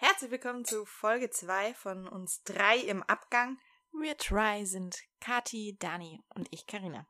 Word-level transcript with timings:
Herzlich 0.00 0.30
willkommen 0.30 0.64
zu 0.64 0.86
Folge 0.86 1.28
2 1.28 1.74
von 1.74 2.06
uns 2.06 2.44
drei 2.44 2.76
im 2.76 3.02
Abgang. 3.02 3.58
Wir 4.00 4.14
drei 4.14 4.64
sind 4.64 4.96
Kati, 5.20 5.76
Dani 5.80 6.22
und 6.36 6.46
ich, 6.52 6.68
Karina. 6.68 7.04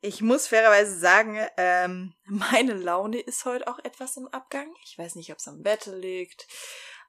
Ich 0.00 0.20
muss 0.20 0.48
fairerweise 0.48 0.98
sagen, 0.98 1.38
ähm, 1.56 2.12
meine 2.24 2.74
Laune 2.74 3.20
ist 3.20 3.44
heute 3.44 3.68
auch 3.68 3.78
etwas 3.78 4.16
im 4.16 4.26
Abgang. 4.26 4.68
Ich 4.82 4.98
weiß 4.98 5.14
nicht, 5.14 5.30
ob 5.30 5.38
es 5.38 5.46
am 5.46 5.62
Bett 5.62 5.86
liegt. 5.86 6.48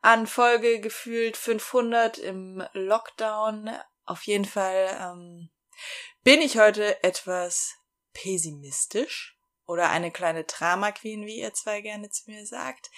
An 0.04 0.27
Folge 0.27 0.80
gefühlt 0.80 1.38
500 1.38 2.20
im 2.20 2.64
Lockdown. 2.73 3.71
Auf 4.05 4.28
jeden 4.28 4.46
Fall 4.46 4.96
ähm, 5.02 5.50
bin 6.21 6.39
ich 6.39 6.59
heute 6.59 7.04
etwas 7.04 7.73
pessimistisch 8.14 9.36
oder 9.68 9.89
eine 9.89 10.11
kleine 10.11 10.45
Drama 10.45 10.91
Queen, 10.91 11.25
wie 11.25 11.39
ihr 11.39 11.54
zwei 11.54 11.81
gerne 11.81 12.09
zu 12.09 12.23
mir 12.31 12.45
sagt. 12.45 12.89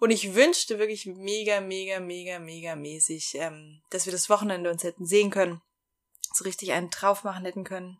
Und 0.00 0.10
ich 0.10 0.34
wünschte 0.34 0.78
wirklich 0.78 1.06
mega, 1.06 1.60
mega, 1.60 2.00
mega, 2.00 2.38
mega 2.40 2.74
mäßig, 2.74 3.36
ähm, 3.36 3.80
dass 3.90 4.06
wir 4.06 4.12
das 4.12 4.28
Wochenende 4.28 4.70
uns 4.70 4.82
hätten 4.82 5.06
sehen 5.06 5.30
können, 5.30 5.62
so 6.34 6.44
richtig 6.44 6.72
einen 6.72 6.90
drauf 6.90 7.24
machen 7.24 7.44
hätten 7.44 7.64
können. 7.64 7.98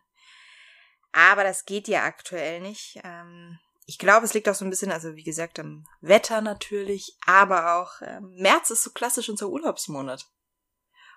Aber 1.13 1.45
das 1.45 1.65
geht 1.65 1.89
ja 1.89 2.05
aktuell 2.05 2.61
nicht. 2.61 3.01
Ähm, 3.05 3.59
ich 3.87 3.99
glaube, 3.99 4.27
es 4.27 4.35
liegt 4.35 4.49
auch 4.49 4.55
so 4.55 4.65
ein 4.65 4.71
bisschen, 4.71 4.91
also 4.91 5.15
wie 5.15 5.23
gesagt, 5.23 5.61
am 5.61 5.87
Wetter 6.01 6.41
natürlich, 6.41 7.17
aber 7.25 7.77
auch 7.77 8.03
ähm, 8.03 8.35
März 8.35 8.71
ist 8.71 8.83
so 8.83 8.91
klassisch 8.91 9.29
unser 9.29 9.49
Urlaubsmonat. 9.49 10.27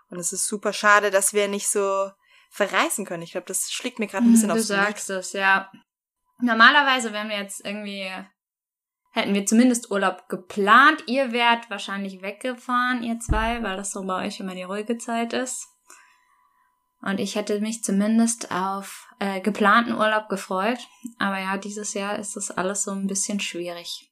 Und 0.09 0.19
es 0.19 0.31
ist 0.31 0.47
super 0.47 0.73
schade, 0.73 1.09
dass 1.09 1.33
wir 1.33 1.47
nicht 1.47 1.67
so 1.67 2.11
verreisen 2.51 3.05
können. 3.05 3.23
Ich 3.23 3.31
glaube, 3.31 3.47
das 3.47 3.71
schlägt 3.71 3.97
mir 3.97 4.07
gerade 4.07 4.25
ein 4.25 4.31
bisschen 4.31 4.49
du 4.49 4.55
aufs 4.55 4.67
Du 4.67 4.73
sagst 4.73 5.09
es, 5.09 5.33
ja. 5.33 5.71
Normalerweise 6.41 7.11
wären 7.13 7.29
wir 7.29 7.37
jetzt 7.37 7.65
irgendwie, 7.65 8.09
hätten 9.11 9.33
wir 9.33 9.45
zumindest 9.45 9.91
Urlaub 9.91 10.29
geplant. 10.29 11.03
Ihr 11.07 11.31
wärt 11.31 11.69
wahrscheinlich 11.69 12.21
weggefahren, 12.21 13.03
ihr 13.03 13.19
zwei, 13.19 13.61
weil 13.61 13.77
das 13.77 13.91
so 13.91 14.03
bei 14.05 14.25
euch 14.25 14.39
immer 14.39 14.55
die 14.55 14.63
ruhige 14.63 14.97
Zeit 14.97 15.33
ist. 15.33 15.67
Und 17.01 17.19
ich 17.19 17.35
hätte 17.35 17.59
mich 17.61 17.83
zumindest 17.83 18.51
auf 18.51 19.07
äh, 19.19 19.39
geplanten 19.41 19.93
Urlaub 19.93 20.27
gefreut. 20.27 20.79
Aber 21.17 21.39
ja, 21.39 21.57
dieses 21.57 21.93
Jahr 21.93 22.19
ist 22.19 22.35
das 22.35 22.51
alles 22.51 22.83
so 22.83 22.91
ein 22.91 23.07
bisschen 23.07 23.39
schwierig. 23.39 24.11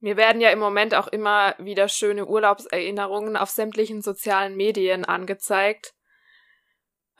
Mir 0.00 0.16
werden 0.16 0.40
ja 0.40 0.50
im 0.50 0.58
Moment 0.58 0.94
auch 0.94 1.06
immer 1.06 1.54
wieder 1.58 1.88
schöne 1.88 2.26
Urlaubserinnerungen 2.26 3.36
auf 3.36 3.50
sämtlichen 3.50 4.02
sozialen 4.02 4.56
Medien 4.56 5.04
angezeigt. 5.04 5.94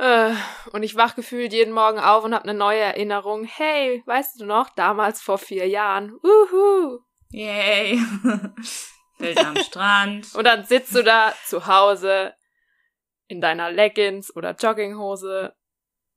Äh, 0.03 0.34
und 0.72 0.83
ich 0.83 0.97
wach 0.97 1.14
gefühlt 1.14 1.53
jeden 1.53 1.72
Morgen 1.72 2.00
auf 2.00 2.25
und 2.25 2.34
habe 2.34 2.42
eine 2.42 2.58
neue 2.58 2.81
Erinnerung. 2.81 3.45
Hey, 3.45 4.03
weißt 4.05 4.41
du 4.41 4.47
noch, 4.47 4.69
damals 4.70 5.22
vor 5.22 5.39
vier 5.39 5.69
Jahren. 5.69 6.19
Uhu. 6.25 6.98
Yay. 7.31 8.00
Bild 9.19 9.39
am 9.39 9.56
Strand. 9.58 10.34
Und 10.34 10.42
dann 10.42 10.64
sitzt 10.64 10.92
du 10.97 11.05
da 11.05 11.33
zu 11.47 11.69
Hause 11.69 12.34
in 13.28 13.41
deiner 13.41 13.70
Leggings 13.70 14.34
oder 14.34 14.56
Jogginghose 14.56 15.55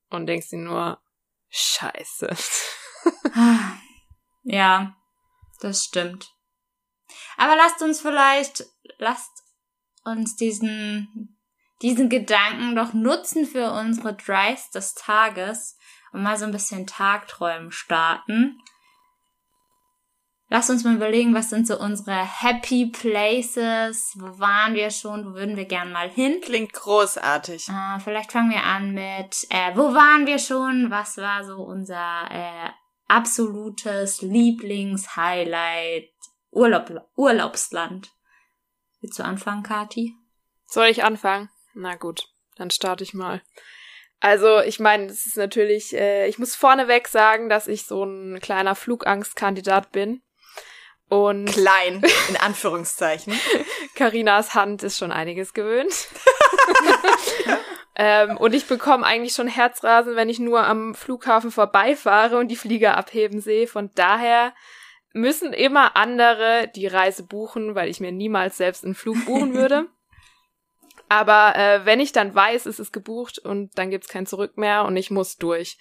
und 0.10 0.26
denkst 0.26 0.50
dir 0.50 0.58
nur, 0.58 1.00
scheiße. 1.50 2.36
ja, 4.46 4.96
das 5.60 5.84
stimmt. 5.84 6.34
Aber 7.38 7.56
lasst 7.56 7.84
uns 7.84 8.02
vielleicht, 8.02 8.66
lasst 8.98 9.44
uns 10.04 10.36
diesen, 10.36 11.35
diesen 11.86 12.10
Gedanken 12.10 12.76
doch 12.76 12.94
nutzen 12.94 13.46
für 13.46 13.72
unsere 13.72 14.16
Drives 14.16 14.72
des 14.72 14.96
Tages 14.96 15.78
und 16.14 16.24
mal 16.24 16.36
so 16.36 16.46
ein 16.46 16.52
bisschen 16.52 16.88
Tagträumen 16.88 17.72
starten. 17.72 18.60
Lasst 20.50 20.72
uns 20.72 20.84
mal 20.84 20.96
überlegen, 20.96 21.36
was 21.36 21.52
sind 21.52 21.68
so 21.68 21.80
unsere 21.80 22.16
Happy 22.16 22.88
Places? 22.88 24.16
Wo 24.16 24.40
waren 24.40 24.74
wir 24.74 24.90
schon? 24.90 25.26
Wo 25.26 25.36
würden 25.36 25.58
wir 25.58 25.66
gern 25.66 25.92
mal 25.92 26.10
hin? 26.10 26.42
Klingt 26.42 26.74
großartig. 26.74 27.70
Äh, 27.70 28.00
vielleicht 28.00 28.32
fangen 28.32 28.50
wir 28.50 28.64
an 28.64 28.92
mit, 28.96 29.46
äh, 29.52 29.76
wo 29.76 29.94
waren 29.94 30.26
wir 30.26 30.40
schon? 30.40 30.90
Was 30.90 31.18
war 31.18 31.46
so 31.46 31.58
unser 31.58 32.32
äh, 32.32 32.72
absolutes 33.08 34.24
Lieblingshighlight? 34.24 36.10
Urlaub, 36.50 37.10
Urlaubsland. 37.16 38.12
Willst 39.02 39.20
du 39.20 39.24
anfangen, 39.24 39.62
Kati? 39.62 40.16
Soll 40.66 40.88
ich 40.88 41.04
anfangen? 41.04 41.50
Na 41.76 41.96
gut, 41.96 42.30
dann 42.56 42.72
starte 42.72 43.04
ich 43.04 43.14
mal. 43.14 43.42
Also, 44.22 44.62
ich 44.62 44.80
meine, 44.80 45.08
das 45.08 45.26
ist 45.26 45.38
natürlich, 45.38 45.94
äh, 45.94 46.28
ich 46.28 46.40
muss 46.40 46.56
vorneweg 46.56 47.08
sagen, 47.08 47.50
dass 47.50 47.68
ich 47.68 47.86
so 47.86 48.04
ein 48.04 48.40
kleiner 48.40 48.76
Flugangstkandidat 48.76 49.92
bin. 49.92 50.24
Und 51.10 51.46
klein, 51.52 52.02
in 52.30 52.38
Anführungszeichen. 52.38 53.40
Karinas 53.96 54.56
Hand 54.56 54.84
ist 54.84 54.98
schon 54.98 55.12
einiges 55.12 55.54
gewöhnt. 55.54 56.08
ähm, 57.96 58.38
und 58.38 58.56
ich 58.56 58.66
bekomme 58.66 59.06
eigentlich 59.06 59.34
schon 59.34 59.48
Herzrasen, 59.48 60.16
wenn 60.16 60.30
ich 60.30 60.40
nur 60.40 60.66
am 60.66 60.96
Flughafen 60.96 61.52
vorbeifahre 61.52 62.38
und 62.38 62.48
die 62.48 62.56
Flieger 62.56 62.98
abheben 62.98 63.42
sehe. 63.42 63.68
Von 63.68 63.92
daher 63.94 64.54
müssen 65.14 65.54
immer 65.54 65.96
andere 65.96 66.72
die 66.76 66.88
Reise 66.88 67.24
buchen, 67.24 67.76
weil 67.76 67.90
ich 67.90 68.00
mir 68.00 68.12
niemals 68.12 68.58
selbst 68.58 68.84
einen 68.84 68.96
Flug 68.96 69.26
buchen 69.26 69.54
würde. 69.56 69.88
Aber 71.10 71.56
äh, 71.56 71.86
wenn 71.86 72.00
ich 72.00 72.12
dann 72.12 72.34
weiß, 72.34 72.66
es 72.66 72.80
ist 72.80 72.92
gebucht 72.92 73.40
und 73.40 73.78
dann 73.78 73.90
gibt's 73.90 74.08
kein 74.08 74.26
Zurück 74.26 74.58
mehr 74.58 74.86
und 74.86 74.98
ich 74.98 75.12
muss 75.12 75.38
durch. 75.38 75.78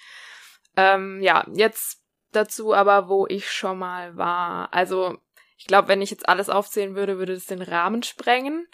Ähm, 0.76 1.20
ja, 1.22 1.46
jetzt 1.54 2.02
dazu 2.32 2.74
aber, 2.74 3.08
wo 3.08 3.26
ich 3.26 3.50
schon 3.50 3.78
mal 3.78 4.16
war. 4.16 4.72
Also, 4.72 5.18
ich 5.56 5.66
glaube, 5.66 5.88
wenn 5.88 6.02
ich 6.02 6.10
jetzt 6.10 6.28
alles 6.28 6.50
aufzählen 6.50 6.94
würde, 6.94 7.18
würde 7.18 7.32
es 7.32 7.46
den 7.46 7.62
Rahmen 7.62 8.02
sprengen. 8.02 8.66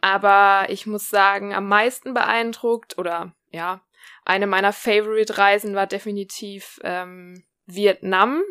Aber 0.00 0.66
ich 0.68 0.86
muss 0.86 1.08
sagen, 1.08 1.54
am 1.54 1.68
meisten 1.68 2.14
beeindruckt 2.14 2.98
oder 2.98 3.32
ja, 3.50 3.80
eine 4.24 4.46
meiner 4.46 4.72
Favorite-Reisen 4.72 5.74
war 5.74 5.86
definitiv 5.86 6.80
ähm, 6.82 7.44
Vietnam. 7.66 8.42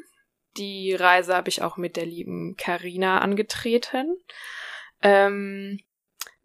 Die 0.57 0.93
Reise 0.93 1.35
habe 1.35 1.49
ich 1.49 1.61
auch 1.61 1.77
mit 1.77 1.97
der 1.97 2.05
lieben 2.05 2.55
Karina 2.55 3.19
angetreten. 3.19 4.15
Ähm, 5.01 5.79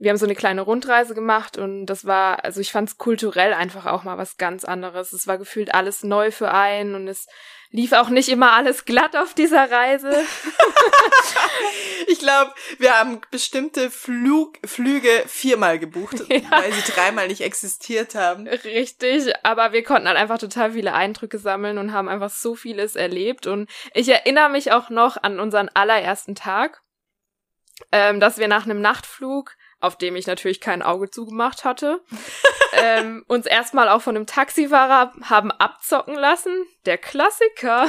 wir 0.00 0.10
haben 0.10 0.16
so 0.16 0.24
eine 0.24 0.34
kleine 0.34 0.62
Rundreise 0.62 1.14
gemacht 1.14 1.58
und 1.58 1.84
das 1.84 2.06
war, 2.06 2.42
also 2.42 2.58
ich 2.60 2.72
fand 2.72 2.88
es 2.88 2.96
kulturell 2.96 3.52
einfach 3.52 3.84
auch 3.84 4.02
mal 4.02 4.16
was 4.16 4.38
ganz 4.38 4.64
anderes. 4.64 5.12
Es 5.12 5.26
war 5.26 5.36
gefühlt 5.36 5.74
alles 5.74 6.02
neu 6.02 6.30
für 6.30 6.50
einen 6.52 6.94
und 6.94 7.06
es 7.06 7.26
lief 7.70 7.92
auch 7.92 8.08
nicht 8.08 8.30
immer 8.30 8.52
alles 8.52 8.86
glatt 8.86 9.14
auf 9.14 9.34
dieser 9.34 9.70
Reise. 9.70 10.10
ich 12.08 12.18
glaube, 12.18 12.52
wir 12.78 12.98
haben 12.98 13.20
bestimmte 13.30 13.90
Flug, 13.90 14.56
Flüge 14.64 15.10
viermal 15.26 15.78
gebucht, 15.78 16.20
ja. 16.30 16.50
weil 16.50 16.72
sie 16.72 16.92
dreimal 16.92 17.28
nicht 17.28 17.42
existiert 17.42 18.14
haben. 18.14 18.48
Richtig, 18.48 19.30
aber 19.42 19.72
wir 19.72 19.84
konnten 19.84 20.08
halt 20.08 20.16
einfach 20.16 20.38
total 20.38 20.72
viele 20.72 20.94
Eindrücke 20.94 21.38
sammeln 21.38 21.76
und 21.76 21.92
haben 21.92 22.08
einfach 22.08 22.30
so 22.30 22.54
vieles 22.54 22.96
erlebt. 22.96 23.46
Und 23.46 23.68
ich 23.92 24.08
erinnere 24.08 24.48
mich 24.48 24.72
auch 24.72 24.88
noch 24.88 25.22
an 25.22 25.38
unseren 25.38 25.68
allerersten 25.68 26.34
Tag, 26.34 26.80
ähm, 27.92 28.18
dass 28.18 28.38
wir 28.38 28.48
nach 28.48 28.64
einem 28.64 28.80
Nachtflug 28.80 29.56
auf 29.80 29.96
dem 29.96 30.16
ich 30.16 30.26
natürlich 30.26 30.60
kein 30.60 30.82
Auge 30.82 31.10
zugemacht 31.10 31.64
hatte, 31.64 32.00
ähm, 32.72 33.24
uns 33.26 33.46
erstmal 33.46 33.88
auch 33.88 34.02
von 34.02 34.16
einem 34.16 34.26
Taxifahrer 34.26 35.12
haben 35.22 35.50
abzocken 35.50 36.14
lassen. 36.14 36.66
Der 36.86 36.98
Klassiker. 36.98 37.88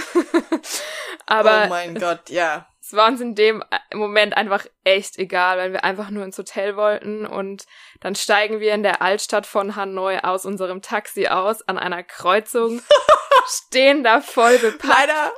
Aber 1.26 1.64
oh 1.66 1.70
mein 1.70 1.96
Gott, 1.96 2.30
ja. 2.30 2.68
Es 2.82 2.98
war 2.98 3.08
uns 3.08 3.22
in 3.22 3.36
dem 3.36 3.64
Moment 3.94 4.36
einfach 4.36 4.66
echt 4.84 5.18
egal, 5.18 5.58
weil 5.58 5.72
wir 5.72 5.84
einfach 5.86 6.10
nur 6.10 6.26
ins 6.26 6.38
Hotel 6.38 6.76
wollten 6.76 7.26
und 7.26 7.66
dann 8.02 8.16
steigen 8.16 8.60
wir 8.60 8.74
in 8.74 8.84
der 8.84 9.02
Altstadt 9.02 9.46
von 9.46 9.78
Hanoi 9.78 10.18
aus 10.24 10.46
unserem 10.46 10.82
Taxi 10.82 11.28
aus 11.28 11.62
an 11.62 11.78
einer 11.78 12.04
Kreuzung, 12.04 12.82
stehen 13.46 14.04
da 14.04 14.20
voll 14.20 14.58
bepackt. 14.58 14.94
Leider 14.98 15.32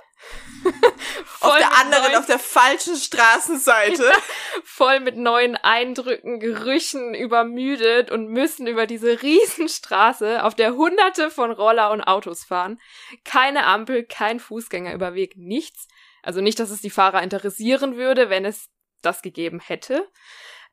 auf 1.41 1.57
der 1.57 1.78
anderen, 1.79 2.16
auf 2.16 2.25
der 2.25 2.40
falschen 2.40 2.96
Straßenseite. 2.96 4.12
Voll 4.64 4.99
mit 4.99 5.17
neuen 5.17 5.55
Eindrücken, 5.55 6.40
Gerüchen 6.40 7.14
übermüdet 7.14 8.11
und 8.11 8.28
müssen 8.29 8.67
über 8.67 8.88
diese 8.88 9.22
Riesenstraße, 9.22 10.43
auf 10.43 10.55
der 10.55 10.76
hunderte 10.76 11.29
von 11.29 11.52
Roller 11.52 11.91
und 11.91 12.02
Autos 12.02 12.43
fahren. 12.43 12.79
Keine 13.23 13.66
Ampel, 13.66 14.03
kein 14.03 14.40
Fußgängerüberweg, 14.40 15.38
nichts. 15.38 15.88
Also 16.22 16.41
nicht, 16.41 16.59
dass 16.59 16.70
es 16.70 16.82
die 16.82 16.90
Fahrer 16.90 17.22
interessieren 17.22 17.97
würde, 17.97 18.29
wenn 18.29 18.46
es 18.46 18.70
das 19.02 19.22
gegeben 19.22 19.59
hätte. 19.59 20.08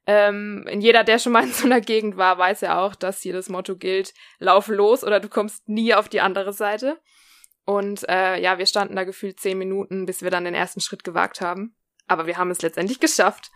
Ähm, 0.06 0.66
jeder, 0.78 1.04
der 1.04 1.18
schon 1.18 1.32
mal 1.32 1.44
in 1.44 1.52
so 1.52 1.66
einer 1.66 1.80
Gegend 1.80 2.16
war, 2.16 2.38
weiß 2.38 2.62
ja 2.62 2.80
auch, 2.84 2.94
dass 2.94 3.20
hier 3.20 3.32
das 3.32 3.48
Motto 3.48 3.76
gilt, 3.76 4.14
lauf 4.38 4.68
los 4.68 5.04
oder 5.04 5.20
du 5.20 5.28
kommst 5.28 5.68
nie 5.68 5.94
auf 5.94 6.08
die 6.08 6.20
andere 6.20 6.52
Seite. 6.52 6.98
Und 7.64 8.08
äh, 8.08 8.40
ja, 8.40 8.58
wir 8.58 8.66
standen 8.66 8.96
da 8.96 9.04
gefühlt 9.04 9.38
zehn 9.38 9.58
Minuten, 9.58 10.06
bis 10.06 10.22
wir 10.22 10.30
dann 10.30 10.44
den 10.44 10.54
ersten 10.54 10.80
Schritt 10.80 11.04
gewagt 11.04 11.40
haben. 11.40 11.76
Aber 12.06 12.26
wir 12.26 12.36
haben 12.36 12.50
es 12.50 12.62
letztendlich 12.62 13.00
geschafft. 13.00 13.50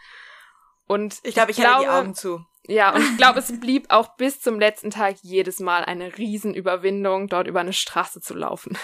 Und 0.86 1.18
ich 1.22 1.34
glaube, 1.34 1.50
ich, 1.50 1.58
ich 1.58 1.66
hatte 1.66 1.82
die 1.82 1.88
Augen 1.88 2.14
zu. 2.14 2.44
Ja, 2.66 2.94
und 2.94 3.02
ich 3.02 3.16
glaube, 3.16 3.40
es 3.40 3.60
blieb 3.60 3.86
auch 3.90 4.16
bis 4.16 4.40
zum 4.40 4.58
letzten 4.58 4.90
Tag 4.90 5.16
jedes 5.22 5.60
Mal 5.60 5.84
eine 5.84 6.16
Riesenüberwindung, 6.16 7.28
dort 7.28 7.46
über 7.46 7.60
eine 7.60 7.72
Straße 7.74 8.20
zu 8.20 8.34
laufen. 8.34 8.78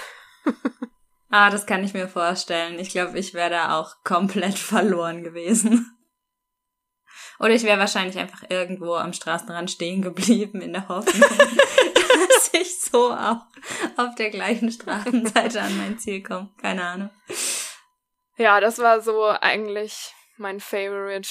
ah, 1.30 1.50
das 1.50 1.66
kann 1.66 1.82
ich 1.82 1.94
mir 1.94 2.08
vorstellen. 2.08 2.78
Ich 2.78 2.90
glaube, 2.90 3.18
ich 3.18 3.32
wäre 3.32 3.50
da 3.50 3.78
auch 3.78 3.96
komplett 4.04 4.58
verloren 4.58 5.22
gewesen. 5.22 5.96
Oder 7.38 7.54
ich 7.54 7.62
wäre 7.62 7.78
wahrscheinlich 7.78 8.18
einfach 8.18 8.44
irgendwo 8.50 8.94
am 8.96 9.14
Straßenrand 9.14 9.70
stehen 9.70 10.02
geblieben 10.02 10.60
in 10.60 10.74
der 10.74 10.88
Hoffnung, 10.88 11.30
dass 12.28 12.50
ich 12.54 12.80
so 12.80 13.12
auch 13.12 13.46
auf 13.96 14.14
der 14.16 14.30
gleichen 14.30 14.70
Straßenseite 14.70 15.60
an 15.60 15.78
mein 15.78 15.98
Ziel 15.98 16.22
komme. 16.22 16.50
Keine 16.60 16.84
Ahnung. 16.84 17.10
Ja, 18.36 18.60
das 18.60 18.78
war 18.78 19.00
so 19.00 19.26
eigentlich 19.26 20.14
mein 20.38 20.60
Favorite. 20.60 21.30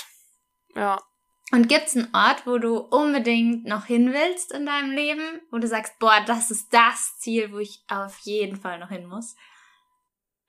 Ja. 0.76 1.02
Und 1.52 1.68
gibt's 1.68 1.96
einen 1.96 2.14
Ort, 2.14 2.46
wo 2.46 2.60
du 2.60 2.78
unbedingt 2.78 3.66
noch 3.66 3.86
hin 3.86 4.14
willst 4.14 4.52
in 4.52 4.68
deinem 4.68 4.92
Leben, 4.92 5.42
wo 5.50 5.58
du 5.58 5.68
sagst, 5.68 5.98
boah, 5.98 6.24
das 6.28 6.52
ist 6.52 6.72
das 6.72 7.18
Ziel, 7.18 7.52
wo 7.52 7.58
ich 7.58 7.84
auf 7.88 8.20
jeden 8.20 8.56
Fall 8.56 8.78
noch 8.78 8.90
hin 8.90 9.08
muss? 9.08 9.36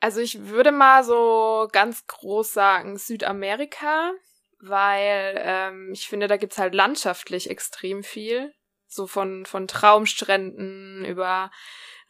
Also 0.01 0.21
ich 0.21 0.47
würde 0.47 0.73
mal 0.73 1.05
so 1.05 1.69
ganz 1.73 2.07
groß 2.07 2.53
sagen 2.53 2.99
Südamerika, 2.99 4.13
weil 4.61 5.35
ähm, 5.39 5.93
ich 5.93 6.09
finde, 6.09 6.27
da 6.27 6.37
gibt's 6.37 6.59
halt 6.59 6.75
landschaftlich 6.75 7.49
extrem 7.49 8.03
viel. 8.03 8.55
So 8.93 9.07
von, 9.07 9.47
von 9.47 9.69
Traumstränden 9.69 11.05
über 11.05 11.51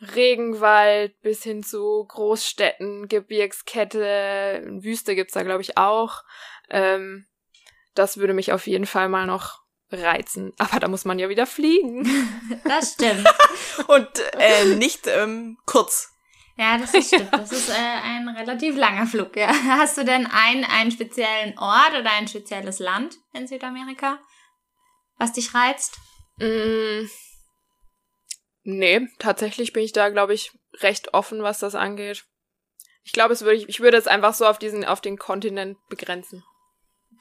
Regenwald 0.01 1.21
bis 1.21 1.43
hin 1.43 1.63
zu 1.63 2.07
Großstädten, 2.09 3.07
Gebirgskette, 3.07 4.65
Wüste 4.81 5.15
gibt's 5.15 5.35
da, 5.35 5.43
glaube 5.43 5.61
ich, 5.61 5.77
auch. 5.77 6.25
Ähm, 6.71 7.27
das 7.95 8.17
würde 8.17 8.33
mich 8.33 8.53
auf 8.53 8.67
jeden 8.67 8.87
Fall 8.87 9.11
mal 9.11 9.27
noch 9.27 9.61
reizen. 9.91 10.55
Aber 10.59 10.81
da 10.81 10.89
muss 10.89 11.05
man 11.05 11.19
ja 11.19 11.29
wieder 11.29 11.47
fliegen. 11.47 12.09
Das 12.65 12.95
stimmt. 12.95 13.27
Und 13.89 14.09
äh, 14.39 14.75
nicht 14.77 15.07
ähm, 15.07 15.59
kurz. 15.67 16.13
Ja, 16.57 16.79
das 16.79 16.95
ist 16.95 17.09
stimmt. 17.09 17.33
Das 17.33 17.53
ist 17.53 17.69
äh, 17.69 17.73
ein 17.73 18.29
relativ 18.29 18.77
langer 18.77 19.07
Flug. 19.07 19.37
Ja. 19.37 19.49
Hast 19.49 19.97
du 19.99 20.05
denn 20.05 20.27
einen, 20.27 20.65
einen 20.65 20.91
speziellen 20.91 21.59
Ort 21.59 21.93
oder 21.99 22.11
ein 22.13 22.29
spezielles 22.29 22.79
Land 22.79 23.17
in 23.33 23.47
Südamerika, 23.47 24.19
was 25.17 25.33
dich 25.33 25.55
reizt? 25.55 25.99
Mm, 26.41 27.09
nee, 28.65 29.09
tatsächlich 29.19 29.73
bin 29.73 29.85
ich 29.85 29.93
da, 29.93 30.09
glaube 30.09 30.35
ich, 30.35 30.53
recht 30.79 31.15
offen, 31.15 31.43
was 31.43 31.59
das 31.61 31.75
angeht. 31.75 32.25
Ich 33.05 33.13
glaube, 33.13 33.33
es 33.33 33.43
ich, 33.43 33.69
ich 33.69 33.81
würde 33.81 33.97
es 33.97 34.07
einfach 34.07 34.35
so 34.35 34.47
auf 34.47 34.59
diesen, 34.59 34.85
auf 34.85 35.01
den 35.01 35.19
Kontinent 35.19 35.79
begrenzen. 35.89 36.45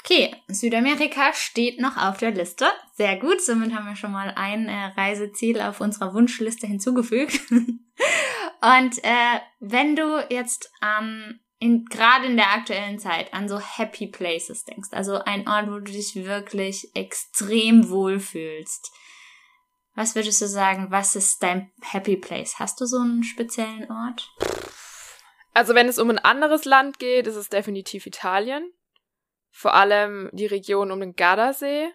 Okay, 0.01 0.33
Südamerika 0.47 1.33
steht 1.33 1.79
noch 1.79 1.97
auf 1.97 2.17
der 2.17 2.31
Liste. 2.31 2.65
Sehr 2.95 3.17
gut, 3.17 3.41
somit 3.41 3.73
haben 3.73 3.85
wir 3.85 3.97
schon 3.97 4.13
mal 4.13 4.31
ein 4.35 4.69
äh, 4.69 4.85
Reiseziel 4.95 5.59
auf 5.59 5.81
unserer 5.81 6.13
Wunschliste 6.13 6.67
hinzugefügt. 6.67 7.39
Und 7.51 9.03
äh, 9.03 9.39
wenn 9.59 9.95
du 9.95 10.25
jetzt 10.29 10.71
ähm, 10.81 11.39
in, 11.59 11.85
gerade 11.85 12.27
in 12.27 12.37
der 12.37 12.53
aktuellen 12.53 12.99
Zeit 12.99 13.33
an 13.33 13.49
so 13.49 13.59
Happy 13.59 14.07
Places 14.07 14.63
denkst, 14.63 14.89
also 14.91 15.15
ein 15.15 15.47
Ort, 15.47 15.67
wo 15.67 15.79
du 15.79 15.91
dich 15.91 16.15
wirklich 16.15 16.89
extrem 16.95 17.89
wohlfühlst, 17.89 18.91
was 19.95 20.15
würdest 20.15 20.41
du 20.41 20.47
sagen, 20.47 20.87
was 20.89 21.15
ist 21.15 21.43
dein 21.43 21.71
Happy 21.81 22.17
Place? 22.17 22.59
Hast 22.59 22.79
du 22.79 22.85
so 22.85 22.97
einen 22.97 23.23
speziellen 23.23 23.89
Ort? 23.91 24.29
Also 25.53 25.75
wenn 25.75 25.87
es 25.87 25.99
um 25.99 26.09
ein 26.09 26.19
anderes 26.19 26.65
Land 26.65 26.99
geht, 26.99 27.27
ist 27.27 27.35
es 27.35 27.49
definitiv 27.49 28.05
Italien. 28.05 28.71
Vor 29.51 29.73
allem 29.73 30.29
die 30.31 30.45
Region 30.45 30.91
um 30.91 30.99
den 30.99 31.15
Gardasee. 31.15 31.89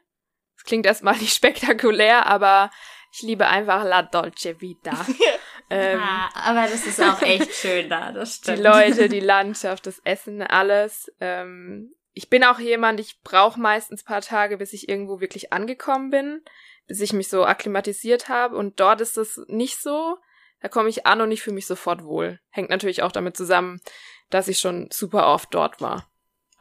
Das 0.56 0.64
klingt 0.64 0.86
erstmal 0.86 1.16
nicht 1.18 1.34
spektakulär, 1.34 2.26
aber 2.26 2.70
ich 3.12 3.22
liebe 3.22 3.46
einfach 3.46 3.84
La 3.84 4.02
Dolce 4.02 4.60
Vita. 4.60 5.06
ähm, 5.70 6.00
ah, 6.02 6.30
aber 6.34 6.62
das 6.62 6.86
ist 6.86 7.00
auch 7.00 7.22
echt 7.22 7.54
schön 7.54 7.88
da, 7.88 8.12
das 8.12 8.34
stimmt. 8.36 8.58
Die 8.58 8.62
Leute, 8.62 9.08
die 9.08 9.20
Landschaft, 9.20 9.86
das 9.86 10.00
Essen, 10.00 10.42
alles. 10.42 11.12
Ähm, 11.20 11.94
ich 12.12 12.28
bin 12.28 12.44
auch 12.44 12.58
jemand, 12.58 13.00
ich 13.00 13.20
brauche 13.22 13.60
meistens 13.60 14.04
paar 14.04 14.20
Tage, 14.20 14.56
bis 14.56 14.72
ich 14.72 14.88
irgendwo 14.88 15.20
wirklich 15.20 15.52
angekommen 15.52 16.10
bin, 16.10 16.42
bis 16.86 17.00
ich 17.00 17.12
mich 17.12 17.28
so 17.28 17.44
akklimatisiert 17.44 18.28
habe. 18.28 18.56
Und 18.56 18.80
dort 18.80 19.00
ist 19.00 19.16
das 19.16 19.40
nicht 19.48 19.80
so. 19.80 20.18
Da 20.60 20.68
komme 20.68 20.88
ich 20.88 21.06
an 21.06 21.20
und 21.20 21.30
ich 21.30 21.42
fühle 21.42 21.54
mich 21.54 21.66
sofort 21.66 22.04
wohl. 22.04 22.40
Hängt 22.50 22.70
natürlich 22.70 23.02
auch 23.02 23.12
damit 23.12 23.36
zusammen, 23.36 23.80
dass 24.30 24.48
ich 24.48 24.58
schon 24.58 24.88
super 24.90 25.26
oft 25.26 25.54
dort 25.54 25.80
war. 25.80 26.10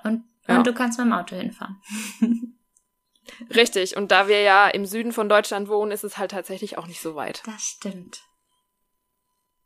Und 0.04 0.26
ja. 0.48 0.58
Und 0.58 0.68
du 0.68 0.74
kannst 0.74 1.00
mit 1.00 1.08
dem 1.08 1.14
Auto 1.14 1.36
hinfahren. 1.36 1.82
Richtig. 3.56 3.96
Und 3.96 4.12
da 4.12 4.28
wir 4.28 4.42
ja 4.42 4.68
im 4.68 4.86
Süden 4.86 5.14
von 5.14 5.30
Deutschland 5.30 5.70
wohnen, 5.70 5.92
ist 5.92 6.04
es 6.04 6.18
halt 6.18 6.32
tatsächlich 6.32 6.78
auch 6.78 6.88
nicht 6.88 7.02
so 7.02 7.16
weit. 7.16 7.42
Das 7.46 7.62
stimmt. 7.62 8.22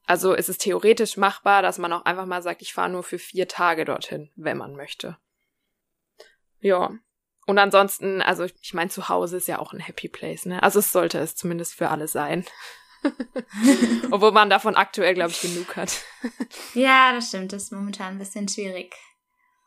Also 0.05 0.33
ist 0.33 0.49
es 0.49 0.57
theoretisch 0.57 1.17
machbar, 1.17 1.61
dass 1.61 1.79
man 1.79 1.91
auch 1.91 2.05
einfach 2.05 2.25
mal 2.25 2.41
sagt, 2.41 2.61
ich 2.61 2.73
fahre 2.73 2.89
nur 2.89 3.03
für 3.03 3.19
vier 3.19 3.47
Tage 3.47 3.83
dorthin, 3.83 4.31
wenn 4.35 4.57
man 4.57 4.75
möchte. 4.75 5.17
Ja. 6.59 6.91
Und 7.47 7.57
ansonsten, 7.57 8.21
also 8.21 8.45
ich 8.61 8.73
meine, 8.73 8.89
zu 8.89 9.07
Hause 9.09 9.37
ist 9.37 9.47
ja 9.47 9.59
auch 9.59 9.71
ein 9.71 9.79
Happy 9.79 10.09
Place, 10.09 10.45
ne? 10.45 10.61
Also 10.61 10.79
es 10.79 10.91
sollte 10.91 11.17
es 11.17 11.35
zumindest 11.35 11.75
für 11.75 11.89
alle 11.89 12.09
sein. 12.09 12.45
Obwohl 14.11 14.33
man 14.33 14.49
davon 14.49 14.75
aktuell, 14.75 15.13
glaube 15.13 15.31
ich, 15.31 15.41
genug 15.41 15.77
hat. 15.77 16.01
ja, 16.73 17.13
das 17.13 17.29
stimmt. 17.29 17.53
Das 17.53 17.63
ist 17.63 17.71
momentan 17.71 18.15
ein 18.15 18.19
bisschen 18.19 18.49
schwierig. 18.49 18.93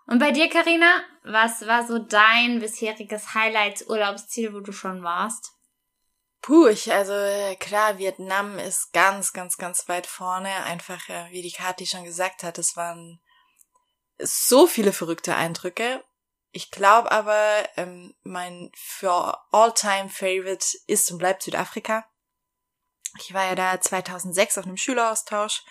Und 0.07 0.19
bei 0.19 0.31
dir, 0.31 0.51
Karina, 0.51 1.03
was 1.25 1.67
war 1.67 1.87
so 1.87 1.99
dein 1.99 2.61
bisheriges 2.61 3.33
Highlights-Urlaubsziel, 3.33 4.53
wo 4.53 4.61
du 4.61 4.73
schon 4.73 5.03
warst? 5.03 5.53
Puh, 6.43 6.67
ich, 6.67 6.93
also 6.93 7.15
klar, 7.61 7.97
Vietnam 7.97 8.59
ist 8.59 8.93
ganz, 8.93 9.33
ganz, 9.33 9.57
ganz 9.57 9.89
weit 9.89 10.07
vorne. 10.07 10.53
Einfach, 10.65 11.09
wie 11.31 11.43
die 11.43 11.53
Kathi 11.53 11.87
schon 11.87 12.05
gesagt 12.05 12.43
hat, 12.43 12.59
es 12.59 12.77
waren 12.77 13.21
so 14.19 14.67
viele 14.67 14.93
verrückte 14.93 15.35
Eindrücke. 15.35 16.05
Ich 16.53 16.71
glaube 16.71 17.13
aber, 17.13 17.69
ähm, 17.77 18.15
mein 18.23 18.71
für 18.75 19.39
All-Time 19.53 20.09
Favorite 20.09 20.67
ist 20.87 21.11
und 21.11 21.19
bleibt 21.19 21.43
Südafrika. 21.43 22.05
Ich 23.19 23.33
war 23.35 23.45
ja 23.45 23.55
da 23.55 23.81
2006 23.81 24.59
auf 24.59 24.67
einem 24.67 24.77
Schüleraustausch 24.77 25.63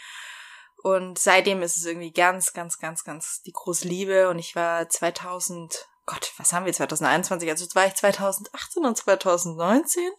und 0.81 1.20
seitdem 1.20 1.62
ist 1.62 1.78
es 1.78 1.86
irgendwie 1.86 2.12
ganz, 2.12 2.54
ganz, 2.54 2.80
ganz, 2.80 3.04
ganz 3.04 3.42
die 3.42 3.52
große 3.52 3.88
Liebe. 3.88 4.30
Und 4.30 4.40
ich 4.40 4.56
war 4.56 4.88
2000, 4.88 5.88
Gott, 6.06 6.31
was 6.38 6.54
haben 6.54 6.66
wir 6.66 6.74
2021? 6.74 7.50
Also 7.50 7.66
war 7.76 7.86
ich 7.86 7.96
2018 7.96 8.86
und 8.86 8.98
2019 8.98 10.10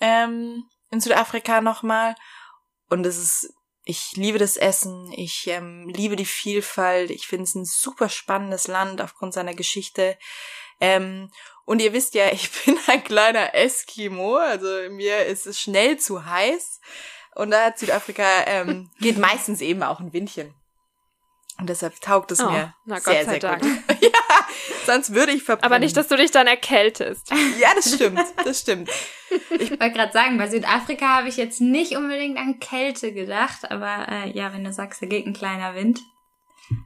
ähm, 0.00 0.68
in 0.90 1.00
Südafrika 1.00 1.60
nochmal. 1.60 2.16
Und 2.88 3.06
es 3.06 3.18
ist, 3.18 3.54
ich 3.88 4.12
liebe 4.16 4.36
das 4.36 4.58
Essen, 4.58 5.10
ich 5.12 5.46
ähm, 5.46 5.88
liebe 5.88 6.14
die 6.14 6.26
Vielfalt. 6.26 7.10
Ich 7.10 7.26
finde 7.26 7.44
es 7.44 7.54
ein 7.54 7.64
super 7.64 8.10
spannendes 8.10 8.68
Land 8.68 9.00
aufgrund 9.00 9.32
seiner 9.32 9.54
Geschichte. 9.54 10.18
Ähm, 10.78 11.30
und 11.64 11.80
ihr 11.80 11.94
wisst 11.94 12.12
ja, 12.12 12.26
ich 12.32 12.50
bin 12.50 12.78
ein 12.86 13.02
kleiner 13.02 13.54
Eskimo, 13.54 14.36
also 14.36 14.68
mir 14.90 15.24
ist 15.24 15.46
es 15.46 15.58
schnell 15.58 15.96
zu 15.96 16.26
heiß. 16.26 16.80
Und 17.34 17.50
da 17.50 17.64
hat 17.64 17.78
Südafrika, 17.78 18.44
ähm, 18.44 18.90
geht 19.00 19.16
meistens 19.16 19.62
eben 19.62 19.82
auch 19.82 20.00
ein 20.00 20.12
Windchen. 20.12 20.54
Und 21.60 21.68
deshalb 21.68 22.00
taugt 22.00 22.30
es 22.30 22.40
oh, 22.40 22.50
mir 22.50 22.72
na, 22.84 23.00
sehr, 23.00 23.24
sehr 23.24 23.40
Dank. 23.40 23.62
gut. 23.62 23.70
ja, 24.00 24.10
sonst 24.86 25.12
würde 25.12 25.32
ich 25.32 25.42
verbrennen. 25.42 25.72
Aber 25.72 25.80
nicht, 25.80 25.96
dass 25.96 26.06
du 26.06 26.16
dich 26.16 26.30
dann 26.30 26.46
erkältest. 26.46 27.30
ja, 27.60 27.74
das 27.74 27.94
stimmt, 27.94 28.20
das 28.44 28.60
stimmt. 28.60 28.88
Ich 29.50 29.70
wollte 29.70 29.90
gerade 29.90 30.12
sagen, 30.12 30.38
bei 30.38 30.48
Südafrika 30.48 31.16
habe 31.16 31.28
ich 31.28 31.36
jetzt 31.36 31.60
nicht 31.60 31.96
unbedingt 31.96 32.38
an 32.38 32.60
Kälte 32.60 33.12
gedacht, 33.12 33.70
aber 33.70 34.06
äh, 34.08 34.30
ja, 34.30 34.52
wenn 34.52 34.62
du 34.62 34.72
sagst, 34.72 35.02
da 35.02 35.06
geht 35.06 35.26
ein 35.26 35.32
kleiner 35.32 35.74
Wind, 35.74 36.00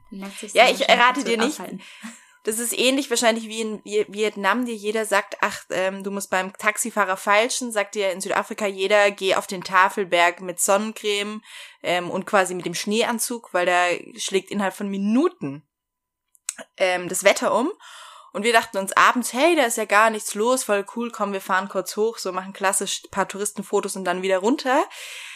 dann 0.09 0.21
lässt 0.21 0.39
sich 0.39 0.53
Ja, 0.53 0.67
ich 0.69 0.89
errate 0.89 1.23
dir 1.23 1.37
nicht. 1.37 1.59
Aufhalten. 1.59 1.81
Das 2.43 2.59
ist 2.59 2.77
ähnlich 2.77 3.09
wahrscheinlich 3.09 3.47
wie 3.47 3.61
in 3.61 3.81
Vietnam, 3.85 4.65
dir 4.65 4.75
jeder 4.75 5.05
sagt, 5.05 5.37
ach, 5.39 5.63
ähm, 5.69 6.03
du 6.03 6.11
musst 6.11 6.29
beim 6.29 6.51
Taxifahrer 6.51 7.15
falschen, 7.15 7.71
sagt 7.71 7.95
dir 7.95 8.11
in 8.11 8.19
Südafrika 8.19 8.67
jeder, 8.67 9.11
geh 9.11 9.35
auf 9.35 9.47
den 9.47 9.63
Tafelberg 9.63 10.41
mit 10.41 10.59
Sonnencreme 10.59 11.41
ähm, 11.83 12.11
und 12.11 12.25
quasi 12.25 12.53
mit 12.53 12.65
dem 12.65 12.75
Schneeanzug, 12.75 13.53
weil 13.53 13.65
da 13.65 13.85
schlägt 14.17 14.51
innerhalb 14.51 14.73
von 14.73 14.89
Minuten 14.89 15.63
ähm, 16.75 17.07
das 17.07 17.23
Wetter 17.23 17.55
um. 17.55 17.71
Und 18.33 18.43
wir 18.43 18.51
dachten 18.51 18.77
uns 18.77 18.91
abends, 18.97 19.31
hey, 19.31 19.55
da 19.55 19.63
ist 19.63 19.77
ja 19.77 19.85
gar 19.85 20.09
nichts 20.09 20.33
los, 20.33 20.63
voll 20.63 20.85
cool, 20.95 21.11
komm, 21.11 21.33
wir 21.33 21.41
fahren 21.41 21.69
kurz 21.69 21.95
hoch, 21.95 22.17
so 22.17 22.31
machen 22.33 22.51
klassisch 22.51 23.03
paar 23.11 23.27
Touristenfotos 23.27 23.95
und 23.95 24.05
dann 24.05 24.21
wieder 24.21 24.39
runter. 24.39 24.83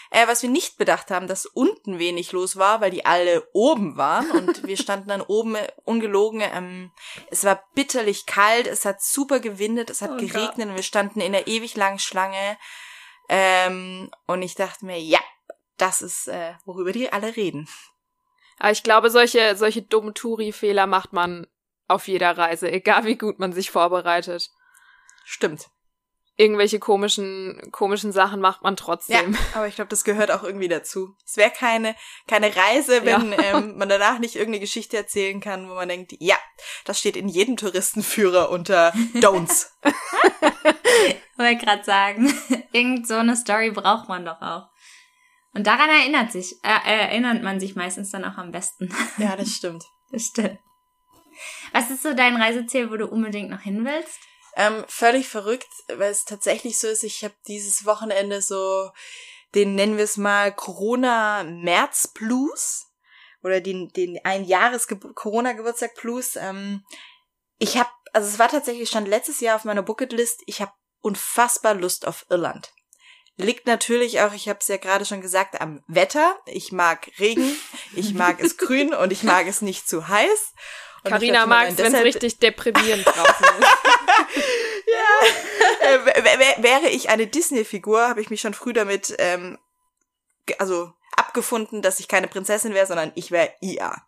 Äh, 0.10 0.28
was 0.28 0.42
wir 0.42 0.50
nicht 0.50 0.78
bedacht 0.78 1.12
haben, 1.12 1.28
dass 1.28 1.46
unten 1.46 2.00
wenig 2.00 2.32
los 2.32 2.56
war, 2.58 2.82
weil 2.82 2.92
die 2.92 3.06
alle 3.06 3.48
oben 3.54 3.98
waren 3.98 4.32
und 4.32 4.64
wir 4.68 4.78
standen 4.78 5.10
dann 5.10 5.22
oben 5.22 5.56
äh, 5.56 5.68
ungelogen. 5.84 6.42
Ähm, 6.42 6.92
es 7.30 7.44
war 7.44 7.64
bitterlich 7.76 8.26
kalt, 8.26 8.68
es 8.68 8.86
hat 8.86 9.02
super 9.02 9.40
gewindet, 9.40 9.90
es 9.90 10.02
hat 10.02 10.12
oh 10.12 10.18
geregnet 10.18 10.58
Gott. 10.58 10.68
und 10.68 10.76
wir 10.76 10.84
standen 10.84 11.20
in 11.20 11.36
einer 11.36 11.48
ewig 11.48 11.76
langen 11.76 12.00
Schlange. 12.00 12.58
Ähm, 13.30 14.10
und 14.26 14.42
ich 14.42 14.56
dachte 14.56 14.86
mir, 14.86 15.00
ja, 15.00 15.20
das 15.78 16.02
ist, 16.02 16.28
äh, 16.28 16.54
worüber 16.66 16.92
die 16.92 17.12
alle 17.12 17.36
reden. 17.36 17.68
Aber 18.60 18.72
ich 18.72 18.84
glaube, 18.84 19.10
solche, 19.10 19.56
solche 19.56 19.82
dummen 19.82 20.14
Touri-Fehler 20.14 20.88
macht 20.88 21.14
man 21.14 21.48
auf 21.88 22.08
jeder 22.08 22.38
Reise, 22.38 22.72
egal 22.72 23.06
wie 23.06 23.18
gut 23.18 23.40
man 23.40 23.54
sich 23.54 23.72
vorbereitet. 23.72 24.50
Stimmt. 25.24 25.70
Irgendwelche 26.38 26.77
komischen, 26.79 27.60
komischen 27.72 28.12
Sachen 28.12 28.39
macht 28.39 28.62
man 28.62 28.75
trotzdem. 28.75 29.34
Ja, 29.34 29.39
aber 29.56 29.67
ich 29.67 29.75
glaube, 29.75 29.89
das 29.89 30.03
gehört 30.03 30.32
auch 30.32 30.44
irgendwie 30.44 30.67
dazu. 30.67 31.15
Es 31.25 31.36
wäre 31.36 31.50
keine, 31.50 31.96
keine 32.27 32.56
Reise, 32.56 33.03
wenn 33.03 33.32
ja. 33.32 33.39
ähm, 33.58 33.77
man 33.77 33.89
danach 33.89 34.20
nicht 34.20 34.36
irgendeine 34.36 34.62
Geschichte 34.62 34.96
erzählen 34.96 35.41
kann, 35.41 35.67
wo 35.67 35.74
man 35.74 35.89
denkt, 35.89 36.13
ja, 36.20 36.38
das 36.86 37.00
steht 37.00 37.17
in 37.17 37.27
jedem 37.27 37.58
Touristenführer 37.58 38.51
unter 38.51 38.94
Don'ts. 39.15 39.72
Wollte 41.38 41.65
gerade 41.65 41.84
sagen, 41.84 42.32
irgend 42.72 43.08
so 43.08 43.15
eine 43.15 43.36
Story 43.36 43.72
braucht 43.72 44.08
man 44.08 44.24
doch 44.24 44.41
auch. 44.41 44.67
Und 45.53 45.65
daran 45.65 45.89
erinnert 45.89 46.32
sich, 46.32 46.53
äh, 46.63 47.08
erinnert 47.08 47.41
man 47.41 47.60
sich 47.60 47.75
meistens 47.75 48.12
dann 48.12 48.24
auch 48.24 48.38
am 48.38 48.51
besten. 48.51 48.94
Ja, 49.17 49.36
das 49.36 49.50
stimmt. 49.50 49.84
das 50.12 50.25
stimmt. 50.25 50.60
Was 51.74 51.89
ist 51.89 52.03
so 52.03 52.13
dein 52.13 52.36
Reiseziel, 52.36 52.91
wo 52.91 52.98
du 52.98 53.08
unbedingt 53.08 53.50
noch 53.50 53.62
hin 53.62 53.84
willst? 53.84 54.20
Ähm, 54.60 54.84
völlig 54.88 55.30
verrückt, 55.30 55.70
weil 55.88 56.12
es 56.12 56.26
tatsächlich 56.26 56.80
so 56.80 56.88
ist, 56.88 57.04
ich 57.04 57.24
habe 57.24 57.36
dieses 57.48 57.86
Wochenende 57.86 58.42
so 58.42 58.90
den 59.54 59.76
nennen 59.76 59.98
wir 59.98 60.04
es 60.04 60.18
mal 60.18 60.52
Corona 60.52 61.44
März 61.44 62.08
Blues 62.08 62.88
oder 63.44 63.62
den 63.62 63.90
den 63.90 64.20
ein 64.24 64.44
Jahres 64.46 64.88
Corona 64.88 65.54
Geburtstag 65.54 65.94
Blues. 65.96 66.36
Ähm, 66.38 66.84
ich 67.60 67.78
habe 67.78 67.90
also 68.14 68.28
es 68.28 68.40
war 68.40 68.50
tatsächlich 68.50 68.90
stand 68.90 69.08
letztes 69.08 69.42
Jahr 69.42 69.56
auf 69.56 69.64
meiner 69.64 69.84
Bucketlist. 69.84 70.42
Ich 70.48 70.60
habe 70.60 70.72
unfassbar 71.02 71.76
Lust 71.76 72.08
auf 72.08 72.26
Irland. 72.32 72.74
Liegt 73.36 73.68
natürlich 73.68 74.22
auch, 74.22 74.34
ich 74.34 74.50
habe 74.50 74.58
es 74.60 74.68
ja 74.68 74.78
gerade 74.78 75.06
schon 75.06 75.22
gesagt, 75.22 75.62
am 75.62 75.84
Wetter. 75.88 76.40
Ich 76.48 76.72
mag 76.72 77.12
Regen, 77.20 77.56
ich 77.96 78.16
mag 78.16 78.40
es 78.40 78.58
grün 78.58 78.96
und 78.96 79.12
ich 79.12 79.22
mag 79.22 79.46
es 79.46 79.62
nicht 79.62 79.88
zu 79.88 80.08
heiß. 80.08 80.54
Carina 81.04 81.46
mag 81.46 81.70
es, 81.70 81.78
wenn 81.78 81.94
es 81.94 82.04
richtig 82.04 82.40
deprimierend 82.40 83.06
draußen 83.06 83.46
ist. 83.60 83.68
ja. 85.82 85.96
Äh, 85.96 86.64
wäre 86.64 86.90
ich 86.90 87.10
eine 87.10 87.28
Disney-Figur, 87.28 88.10
habe 88.10 88.22
ich 88.22 88.30
mich 88.30 88.42
schon 88.42 88.54
früh 88.54 88.74
damit, 88.74 89.16
ähm, 89.20 89.58
also 90.60 90.92
abgefunden, 91.16 91.82
dass 91.82 92.00
ich 92.00 92.08
keine 92.08 92.28
Prinzessin 92.28 92.74
wäre, 92.74 92.86
sondern 92.86 93.12
ich 93.16 93.32
wäre 93.32 93.54
IA. 93.62 94.08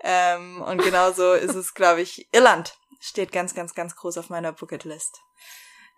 Ähm, 0.00 0.62
und 0.62 0.82
genauso 0.82 1.32
ist 1.34 1.54
es, 1.54 1.74
glaube 1.74 2.02
ich, 2.02 2.28
Irland 2.32 2.76
steht 3.00 3.32
ganz, 3.32 3.54
ganz, 3.54 3.74
ganz 3.74 3.96
groß 3.96 4.18
auf 4.18 4.30
meiner 4.30 4.52
Bucketlist. 4.52 5.20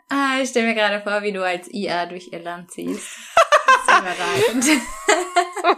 Ah, 0.08 0.38
ich 0.40 0.50
stelle 0.50 0.66
mir 0.66 0.74
gerade 0.74 1.02
vor, 1.02 1.22
wie 1.22 1.32
du 1.32 1.44
als 1.44 1.68
IA 1.72 2.06
durch 2.06 2.32
Irland 2.32 2.70
ziehst. 2.70 3.06
Das 3.66 4.66
ist 4.66 4.82
oh 5.62 5.76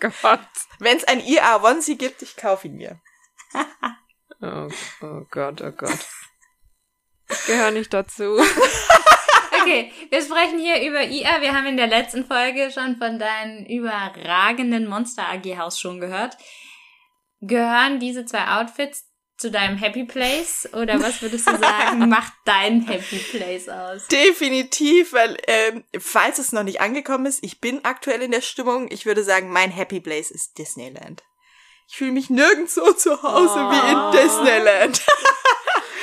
Gott. 0.00 0.40
Wenn 0.78 0.96
es 0.96 1.04
ein 1.04 1.20
IA 1.20 1.62
Onesie 1.62 1.98
gibt, 1.98 2.22
ich 2.22 2.36
kaufe 2.36 2.68
ihn 2.68 2.76
mir. 2.76 3.00
oh, 4.40 4.68
oh 5.02 5.26
Gott, 5.30 5.60
oh 5.60 5.72
Gott. 5.72 5.98
Gehöre 7.48 7.72
nicht 7.72 7.92
dazu. 7.92 8.38
Okay, 9.60 9.92
wir 10.08 10.22
sprechen 10.22 10.58
hier 10.58 10.88
über 10.88 11.02
IA. 11.02 11.42
Wir 11.42 11.52
haben 11.52 11.66
in 11.66 11.76
der 11.76 11.88
letzten 11.88 12.24
Folge 12.24 12.70
schon 12.72 12.96
von 12.96 13.18
deinem 13.18 13.66
überragenden 13.66 14.88
Monster 14.88 15.28
AG 15.28 15.58
Haus 15.58 15.78
schon 15.78 16.00
gehört. 16.00 16.38
Gehören 17.40 18.00
diese 18.00 18.24
zwei 18.24 18.46
Outfits 18.46 19.08
zu 19.36 19.50
deinem 19.50 19.76
Happy 19.76 20.04
Place 20.04 20.68
oder 20.72 21.02
was 21.02 21.20
würdest 21.20 21.48
du 21.48 21.58
sagen, 21.58 22.08
macht 22.08 22.32
dein 22.46 22.86
Happy 22.86 23.18
Place 23.18 23.68
aus? 23.68 24.06
Definitiv, 24.08 25.12
weil 25.12 25.36
ähm, 25.46 25.84
falls 25.98 26.38
es 26.38 26.52
noch 26.52 26.64
nicht 26.64 26.80
angekommen 26.80 27.26
ist, 27.26 27.44
ich 27.44 27.60
bin 27.60 27.84
aktuell 27.84 28.22
in 28.22 28.30
der 28.30 28.40
Stimmung. 28.40 28.88
Ich 28.90 29.04
würde 29.04 29.22
sagen, 29.22 29.50
mein 29.50 29.70
Happy 29.70 30.00
Place 30.00 30.30
ist 30.30 30.56
Disneyland. 30.56 31.24
Ich 31.88 31.96
fühle 31.96 32.12
mich 32.12 32.30
nirgends 32.30 32.74
so 32.74 32.92
zu 32.92 33.22
Hause 33.22 33.54
oh. 33.58 33.70
wie 33.70 33.90
in 33.90 33.98
oh. 33.98 34.10
Disneyland. 34.12 35.02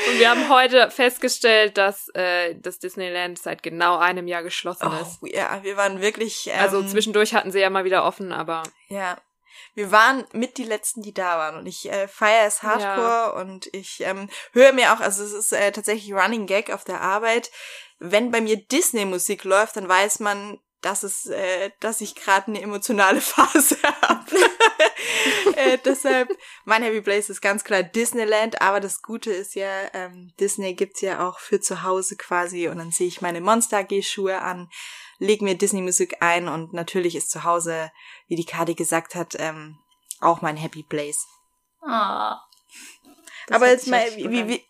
Und 0.07 0.19
wir 0.19 0.29
haben 0.29 0.49
heute 0.49 0.91
festgestellt, 0.91 1.77
dass 1.77 2.09
äh, 2.09 2.55
das 2.55 2.79
Disneyland 2.79 3.39
seit 3.39 3.63
genau 3.63 3.97
einem 3.97 4.27
Jahr 4.27 4.43
geschlossen 4.43 4.91
oh, 4.91 5.01
ist. 5.01 5.33
Ja, 5.33 5.63
wir 5.63 5.77
waren 5.77 6.01
wirklich. 6.01 6.47
Ähm, 6.47 6.59
also 6.59 6.83
zwischendurch 6.83 7.33
hatten 7.33 7.51
sie 7.51 7.59
ja 7.59 7.69
mal 7.69 7.85
wieder 7.85 8.05
offen, 8.05 8.31
aber. 8.31 8.63
Ja. 8.87 9.17
Wir 9.73 9.91
waren 9.91 10.25
mit 10.31 10.57
die 10.57 10.63
letzten, 10.63 11.01
die 11.01 11.13
da 11.13 11.37
waren 11.37 11.57
und 11.57 11.65
ich 11.65 11.91
äh, 11.91 12.07
feiere 12.07 12.47
es 12.47 12.63
hardcore 12.63 12.97
ja. 12.97 13.29
und 13.41 13.67
ich 13.73 14.01
ähm, 14.01 14.29
höre 14.53 14.71
mir 14.71 14.93
auch, 14.93 15.01
also 15.01 15.23
es 15.23 15.33
ist 15.33 15.51
äh, 15.51 15.71
tatsächlich 15.71 16.13
Running 16.13 16.45
Gag 16.45 16.71
auf 16.71 16.85
der 16.85 17.01
Arbeit. 17.01 17.51
Wenn 17.99 18.31
bei 18.31 18.41
mir 18.41 18.57
Disney-Musik 18.57 19.43
läuft, 19.43 19.75
dann 19.75 19.87
weiß 19.87 20.19
man, 20.19 20.59
dass 20.85 21.01
es, 21.01 21.25
äh, 21.25 21.71
dass 21.79 21.99
ich 21.99 22.13
gerade 22.13 22.47
eine 22.47 22.61
emotionale 22.61 23.19
Phase 23.21 23.75
habe. 24.03 24.35
äh, 25.55 25.79
deshalb, 25.83 26.29
mein 26.63 26.83
Happy 26.83 27.01
Place 27.01 27.31
ist 27.31 27.41
ganz 27.41 27.63
klar 27.63 27.81
Disneyland, 27.81 28.61
aber 28.61 28.79
das 28.79 29.01
Gute 29.01 29.31
ist 29.31 29.55
ja, 29.55 29.67
ähm, 29.93 30.31
Disney 30.39 30.75
gibt's 30.75 31.01
ja 31.01 31.27
auch 31.27 31.39
für 31.39 31.59
zu 31.59 31.81
Hause 31.81 32.17
quasi 32.17 32.67
und 32.67 32.77
dann 32.77 32.91
ziehe 32.91 33.07
ich 33.07 33.19
meine 33.19 33.41
Monster 33.41 33.79
AG-Schuhe 33.79 34.39
an, 34.41 34.69
leg 35.17 35.41
mir 35.41 35.57
Disney-Musik 35.57 36.17
ein 36.21 36.47
und 36.47 36.73
natürlich 36.73 37.15
ist 37.15 37.31
zu 37.31 37.43
Hause, 37.43 37.91
wie 38.27 38.35
die 38.35 38.45
Kadi 38.45 38.75
gesagt 38.75 39.15
hat, 39.15 39.35
ähm, 39.39 39.79
auch 40.21 40.43
mein 40.43 40.55
Happy 40.55 40.83
Place. 40.83 41.25
Oh, 41.81 42.35
aber 43.49 43.69
jetzt 43.69 43.87
mal, 43.87 44.05
wie, 44.17 44.29
wie, 44.29 44.47
wie, 44.47 44.65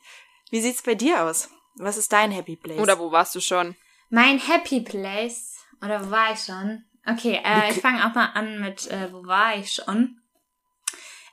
wie 0.50 0.62
sieht's 0.62 0.82
bei 0.82 0.96
dir 0.96 1.24
aus? 1.24 1.50
Was 1.76 1.98
ist 1.98 2.14
dein 2.14 2.32
Happy 2.32 2.56
Place? 2.56 2.80
Oder 2.80 3.00
wo 3.00 3.12
warst 3.12 3.36
du 3.36 3.42
schon? 3.42 3.76
Mein 4.10 4.40
Happy 4.40 4.80
Place 4.80 5.55
oder 5.82 6.06
wo 6.06 6.12
war 6.12 6.34
ich 6.34 6.40
schon? 6.40 6.84
Okay, 7.06 7.40
äh, 7.44 7.72
ich 7.72 7.82
fange 7.82 8.06
auch 8.06 8.16
mal 8.16 8.32
an 8.34 8.60
mit, 8.60 8.88
äh, 8.88 9.12
wo 9.12 9.26
war 9.26 9.56
ich 9.58 9.74
schon? 9.74 10.20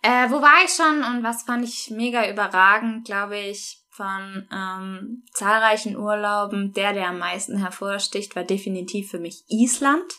Äh, 0.02 0.30
wo 0.30 0.42
war 0.42 0.64
ich 0.64 0.72
schon 0.72 1.02
und 1.04 1.22
was 1.22 1.44
fand 1.44 1.64
ich 1.64 1.90
mega 1.90 2.28
überragend, 2.28 3.06
glaube 3.06 3.38
ich, 3.38 3.82
von 3.90 4.48
ähm, 4.52 5.24
zahlreichen 5.32 5.96
Urlauben. 5.96 6.72
Der, 6.72 6.92
der 6.92 7.08
am 7.08 7.18
meisten 7.18 7.58
hervorsticht, 7.58 8.34
war 8.34 8.44
definitiv 8.44 9.10
für 9.10 9.20
mich 9.20 9.44
Island. 9.48 10.12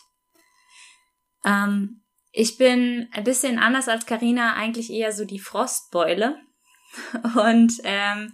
Ähm, 1.44 2.02
ich 2.32 2.56
bin 2.56 3.08
ein 3.12 3.24
bisschen 3.24 3.58
anders 3.58 3.88
als 3.88 4.06
Karina 4.06 4.54
eigentlich 4.54 4.90
eher 4.90 5.12
so 5.12 5.24
die 5.24 5.38
Frostbeule. 5.38 6.40
Und 7.36 7.74
ähm, 7.84 8.32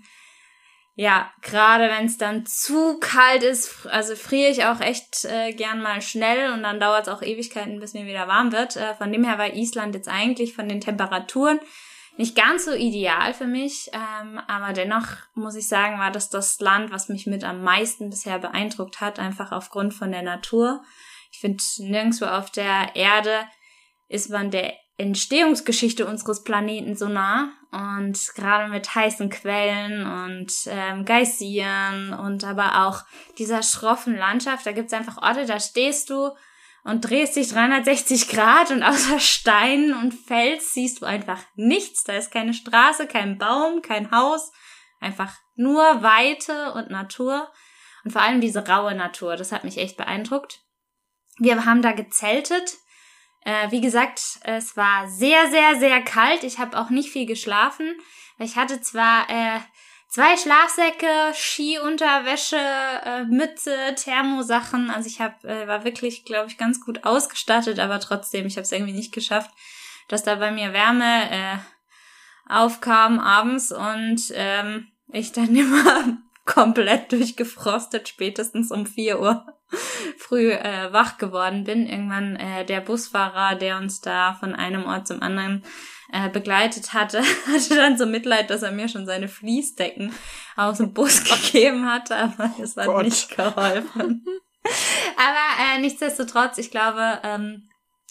ja, 1.00 1.32
gerade 1.40 1.88
wenn 1.88 2.04
es 2.04 2.18
dann 2.18 2.44
zu 2.44 2.98
kalt 2.98 3.42
ist, 3.42 3.86
also 3.86 4.14
friere 4.14 4.50
ich 4.50 4.66
auch 4.66 4.82
echt 4.82 5.24
äh, 5.24 5.54
gern 5.54 5.80
mal 5.80 6.02
schnell 6.02 6.52
und 6.52 6.62
dann 6.62 6.78
dauert 6.78 7.06
es 7.06 7.08
auch 7.08 7.22
Ewigkeiten, 7.22 7.80
bis 7.80 7.94
mir 7.94 8.04
wieder 8.04 8.28
warm 8.28 8.52
wird. 8.52 8.76
Äh, 8.76 8.94
von 8.96 9.10
dem 9.10 9.24
her 9.24 9.38
war 9.38 9.54
Island 9.54 9.94
jetzt 9.94 10.10
eigentlich 10.10 10.54
von 10.54 10.68
den 10.68 10.82
Temperaturen 10.82 11.58
nicht 12.18 12.36
ganz 12.36 12.66
so 12.66 12.72
ideal 12.74 13.32
für 13.32 13.46
mich, 13.46 13.90
ähm, 13.94 14.42
aber 14.46 14.74
dennoch 14.74 15.06
muss 15.32 15.54
ich 15.54 15.68
sagen, 15.68 15.98
war 15.98 16.10
das 16.10 16.28
das 16.28 16.60
Land, 16.60 16.92
was 16.92 17.08
mich 17.08 17.26
mit 17.26 17.44
am 17.44 17.62
meisten 17.62 18.10
bisher 18.10 18.38
beeindruckt 18.38 19.00
hat, 19.00 19.18
einfach 19.18 19.52
aufgrund 19.52 19.94
von 19.94 20.12
der 20.12 20.20
Natur. 20.20 20.82
Ich 21.32 21.38
finde, 21.38 21.64
nirgendwo 21.78 22.26
auf 22.26 22.50
der 22.50 22.94
Erde 22.94 23.46
ist 24.08 24.28
man 24.28 24.50
der 24.50 24.74
Entstehungsgeschichte 25.00 26.06
unseres 26.06 26.44
Planeten 26.44 26.96
so 26.96 27.08
nah 27.08 27.52
und 27.70 28.18
gerade 28.34 28.70
mit 28.70 28.94
heißen 28.94 29.30
Quellen 29.30 30.06
und 30.06 30.52
ähm, 30.66 31.04
Geysiren 31.04 32.12
und 32.12 32.44
aber 32.44 32.86
auch 32.86 33.02
dieser 33.38 33.62
schroffen 33.62 34.16
Landschaft, 34.16 34.66
da 34.66 34.72
gibt's 34.72 34.92
einfach 34.92 35.22
Orte, 35.22 35.46
da 35.46 35.58
stehst 35.58 36.10
du 36.10 36.30
und 36.84 37.00
drehst 37.08 37.36
dich 37.36 37.48
360 37.48 38.28
Grad 38.28 38.70
und 38.70 38.82
außer 38.82 39.18
Stein 39.20 39.94
und 39.94 40.12
Fels 40.12 40.72
siehst 40.72 41.00
du 41.00 41.06
einfach 41.06 41.40
nichts. 41.54 42.04
Da 42.04 42.14
ist 42.14 42.30
keine 42.30 42.54
Straße, 42.54 43.06
kein 43.06 43.38
Baum, 43.38 43.82
kein 43.82 44.10
Haus, 44.10 44.52
einfach 45.00 45.32
nur 45.56 46.02
Weite 46.02 46.72
und 46.72 46.90
Natur 46.90 47.50
und 48.04 48.12
vor 48.12 48.22
allem 48.22 48.40
diese 48.40 48.66
raue 48.66 48.94
Natur, 48.94 49.36
das 49.36 49.52
hat 49.52 49.64
mich 49.64 49.78
echt 49.78 49.96
beeindruckt. 49.96 50.60
Wir 51.38 51.64
haben 51.64 51.82
da 51.82 51.92
gezeltet 51.92 52.76
äh, 53.44 53.70
wie 53.70 53.80
gesagt, 53.80 54.20
es 54.42 54.76
war 54.76 55.08
sehr, 55.08 55.50
sehr, 55.50 55.76
sehr 55.78 56.02
kalt. 56.02 56.44
Ich 56.44 56.58
habe 56.58 56.78
auch 56.78 56.90
nicht 56.90 57.10
viel 57.10 57.26
geschlafen. 57.26 57.96
Ich 58.38 58.56
hatte 58.56 58.80
zwar 58.80 59.28
äh, 59.30 59.60
zwei 60.08 60.36
Schlafsäcke, 60.36 61.32
Skiunterwäsche, 61.34 62.56
äh, 62.56 63.24
Mütze, 63.24 63.94
Thermosachen. 63.96 64.90
Also 64.90 65.08
ich 65.08 65.20
hab, 65.20 65.44
äh, 65.44 65.66
war 65.66 65.84
wirklich, 65.84 66.24
glaube 66.24 66.50
ich, 66.50 66.58
ganz 66.58 66.80
gut 66.80 67.04
ausgestattet, 67.04 67.78
aber 67.78 68.00
trotzdem, 68.00 68.46
ich 68.46 68.56
habe 68.56 68.62
es 68.62 68.72
irgendwie 68.72 68.92
nicht 68.92 69.12
geschafft, 69.12 69.50
dass 70.08 70.22
da 70.22 70.34
bei 70.34 70.50
mir 70.50 70.72
Wärme 70.72 71.30
äh, 71.30 71.56
aufkam 72.48 73.20
abends 73.20 73.72
und 73.72 74.20
ähm, 74.34 74.88
ich 75.08 75.32
dann 75.32 75.54
immer 75.56 76.18
komplett 76.44 77.12
durchgefrostet, 77.12 78.08
spätestens 78.08 78.70
um 78.70 78.86
vier 78.86 79.20
Uhr 79.20 79.46
früh 80.18 80.50
äh, 80.50 80.92
wach 80.92 81.18
geworden 81.18 81.64
bin. 81.64 81.86
Irgendwann 81.86 82.36
äh, 82.36 82.64
der 82.64 82.80
Busfahrer, 82.80 83.56
der 83.56 83.78
uns 83.78 84.00
da 84.00 84.34
von 84.34 84.54
einem 84.54 84.84
Ort 84.84 85.06
zum 85.06 85.22
anderen 85.22 85.64
äh, 86.12 86.28
begleitet 86.28 86.92
hatte, 86.92 87.22
hatte 87.46 87.76
dann 87.76 87.96
so 87.96 88.06
Mitleid, 88.06 88.50
dass 88.50 88.62
er 88.62 88.72
mir 88.72 88.88
schon 88.88 89.06
seine 89.06 89.28
Fließdecken 89.28 90.12
aus 90.56 90.78
dem 90.78 90.92
Bus 90.92 91.24
gegeben 91.52 91.86
hatte, 91.86 92.16
aber 92.16 92.50
es 92.60 92.76
hat 92.76 92.86
Gott. 92.86 93.04
nicht 93.04 93.36
geholfen. 93.36 94.24
aber 95.16 95.76
äh, 95.76 95.80
nichtsdestotrotz, 95.80 96.58
ich 96.58 96.70
glaube, 96.70 97.20
ähm, 97.22 97.68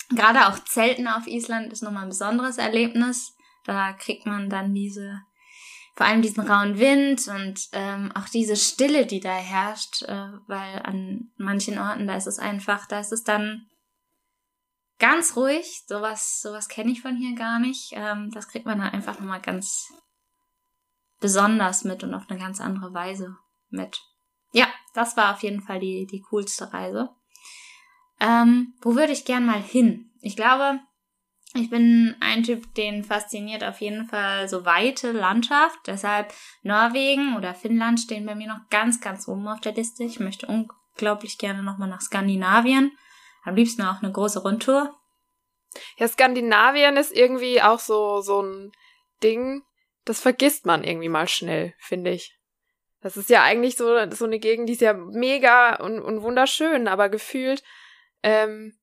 gerade 0.09 0.48
auch 0.48 0.59
Zelten 0.63 1.07
auf 1.07 1.27
Island 1.27 1.74
ist 1.74 1.83
nochmal 1.83 2.03
ein 2.03 2.09
besonderes 2.09 2.57
Erlebnis. 2.57 3.36
Da 3.65 3.93
kriegt 3.93 4.25
man 4.25 4.50
dann 4.50 4.74
diese 4.74 5.21
vor 5.99 6.05
allem 6.05 6.21
diesen 6.21 6.47
rauen 6.47 6.79
Wind 6.79 7.27
und 7.27 7.67
ähm, 7.73 8.13
auch 8.15 8.29
diese 8.29 8.55
Stille, 8.55 9.05
die 9.05 9.19
da 9.19 9.33
herrscht, 9.33 10.03
äh, 10.03 10.29
weil 10.47 10.81
an 10.83 11.29
manchen 11.35 11.77
Orten, 11.77 12.07
da 12.07 12.15
ist 12.15 12.25
es 12.25 12.39
einfach, 12.39 12.85
da 12.85 13.01
ist 13.01 13.11
es 13.11 13.25
dann 13.25 13.67
ganz 14.97 15.35
ruhig. 15.35 15.83
Sowas, 15.87 16.39
sowas 16.41 16.69
kenne 16.69 16.91
ich 16.91 17.01
von 17.01 17.17
hier 17.17 17.35
gar 17.35 17.59
nicht. 17.59 17.91
Ähm, 17.91 18.31
das 18.31 18.47
kriegt 18.47 18.65
man 18.65 18.79
dann 18.79 18.91
einfach 18.91 19.19
nochmal 19.19 19.41
ganz 19.41 19.91
besonders 21.19 21.83
mit 21.83 22.01
und 22.01 22.13
auf 22.13 22.29
eine 22.29 22.39
ganz 22.39 22.61
andere 22.61 22.93
Weise 22.93 23.35
mit. 23.67 24.01
Ja, 24.53 24.67
das 24.93 25.17
war 25.17 25.33
auf 25.33 25.43
jeden 25.43 25.61
Fall 25.61 25.81
die, 25.81 26.07
die 26.09 26.21
coolste 26.21 26.71
Reise. 26.71 27.09
Ähm, 28.21 28.73
wo 28.81 28.95
würde 28.95 29.11
ich 29.11 29.25
gern 29.25 29.45
mal 29.45 29.61
hin? 29.61 30.13
Ich 30.21 30.37
glaube, 30.37 30.79
ich 31.55 31.69
bin 31.69 32.15
ein 32.19 32.43
Typ, 32.43 32.73
den 32.75 33.03
fasziniert 33.03 33.63
auf 33.63 33.81
jeden 33.81 34.05
Fall 34.05 34.47
so 34.47 34.65
weite 34.65 35.11
Landschaft. 35.11 35.79
Deshalb 35.87 36.31
Norwegen 36.61 37.35
oder 37.35 37.55
Finnland 37.55 37.99
stehen 37.99 38.25
bei 38.25 38.35
mir 38.35 38.47
noch 38.47 38.69
ganz, 38.69 39.01
ganz 39.01 39.27
oben 39.27 39.47
auf 39.47 39.59
der 39.59 39.73
Liste. 39.73 40.03
Ich 40.03 40.19
möchte 40.19 40.45
unglaublich 40.47 41.39
gerne 41.39 41.63
nochmal 41.63 41.89
nach 41.89 42.01
Skandinavien. 42.01 42.91
Am 43.43 43.55
liebsten 43.55 43.81
auch 43.81 44.03
eine 44.03 44.11
große 44.11 44.43
Rundtour. 44.43 44.95
Ja, 45.97 46.07
Skandinavien 46.07 46.97
ist 46.97 47.15
irgendwie 47.15 47.61
auch 47.61 47.79
so, 47.79 48.21
so 48.21 48.41
ein 48.41 48.71
Ding, 49.23 49.63
das 50.05 50.19
vergisst 50.19 50.65
man 50.65 50.83
irgendwie 50.83 51.09
mal 51.09 51.27
schnell, 51.27 51.73
finde 51.79 52.11
ich. 52.11 52.37
Das 53.01 53.17
ist 53.17 53.29
ja 53.29 53.43
eigentlich 53.43 53.75
so, 53.77 54.11
so 54.11 54.25
eine 54.25 54.39
Gegend, 54.39 54.69
die 54.69 54.73
ist 54.73 54.81
ja 54.81 54.93
mega 54.93 55.77
und, 55.77 55.99
und 55.99 56.21
wunderschön, 56.21 56.87
aber 56.87 57.09
gefühlt, 57.09 57.63
ähm, 58.23 58.73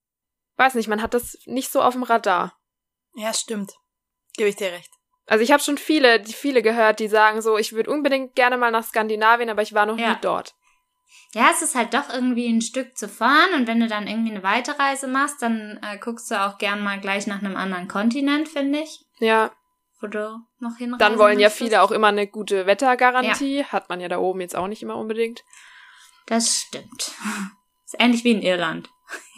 weiß 0.56 0.74
nicht, 0.74 0.88
man 0.88 1.02
hat 1.02 1.14
das 1.14 1.38
nicht 1.46 1.70
so 1.70 1.82
auf 1.82 1.94
dem 1.94 2.02
Radar. 2.02 2.58
Ja, 3.14 3.32
stimmt. 3.32 3.74
Gebe 4.36 4.48
ich 4.48 4.56
dir 4.56 4.72
recht. 4.72 4.90
Also 5.26 5.42
ich 5.42 5.50
habe 5.52 5.62
schon 5.62 5.78
viele, 5.78 6.20
die 6.20 6.32
viele 6.32 6.62
gehört, 6.62 7.00
die 7.00 7.08
sagen 7.08 7.42
so, 7.42 7.58
ich 7.58 7.72
würde 7.72 7.90
unbedingt 7.90 8.34
gerne 8.36 8.56
mal 8.56 8.70
nach 8.70 8.84
Skandinavien, 8.84 9.50
aber 9.50 9.62
ich 9.62 9.74
war 9.74 9.86
noch 9.86 9.98
Ja. 9.98 10.10
nie 10.10 10.18
dort. 10.20 10.54
Ja, 11.32 11.50
es 11.52 11.62
ist 11.62 11.74
halt 11.74 11.92
doch 11.94 12.08
irgendwie 12.10 12.48
ein 12.48 12.60
Stück 12.62 12.96
zu 12.96 13.08
fahren 13.08 13.54
und 13.54 13.66
wenn 13.66 13.80
du 13.80 13.88
dann 13.88 14.06
irgendwie 14.06 14.30
eine 14.30 14.42
Weiterreise 14.42 15.06
machst, 15.08 15.42
dann 15.42 15.78
äh, 15.82 15.98
guckst 15.98 16.30
du 16.30 16.40
auch 16.40 16.58
gern 16.58 16.82
mal 16.82 17.00
gleich 17.00 17.26
nach 17.26 17.40
einem 17.40 17.56
anderen 17.56 17.88
Kontinent, 17.88 18.48
finde 18.48 18.80
ich, 18.80 19.04
Ja, 19.18 19.52
wo 20.00 20.06
du 20.06 20.38
noch 20.60 20.76
hinreisen 20.76 20.98
dann 20.98 21.18
wollen 21.18 21.40
ja 21.40 21.50
viele 21.50 21.82
auch 21.82 21.90
immer 21.90 22.08
eine 22.08 22.26
gute 22.26 22.66
Wettergarantie, 22.66 23.64
hat 23.64 23.88
man 23.88 24.00
ja 24.00 24.08
da 24.08 24.18
oben 24.18 24.40
jetzt 24.40 24.56
auch 24.56 24.68
nicht 24.68 24.82
immer 24.82 24.96
unbedingt. 24.96 25.42
Das 26.26 26.56
stimmt. 26.56 27.12
Ist 27.84 27.96
ähnlich 27.98 28.24
wie 28.24 28.32
in 28.32 28.42
Irland. 28.42 28.88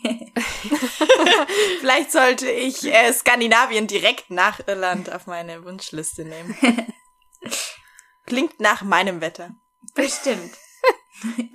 Vielleicht 1.80 2.12
sollte 2.12 2.50
ich 2.50 2.84
äh, 2.84 3.12
Skandinavien 3.12 3.86
direkt 3.86 4.30
nach 4.30 4.60
Irland 4.66 5.12
auf 5.12 5.26
meine 5.26 5.64
Wunschliste 5.64 6.24
nehmen. 6.24 6.56
Klingt 8.26 8.60
nach 8.60 8.82
meinem 8.82 9.20
Wetter. 9.20 9.54
Bestimmt. 9.94 10.52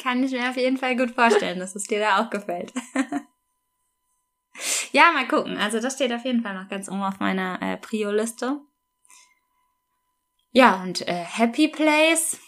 Kann 0.02 0.24
ich 0.24 0.32
mir 0.32 0.50
auf 0.50 0.58
jeden 0.58 0.78
Fall 0.78 0.96
gut 0.96 1.12
vorstellen, 1.12 1.60
dass 1.60 1.76
es 1.76 1.84
dir 1.84 2.00
da 2.00 2.22
auch 2.22 2.30
gefällt. 2.30 2.74
ja, 4.92 5.12
mal 5.12 5.28
gucken. 5.28 5.58
Also 5.58 5.80
das 5.80 5.94
steht 5.94 6.12
auf 6.12 6.26
jeden 6.26 6.42
Fall 6.42 6.56
noch 6.56 6.70
ganz 6.70 6.90
oben 6.90 7.04
auf 7.04 7.20
meiner 7.20 7.62
äh, 7.62 7.78
Prio-Liste. 7.78 8.60
Ja, 10.52 10.82
und 10.84 11.08
äh, 11.08 11.14
Happy 11.14 11.68
Place. 11.68 12.40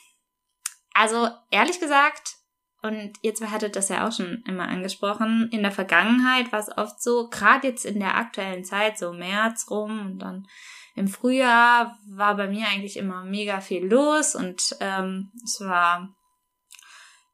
Also 0.94 1.30
ehrlich 1.52 1.80
gesagt, 1.80 2.38
und 2.86 3.14
jetzt 3.22 3.42
hattet 3.50 3.76
das 3.76 3.90
ja 3.90 4.08
auch 4.08 4.12
schon 4.12 4.44
immer 4.48 4.68
angesprochen, 4.68 5.50
in 5.52 5.62
der 5.62 5.72
Vergangenheit 5.72 6.52
war 6.52 6.60
es 6.60 6.76
oft 6.78 7.02
so, 7.02 7.30
gerade 7.30 7.68
jetzt 7.68 7.86
in 7.86 8.00
der 8.00 8.16
aktuellen 8.16 8.64
Zeit, 8.64 8.98
so 8.98 9.14
März 9.14 9.68
rum 9.70 10.00
und 10.00 10.20
dann 10.20 10.48
im 10.96 11.08
Frühjahr 11.08 11.98
war 12.08 12.36
bei 12.38 12.48
mir 12.48 12.68
eigentlich 12.68 12.98
immer 12.98 13.24
mega 13.24 13.60
viel 13.60 13.86
los 13.86 14.36
und 14.36 14.78
ähm, 14.80 15.32
es 15.44 15.60
war 15.60 16.16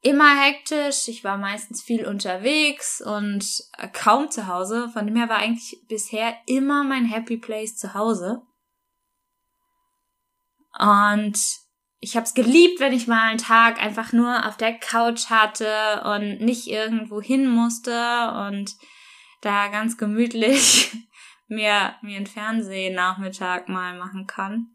immer 0.02 0.36
hektisch. 0.36 1.08
Ich 1.08 1.24
war 1.24 1.38
meistens 1.38 1.82
viel 1.84 2.06
unterwegs 2.08 3.02
und 3.02 3.46
äh, 3.78 3.88
kaum 3.88 4.30
zu 4.30 4.48
Hause. 4.48 4.90
Von 4.90 5.06
dem 5.06 5.16
her 5.16 5.30
war 5.30 5.38
eigentlich 5.38 5.80
bisher 5.88 6.36
immer 6.48 6.84
mein 6.84 7.06
Happy 7.06 7.38
Place 7.38 7.78
zu 7.78 7.94
Hause. 7.94 8.42
Und 10.80 11.38
ich 12.04 12.16
habe 12.16 12.26
es 12.26 12.34
geliebt, 12.34 12.80
wenn 12.80 12.94
ich 12.94 13.08
mal 13.08 13.30
einen 13.30 13.38
Tag 13.38 13.82
einfach 13.82 14.12
nur 14.12 14.48
auf 14.48 14.58
der 14.58 14.74
Couch 14.74 15.30
hatte 15.30 16.02
und 16.04 16.42
nicht 16.42 16.68
irgendwo 16.68 17.22
hin 17.22 17.48
musste 17.48 17.92
und 18.48 18.76
da 19.42 19.68
ganz 19.68 19.98
gemütlich 19.98 20.92
mir, 21.48 21.96
mir 22.02 22.18
einen 22.18 22.26
Fernsehnachmittag 22.26 23.68
mal 23.68 23.98
machen 23.98 24.26
kann. 24.26 24.72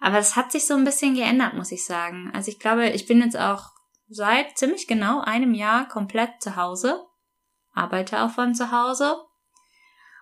Aber 0.00 0.18
es 0.18 0.36
hat 0.36 0.52
sich 0.52 0.66
so 0.66 0.74
ein 0.74 0.84
bisschen 0.84 1.14
geändert, 1.14 1.54
muss 1.54 1.72
ich 1.72 1.86
sagen. 1.86 2.30
Also 2.34 2.50
ich 2.50 2.58
glaube, 2.58 2.90
ich 2.90 3.06
bin 3.06 3.22
jetzt 3.22 3.38
auch 3.38 3.70
seit 4.06 4.58
ziemlich 4.58 4.86
genau 4.86 5.20
einem 5.20 5.54
Jahr 5.54 5.88
komplett 5.88 6.42
zu 6.42 6.56
Hause, 6.56 7.06
arbeite 7.72 8.22
auch 8.22 8.30
von 8.30 8.54
zu 8.54 8.70
Hause. 8.70 9.16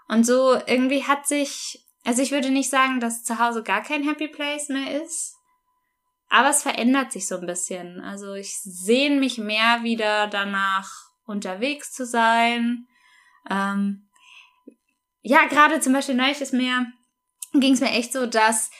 Und 0.07 0.24
so 0.24 0.54
irgendwie 0.66 1.02
hat 1.02 1.26
sich, 1.26 1.85
also 2.04 2.22
ich 2.22 2.31
würde 2.31 2.50
nicht 2.50 2.70
sagen, 2.70 3.00
dass 3.00 3.24
zu 3.24 3.40
Hause 3.40 3.64
gar 3.64 3.83
kein 3.83 4.04
Happy 4.04 4.28
Place 4.28 4.68
mehr 4.68 5.02
ist, 5.02 5.36
aber 6.28 6.50
es 6.50 6.62
verändert 6.62 7.12
sich 7.12 7.26
so 7.28 7.36
ein 7.36 7.46
bisschen. 7.46 8.00
Also 8.00 8.34
ich 8.34 8.58
sehne 8.60 9.16
mich 9.16 9.38
mehr 9.38 9.82
wieder 9.82 10.26
danach, 10.26 10.90
unterwegs 11.26 11.92
zu 11.92 12.06
sein. 12.06 12.86
Ähm, 13.50 14.08
ja, 15.22 15.46
gerade 15.46 15.80
zum 15.80 15.92
Beispiel 15.92 16.14
neulich 16.14 16.40
ist 16.40 16.52
mir, 16.52 16.86
ging 17.52 17.74
es 17.74 17.80
mir 17.80 17.90
echt 17.90 18.12
so, 18.12 18.26
dass 18.26 18.70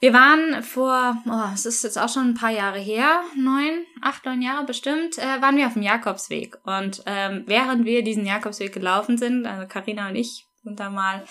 wir 0.00 0.12
waren 0.12 0.62
vor, 0.62 1.22
oh, 1.26 1.54
es 1.54 1.66
ist 1.66 1.82
jetzt 1.82 1.98
auch 1.98 2.08
schon 2.08 2.28
ein 2.28 2.34
paar 2.34 2.50
Jahre 2.50 2.78
her, 2.78 3.22
neun, 3.36 3.86
acht, 4.02 4.24
neun 4.26 4.42
Jahre 4.42 4.64
bestimmt, 4.66 5.18
äh, 5.18 5.40
waren 5.40 5.56
wir 5.56 5.66
auf 5.66 5.72
dem 5.74 5.82
Jakobsweg. 5.82 6.58
Und 6.64 7.02
ähm, 7.06 7.44
während 7.46 7.84
wir 7.84 8.04
diesen 8.04 8.26
Jakobsweg 8.26 8.72
gelaufen 8.72 9.16
sind, 9.16 9.46
also 9.46 9.66
Karina 9.66 10.08
und 10.08 10.16
ich 10.16 10.46
sind 10.62 10.78
da 10.78 10.90
mal 10.90 11.24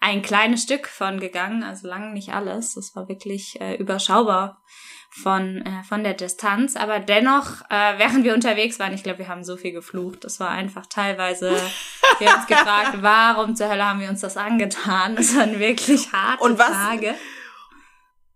ein 0.00 0.22
kleines 0.22 0.62
Stück 0.62 0.88
von 0.88 1.20
gegangen, 1.20 1.62
also 1.62 1.86
lang 1.86 2.12
nicht 2.14 2.32
alles. 2.32 2.74
Das 2.74 2.96
war 2.96 3.08
wirklich 3.08 3.60
äh, 3.60 3.74
überschaubar 3.76 4.62
von, 5.10 5.58
äh, 5.66 5.82
von 5.84 6.02
der 6.04 6.14
Distanz. 6.14 6.76
Aber 6.76 7.00
dennoch, 7.00 7.60
äh, 7.68 7.98
während 7.98 8.24
wir 8.24 8.34
unterwegs 8.34 8.78
waren, 8.78 8.94
ich 8.94 9.02
glaube, 9.02 9.18
wir 9.20 9.28
haben 9.28 9.44
so 9.44 9.56
viel 9.56 9.72
geflucht. 9.72 10.24
Das 10.24 10.40
war 10.40 10.48
einfach 10.50 10.86
teilweise, 10.86 11.50
wir 12.18 12.30
haben 12.32 12.38
uns 12.40 12.46
gefragt, 12.48 12.98
warum 13.02 13.54
zur 13.56 13.68
Hölle 13.68 13.84
haben 13.84 14.00
wir 14.00 14.08
uns 14.08 14.20
das 14.20 14.36
angetan? 14.36 15.16
Das 15.16 15.36
waren 15.36 15.58
wirklich 15.58 16.12
harte 16.12 16.42
Und 16.44 16.58
was- 16.58 16.70
Tage. 16.72 17.14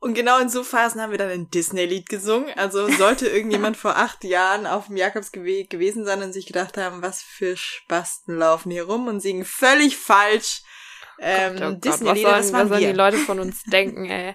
Und 0.00 0.12
genau 0.12 0.38
in 0.38 0.50
so 0.50 0.64
Phasen 0.64 1.00
haben 1.00 1.12
wir 1.12 1.18
dann 1.18 1.31
ein 1.31 1.50
Disney-Lied 1.50 2.11
gesungen. 2.11 2.50
Also 2.59 2.90
sollte 2.90 3.27
irgendjemand 3.27 3.79
vor 3.79 3.96
acht 3.96 4.22
Jahren 4.22 4.66
auf 4.66 4.88
dem 4.88 4.98
Jakobsweg 4.98 5.70
gewesen 5.70 6.05
sein 6.05 6.22
und 6.22 6.35
sich 6.35 6.44
gedacht 6.44 6.77
haben, 6.77 7.00
was 7.00 7.22
für 7.22 7.57
Spasten 7.57 8.37
laufen 8.37 8.70
hier 8.70 8.85
rum 8.85 9.07
und 9.07 9.20
singen 9.20 9.46
völlig 9.46 9.96
falsch 9.96 10.61
ähm, 11.18 11.57
Gott, 11.57 11.62
oh 11.62 11.70
Gott, 11.72 11.85
was 11.85 11.98
Disney-Lieder, 11.98 12.31
sollen, 12.31 12.42
das 12.42 12.53
was 12.53 12.68
sollen 12.68 12.81
die. 12.81 12.92
Leute 12.92 13.16
von 13.18 13.40
uns 13.40 13.62
denken, 13.64 14.07
ey? 14.07 14.35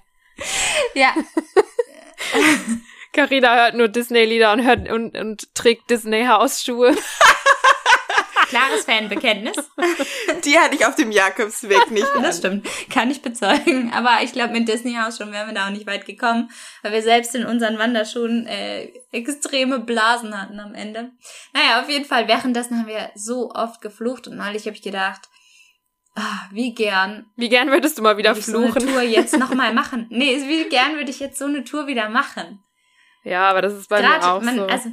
Ja, 0.93 1.13
Carina 3.13 3.55
hört 3.55 3.75
nur 3.75 3.87
Disney-Lieder 3.87 4.53
und 4.53 4.63
hört 4.63 4.89
und, 4.89 5.17
und 5.17 5.55
trägt 5.55 5.89
Disney-Hausschuhe. 5.89 6.95
klares 8.49 8.85
Fanbekenntnis. 8.85 9.55
Die 10.43 10.57
hatte 10.59 10.75
ich 10.75 10.85
auf 10.85 10.95
dem 10.95 11.11
Jakobsweg 11.11 11.91
nicht. 11.91 12.07
Das 12.21 12.39
stimmt, 12.39 12.67
kann 12.91 13.11
ich 13.11 13.21
bezeugen. 13.21 13.93
Aber 13.93 14.23
ich 14.23 14.33
glaube, 14.33 14.53
mit 14.53 14.67
Disney 14.67 14.95
House 14.95 15.17
schon 15.17 15.31
wären 15.31 15.47
wir 15.47 15.53
da 15.53 15.67
auch 15.67 15.71
nicht 15.71 15.87
weit 15.87 16.05
gekommen, 16.05 16.49
weil 16.81 16.91
wir 16.91 17.01
selbst 17.01 17.35
in 17.35 17.45
unseren 17.45 17.77
Wanderschuhen 17.77 18.47
äh, 18.47 18.91
extreme 19.11 19.79
Blasen 19.79 20.39
hatten 20.39 20.59
am 20.59 20.73
Ende. 20.73 21.11
Naja, 21.53 21.81
auf 21.81 21.89
jeden 21.89 22.05
Fall, 22.05 22.27
währenddessen 22.27 22.79
haben 22.79 22.87
wir 22.87 23.11
so 23.15 23.51
oft 23.51 23.81
geflucht 23.81 24.27
und 24.27 24.37
neulich 24.37 24.65
habe 24.65 24.75
ich 24.75 24.81
gedacht, 24.81 25.29
ah, 26.19 26.49
wie 26.51 26.73
gern 26.73 27.25
Wie 27.35 27.49
gern 27.49 27.69
würdest 27.69 27.97
du 27.97 28.01
mal 28.01 28.17
wieder 28.17 28.31
würde 28.31 28.39
ich 28.39 28.45
so 28.45 28.57
eine 28.57 28.71
fluchen? 28.71 28.89
Tour 28.89 29.01
jetzt 29.01 29.37
nochmal 29.37 29.73
machen. 29.81 30.07
Nee, 30.09 30.37
wie 30.47 30.69
gern 30.69 30.95
würde 30.95 31.09
ich 31.09 31.19
jetzt 31.19 31.39
so 31.39 31.45
eine 31.45 31.63
Tour 31.63 31.87
wieder 31.87 32.09
machen. 32.09 32.63
Ja, 33.23 33.49
aber 33.49 33.61
das 33.61 33.73
ist 33.73 33.89
bei 33.89 34.01
mir 34.01 34.23
auch 34.23 34.41
man, 34.41 34.55
so. 34.55 34.65
also 34.65 34.89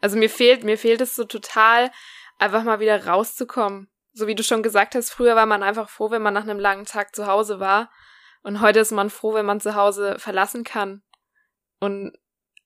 Also 0.00 0.16
mir 0.16 0.30
fehlt, 0.30 0.64
mir 0.64 0.78
fehlt 0.78 1.00
es 1.00 1.14
so 1.16 1.24
total, 1.24 1.90
einfach 2.38 2.62
mal 2.62 2.80
wieder 2.80 3.06
rauszukommen. 3.06 3.88
So 4.12 4.26
wie 4.26 4.34
du 4.34 4.42
schon 4.42 4.62
gesagt 4.62 4.94
hast, 4.94 5.10
früher 5.10 5.36
war 5.36 5.46
man 5.46 5.62
einfach 5.62 5.90
froh, 5.90 6.10
wenn 6.10 6.22
man 6.22 6.34
nach 6.34 6.44
einem 6.44 6.58
langen 6.58 6.86
Tag 6.86 7.14
zu 7.14 7.26
Hause 7.26 7.60
war. 7.60 7.90
Und 8.42 8.60
heute 8.60 8.80
ist 8.80 8.92
man 8.92 9.10
froh, 9.10 9.34
wenn 9.34 9.44
man 9.44 9.60
zu 9.60 9.74
Hause 9.74 10.18
verlassen 10.18 10.64
kann. 10.64 11.02
Und 11.80 12.16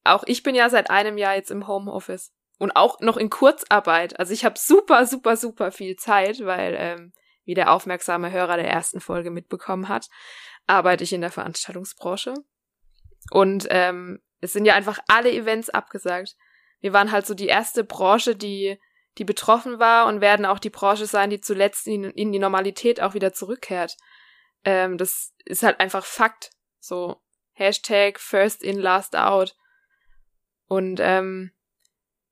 auch 0.04 0.22
ich 0.26 0.42
bin 0.42 0.54
ja 0.54 0.68
seit 0.70 0.90
einem 0.90 1.18
Jahr 1.18 1.34
jetzt 1.34 1.50
im 1.50 1.66
Homeoffice. 1.66 2.32
Und 2.58 2.76
auch 2.76 3.00
noch 3.00 3.16
in 3.16 3.30
Kurzarbeit. 3.30 4.18
Also 4.20 4.32
ich 4.32 4.44
habe 4.44 4.58
super, 4.58 5.06
super, 5.06 5.36
super 5.36 5.72
viel 5.72 5.96
Zeit, 5.96 6.44
weil, 6.44 6.76
ähm, 6.78 7.12
wie 7.50 7.54
der 7.54 7.72
aufmerksame 7.72 8.30
Hörer 8.30 8.56
der 8.58 8.68
ersten 8.68 9.00
Folge 9.00 9.32
mitbekommen 9.32 9.88
hat, 9.88 10.08
arbeite 10.68 11.02
ich 11.02 11.12
in 11.12 11.20
der 11.20 11.32
Veranstaltungsbranche. 11.32 12.34
Und 13.32 13.66
ähm, 13.70 14.20
es 14.40 14.52
sind 14.52 14.66
ja 14.66 14.74
einfach 14.74 15.00
alle 15.08 15.32
Events 15.32 15.68
abgesagt. 15.68 16.36
Wir 16.78 16.92
waren 16.92 17.10
halt 17.10 17.26
so 17.26 17.34
die 17.34 17.48
erste 17.48 17.82
Branche, 17.82 18.36
die, 18.36 18.78
die 19.18 19.24
betroffen 19.24 19.80
war 19.80 20.06
und 20.06 20.20
werden 20.20 20.46
auch 20.46 20.60
die 20.60 20.70
Branche 20.70 21.06
sein, 21.06 21.28
die 21.28 21.40
zuletzt 21.40 21.88
in, 21.88 22.04
in 22.04 22.30
die 22.30 22.38
Normalität 22.38 23.02
auch 23.02 23.14
wieder 23.14 23.32
zurückkehrt. 23.32 23.96
Ähm, 24.64 24.96
das 24.96 25.34
ist 25.44 25.64
halt 25.64 25.80
einfach 25.80 26.04
Fakt. 26.04 26.50
So, 26.78 27.20
Hashtag 27.50 28.20
First 28.20 28.62
in, 28.62 28.78
Last 28.78 29.16
out. 29.16 29.56
Und 30.68 31.00
ähm, 31.02 31.50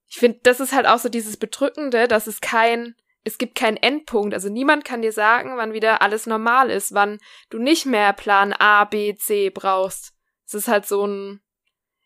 ich 0.07 0.19
finde, 0.19 0.39
das 0.45 0.61
ist 0.61 0.73
halt 0.73 0.87
auch 0.87 1.01
so 1.01 1.09
dieses 1.09 1.37
Bedrückende, 1.37 2.07
dass 2.07 2.29
es 2.29 2.41
kein, 2.41 2.95
es 3.29 3.39
gibt 3.39 3.55
keinen 3.55 3.77
Endpunkt. 3.77 4.35
Also 4.35 4.49
niemand 4.49 4.85
kann 4.85 5.03
dir 5.03 5.13
sagen, 5.13 5.57
wann 5.57 5.73
wieder 5.73 6.03
alles 6.03 6.27
normal 6.27 6.71
ist, 6.71 6.93
wann 6.95 7.19
du 7.51 7.59
nicht 7.59 7.87
mehr 7.87 8.13
Plan 8.13 8.53
A, 8.53 8.85
B, 8.85 9.15
C 9.15 9.51
brauchst. 9.51 10.15
Es 10.47 10.55
ist 10.55 10.69
halt 10.69 10.87
so 10.87 11.07
ein, 11.07 11.41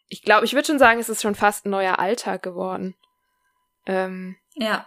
ich 0.08 0.22
glaube, 0.22 0.44
ich 0.44 0.52
würde 0.52 0.66
schon 0.66 0.78
sagen, 0.78 1.00
es 1.00 1.08
ist 1.08 1.22
schon 1.22 1.34
fast 1.34 1.64
ein 1.64 1.70
neuer 1.70 1.98
Alltag 1.98 2.42
geworden. 2.42 2.94
Ähm, 3.86 4.36
Ja. 4.54 4.86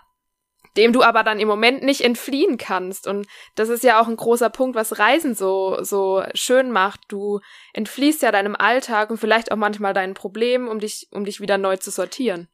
dem 0.77 0.91
du 0.93 1.03
aber 1.03 1.23
dann 1.23 1.39
im 1.39 1.47
Moment 1.47 1.83
nicht 1.83 2.01
entfliehen 2.01 2.57
kannst. 2.57 3.07
Und 3.07 3.27
das 3.55 3.69
ist 3.69 3.83
ja 3.83 4.01
auch 4.01 4.07
ein 4.07 4.17
großer 4.17 4.49
Punkt, 4.49 4.75
was 4.75 4.99
Reisen 4.99 5.33
so, 5.33 5.81
so 5.81 6.23
schön 6.33 6.69
macht. 6.71 7.01
Du 7.07 7.39
entfliehst 7.73 8.21
ja 8.21 8.31
deinem 8.31 8.55
Alltag 8.55 9.09
und 9.09 9.17
vielleicht 9.17 9.51
auch 9.51 9.57
manchmal 9.57 9.93
deinen 9.93 10.13
Problemen, 10.13 10.67
um 10.67 10.79
dich, 10.79 11.07
um 11.11 11.23
dich 11.23 11.39
wieder 11.39 11.57
neu 11.57 11.77
zu 11.77 11.91
sortieren. 11.91 12.49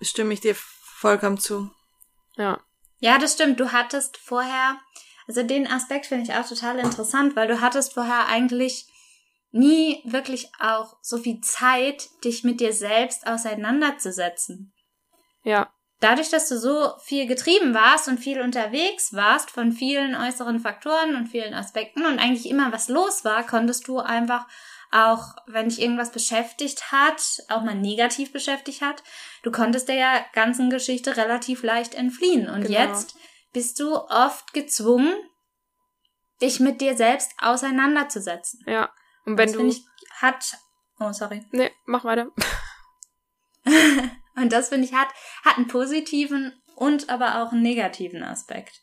Stimme 0.00 0.34
ich 0.34 0.40
dir 0.40 0.56
vollkommen 0.56 1.38
zu. 1.38 1.70
Ja. 2.36 2.60
Ja, 3.00 3.18
das 3.18 3.32
stimmt. 3.32 3.58
Du 3.58 3.72
hattest 3.72 4.16
vorher, 4.18 4.78
also 5.26 5.42
den 5.42 5.66
Aspekt 5.66 6.06
finde 6.06 6.24
ich 6.24 6.34
auch 6.34 6.46
total 6.46 6.78
interessant, 6.78 7.34
weil 7.34 7.48
du 7.48 7.60
hattest 7.60 7.94
vorher 7.94 8.28
eigentlich 8.28 8.86
nie 9.50 10.00
wirklich 10.04 10.52
auch 10.60 10.96
so 11.02 11.18
viel 11.18 11.40
Zeit, 11.40 12.08
dich 12.24 12.44
mit 12.44 12.60
dir 12.60 12.72
selbst 12.72 13.26
auseinanderzusetzen. 13.26 14.72
Ja. 15.42 15.72
Dadurch, 15.98 16.30
dass 16.30 16.48
du 16.48 16.58
so 16.58 16.92
viel 17.02 17.26
getrieben 17.26 17.74
warst 17.74 18.08
und 18.08 18.18
viel 18.18 18.40
unterwegs 18.40 19.12
warst 19.12 19.50
von 19.50 19.72
vielen 19.72 20.14
äußeren 20.14 20.60
Faktoren 20.60 21.16
und 21.16 21.26
vielen 21.26 21.52
Aspekten 21.52 22.06
und 22.06 22.18
eigentlich 22.18 22.48
immer 22.48 22.72
was 22.72 22.88
los 22.88 23.24
war, 23.24 23.46
konntest 23.46 23.88
du 23.88 23.98
einfach 23.98 24.46
auch, 24.92 25.36
wenn 25.46 25.68
dich 25.68 25.80
irgendwas 25.80 26.10
beschäftigt 26.10 26.90
hat, 26.92 27.22
auch 27.48 27.62
mal 27.62 27.74
negativ 27.74 28.32
beschäftigt 28.32 28.82
hat, 28.82 29.02
du 29.42 29.50
konntest 29.52 29.88
der 29.88 30.24
ganzen 30.32 30.68
Geschichte 30.70 31.16
relativ 31.16 31.62
leicht 31.62 31.94
entfliehen. 31.94 32.48
Und 32.48 32.62
Genau. 32.66 32.78
jetzt 32.78 33.16
bist 33.52 33.78
du 33.80 33.94
oft 33.96 34.52
gezwungen, 34.52 35.14
dich 36.42 36.58
mit 36.60 36.80
dir 36.80 36.96
selbst 36.96 37.32
auseinanderzusetzen. 37.38 38.64
Ja. 38.66 38.90
Und 39.26 39.36
wenn 39.38 39.46
das 39.46 39.52
du. 39.52 39.58
finde 39.58 39.74
ich 39.74 39.84
hat, 40.20 40.56
oh 40.98 41.12
sorry. 41.12 41.44
nee, 41.52 41.70
mach 41.84 42.04
weiter. 42.04 42.28
Und 44.36 44.52
das 44.52 44.70
finde 44.70 44.86
ich 44.86 44.94
hat, 44.94 45.08
hat 45.44 45.56
einen 45.58 45.66
positiven 45.68 46.60
und 46.76 47.10
aber 47.10 47.42
auch 47.42 47.52
einen 47.52 47.62
negativen 47.62 48.22
Aspekt. 48.22 48.80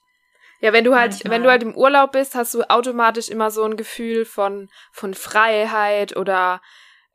Ja, 0.59 0.73
wenn 0.73 0.83
du 0.83 0.95
halt, 0.95 1.11
Manchmal. 1.11 1.31
wenn 1.31 1.43
du 1.43 1.49
halt 1.49 1.63
im 1.63 1.75
Urlaub 1.75 2.13
bist, 2.13 2.35
hast 2.35 2.53
du 2.53 2.69
automatisch 2.69 3.29
immer 3.29 3.51
so 3.51 3.63
ein 3.63 3.77
Gefühl 3.77 4.25
von, 4.25 4.69
von 4.91 5.13
Freiheit 5.13 6.17
oder 6.17 6.61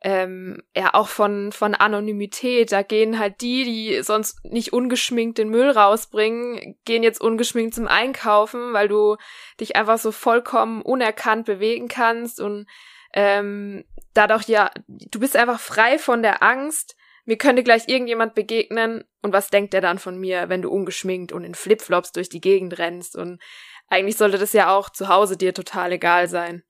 ähm, 0.03 0.61
ja 0.75 0.93
auch 0.93 1.07
von, 1.07 1.51
von 1.51 1.75
Anonymität. 1.75 2.71
Da 2.71 2.83
gehen 2.83 3.19
halt 3.19 3.41
die, 3.41 3.63
die 3.63 4.03
sonst 4.03 4.43
nicht 4.43 4.73
ungeschminkt 4.73 5.37
den 5.37 5.49
Müll 5.49 5.69
rausbringen, 5.69 6.77
gehen 6.85 7.03
jetzt 7.03 7.21
ungeschminkt 7.21 7.73
zum 7.73 7.87
Einkaufen, 7.87 8.73
weil 8.73 8.87
du 8.87 9.15
dich 9.59 9.75
einfach 9.75 9.97
so 9.97 10.11
vollkommen 10.11 10.81
unerkannt 10.81 11.45
bewegen 11.45 11.87
kannst 11.87 12.41
und 12.41 12.67
ähm, 13.13 13.85
dadurch 14.13 14.47
ja, 14.47 14.71
du 14.87 15.19
bist 15.19 15.37
einfach 15.37 15.59
frei 15.59 15.97
von 15.97 16.21
der 16.21 16.43
Angst, 16.43 16.95
mir 17.25 17.37
könnte 17.37 17.63
gleich 17.63 17.87
irgendjemand 17.87 18.35
begegnen 18.35 19.03
und 19.21 19.33
was 19.33 19.49
denkt 19.49 19.73
der 19.73 19.81
dann 19.81 19.99
von 19.99 20.17
mir, 20.17 20.49
wenn 20.49 20.61
du 20.61 20.69
ungeschminkt 20.69 21.31
und 21.31 21.43
in 21.43 21.55
Flipflops 21.55 22.11
durch 22.11 22.29
die 22.29 22.41
Gegend 22.41 22.77
rennst 22.77 23.15
und 23.15 23.41
eigentlich 23.87 24.17
sollte 24.17 24.37
das 24.37 24.53
ja 24.53 24.75
auch 24.75 24.89
zu 24.89 25.07
Hause 25.07 25.37
dir 25.37 25.53
total 25.53 25.91
egal 25.91 26.27
sein. 26.27 26.63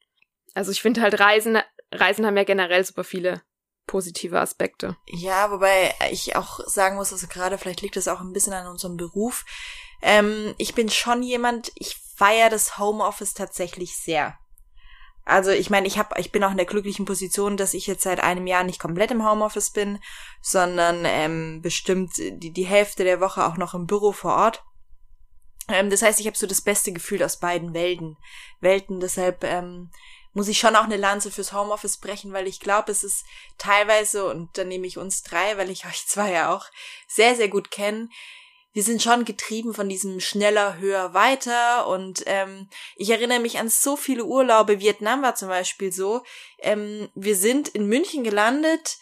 Also 0.54 0.72
ich 0.72 0.82
finde 0.82 1.02
halt 1.02 1.20
Reisen, 1.20 1.60
Reisen 1.92 2.26
haben 2.26 2.38
ja 2.38 2.44
generell 2.44 2.84
super 2.84 3.04
viele 3.04 3.42
positive 3.88 4.39
Aspekte. 4.39 4.96
Ja, 5.08 5.52
wobei 5.52 5.94
ich 6.12 6.36
auch 6.36 6.60
sagen 6.66 6.96
muss, 6.96 7.12
also 7.12 7.28
gerade 7.28 7.58
vielleicht 7.58 7.82
liegt 7.82 7.98
es 7.98 8.08
auch 8.08 8.22
ein 8.22 8.34
bisschen 8.34 8.54
an 8.54 8.68
unserem 8.68 8.98
Beruf. 8.98 9.46
Ähm, 10.02 10.54
ich 10.58 10.74
bin 10.74 10.89
schon 10.89 11.24
jemand, 11.24 11.72
ich 11.76 11.98
feiere 12.16 12.50
das 12.50 12.78
Homeoffice 12.78 13.34
tatsächlich 13.34 13.96
sehr. 13.98 14.38
Also 15.26 15.52
ich 15.52 15.70
meine, 15.70 15.88
ich 15.88 15.98
habe, 15.98 16.20
ich 16.20 16.32
bin 16.32 16.44
auch 16.44 16.52
in 16.52 16.58
der 16.58 16.66
glücklichen 16.66 17.06
Position, 17.06 17.56
dass 17.56 17.74
ich 17.74 17.88
jetzt 17.88 18.04
seit 18.04 18.22
einem 18.22 18.46
Jahr 18.46 18.64
nicht 18.64 18.80
komplett 18.80 19.12
im 19.12 19.28
Homeoffice 19.28 19.70
bin, 19.70 20.00
sondern 20.42 21.04
ähm, 21.06 21.62
bestimmt 21.62 22.18
die, 22.18 22.52
die 22.52 22.66
Hälfte 22.66 23.04
der 23.06 23.22
Woche 23.22 23.46
auch 23.46 23.56
noch 23.56 23.74
im 23.74 23.88
Büro 23.88 24.12
vor 24.12 24.36
Ort. 24.36 24.64
Ähm, 25.70 25.90
das 25.90 26.02
heißt, 26.02 26.20
ich 26.20 26.28
habe 26.28 26.38
so 26.38 26.46
das 26.46 26.62
beste 26.62 26.92
Gefühl 26.92 27.24
aus 27.24 27.40
beiden 27.40 27.74
Welten. 27.74 28.18
Welten. 28.60 29.00
Deshalb 29.00 29.46
ähm, 29.46 29.92
muss 30.34 30.50
ich 30.50 30.60
schon 30.60 30.76
auch 30.76 30.84
eine 30.84 30.98
Lanze 30.98 31.32
fürs 31.32 31.54
Homeoffice 31.54 31.98
brechen, 31.98 32.34
weil 32.34 32.48
ich 32.48 32.60
glaube, 32.60 32.92
es 32.92 33.04
ist 33.04 33.24
teilweise, 33.58 34.26
und 34.30 34.58
da 34.58 34.66
nehme 34.66 34.88
ich 34.88 34.98
uns 34.98 35.24
drei, 35.24 35.58
weil 35.58 35.70
ich 35.70 35.86
euch 35.88 36.06
zwei 36.06 36.32
ja 36.32 36.54
auch 36.54 36.66
sehr, 37.08 37.36
sehr 37.36 37.48
gut 37.48 37.72
kenne, 37.72 38.10
wir 38.74 38.84
sind 38.84 39.02
schon 39.02 39.24
getrieben 39.24 39.74
von 39.74 39.88
diesem 39.88 40.20
schneller, 40.20 40.78
höher, 40.78 41.14
weiter. 41.14 41.88
Und 41.88 42.24
ähm, 42.26 42.68
ich 42.96 43.12
erinnere 43.12 43.40
mich 43.40 43.60
an 43.60 43.70
so 43.70 43.96
viele 43.96 44.26
Urlaube. 44.26 44.80
Vietnam 44.80 45.22
war 45.22 45.36
zum 45.36 45.48
Beispiel 45.48 45.92
so. 45.92 46.24
Ähm, 46.60 47.10
wir 47.14 47.36
sind 47.36 47.70
in 47.70 47.88
München 47.88 48.24
gelandet 48.24 48.98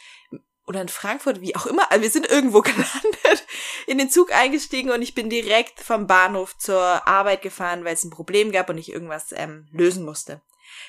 oder 0.68 0.82
in 0.82 0.90
Frankfurt, 0.90 1.42
wie 1.42 1.56
auch 1.56 1.66
immer. 1.66 1.88
Wir 1.98 2.12
sind 2.12 2.30
irgendwo 2.30 2.62
gelandet, 2.62 3.48
in 3.88 3.98
den 3.98 4.10
Zug 4.10 4.34
eingestiegen 4.34 4.92
und 4.92 5.02
ich 5.02 5.16
bin 5.16 5.30
direkt 5.30 5.80
vom 5.80 6.06
Bahnhof 6.06 6.58
zur 6.58 7.08
Arbeit 7.08 7.42
gefahren, 7.42 7.86
weil 7.86 7.94
es 7.94 8.04
ein 8.04 8.12
Problem 8.12 8.52
gab 8.52 8.70
und 8.70 8.78
ich 8.78 8.92
irgendwas 8.92 9.32
ähm, 9.32 9.68
lösen 9.72 10.04
musste. 10.04 10.42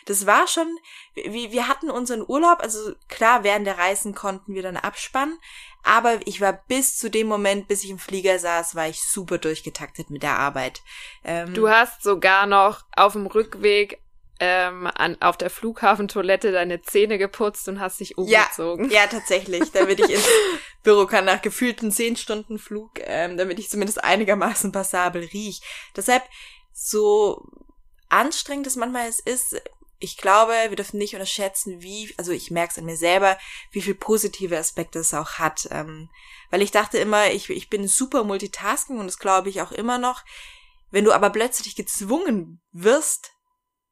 Das 0.06 0.26
war 0.26 0.46
schon, 0.48 0.66
wir, 1.14 1.52
wir 1.52 1.68
hatten 1.68 1.90
unseren 1.90 2.24
Urlaub, 2.26 2.60
also 2.60 2.92
klar, 3.08 3.44
während 3.44 3.66
der 3.66 3.78
Reisen 3.78 4.14
konnten 4.14 4.54
wir 4.54 4.62
dann 4.62 4.76
abspannen, 4.76 5.38
aber 5.84 6.20
ich 6.26 6.40
war 6.40 6.52
bis 6.68 6.96
zu 6.98 7.10
dem 7.10 7.26
Moment, 7.26 7.68
bis 7.68 7.82
ich 7.84 7.90
im 7.90 7.98
Flieger 7.98 8.38
saß, 8.38 8.74
war 8.74 8.88
ich 8.88 9.02
super 9.02 9.38
durchgetaktet 9.38 10.10
mit 10.10 10.22
der 10.22 10.38
Arbeit. 10.38 10.82
Ähm, 11.24 11.54
Du 11.54 11.68
hast 11.68 12.02
sogar 12.02 12.46
noch 12.46 12.82
auf 12.96 13.14
dem 13.14 13.26
Rückweg 13.26 13.98
ähm, 14.44 14.88
an, 14.94 15.16
auf 15.20 15.36
der 15.36 15.50
Flughafentoilette 15.50 16.50
deine 16.50 16.82
Zähne 16.82 17.16
geputzt 17.18 17.68
und 17.68 17.78
hast 17.78 18.00
dich 18.00 18.14
Ja, 18.18 18.42
umgezogen. 18.42 18.90
ja, 18.90 19.06
tatsächlich, 19.06 19.70
damit 19.70 20.00
ich 20.00 20.10
ins 20.10 20.26
Büro 20.82 21.06
kann 21.06 21.24
nach 21.24 21.42
gefühlten 21.42 21.92
zehn 21.92 22.16
Stunden 22.16 22.58
Flug, 22.58 22.90
ähm, 23.00 23.36
damit 23.36 23.60
ich 23.60 23.70
zumindest 23.70 24.02
einigermaßen 24.02 24.72
passabel 24.72 25.22
riech. 25.32 25.60
Deshalb, 25.96 26.24
so 26.72 27.46
anstrengend 28.12 28.66
es 28.66 28.76
manchmal 28.76 29.08
ist, 29.08 29.60
ich 29.98 30.16
glaube, 30.16 30.52
wir 30.68 30.76
dürfen 30.76 30.98
nicht 30.98 31.14
unterschätzen, 31.14 31.80
wie, 31.80 32.12
also 32.18 32.32
ich 32.32 32.50
merke 32.50 32.72
es 32.72 32.78
an 32.78 32.84
mir 32.84 32.96
selber, 32.96 33.38
wie 33.70 33.82
viel 33.82 33.94
positive 33.94 34.58
Aspekte 34.58 34.98
es 34.98 35.14
auch 35.14 35.34
hat. 35.34 35.68
Ähm, 35.70 36.10
weil 36.50 36.62
ich 36.62 36.72
dachte 36.72 36.98
immer, 36.98 37.30
ich, 37.30 37.48
ich 37.50 37.70
bin 37.70 37.86
super 37.86 38.24
Multitasking 38.24 38.98
und 38.98 39.06
das 39.06 39.18
glaube 39.18 39.48
ich 39.48 39.62
auch 39.62 39.70
immer 39.72 39.98
noch. 39.98 40.24
Wenn 40.90 41.04
du 41.04 41.12
aber 41.12 41.30
plötzlich 41.30 41.76
gezwungen 41.76 42.60
wirst, 42.72 43.30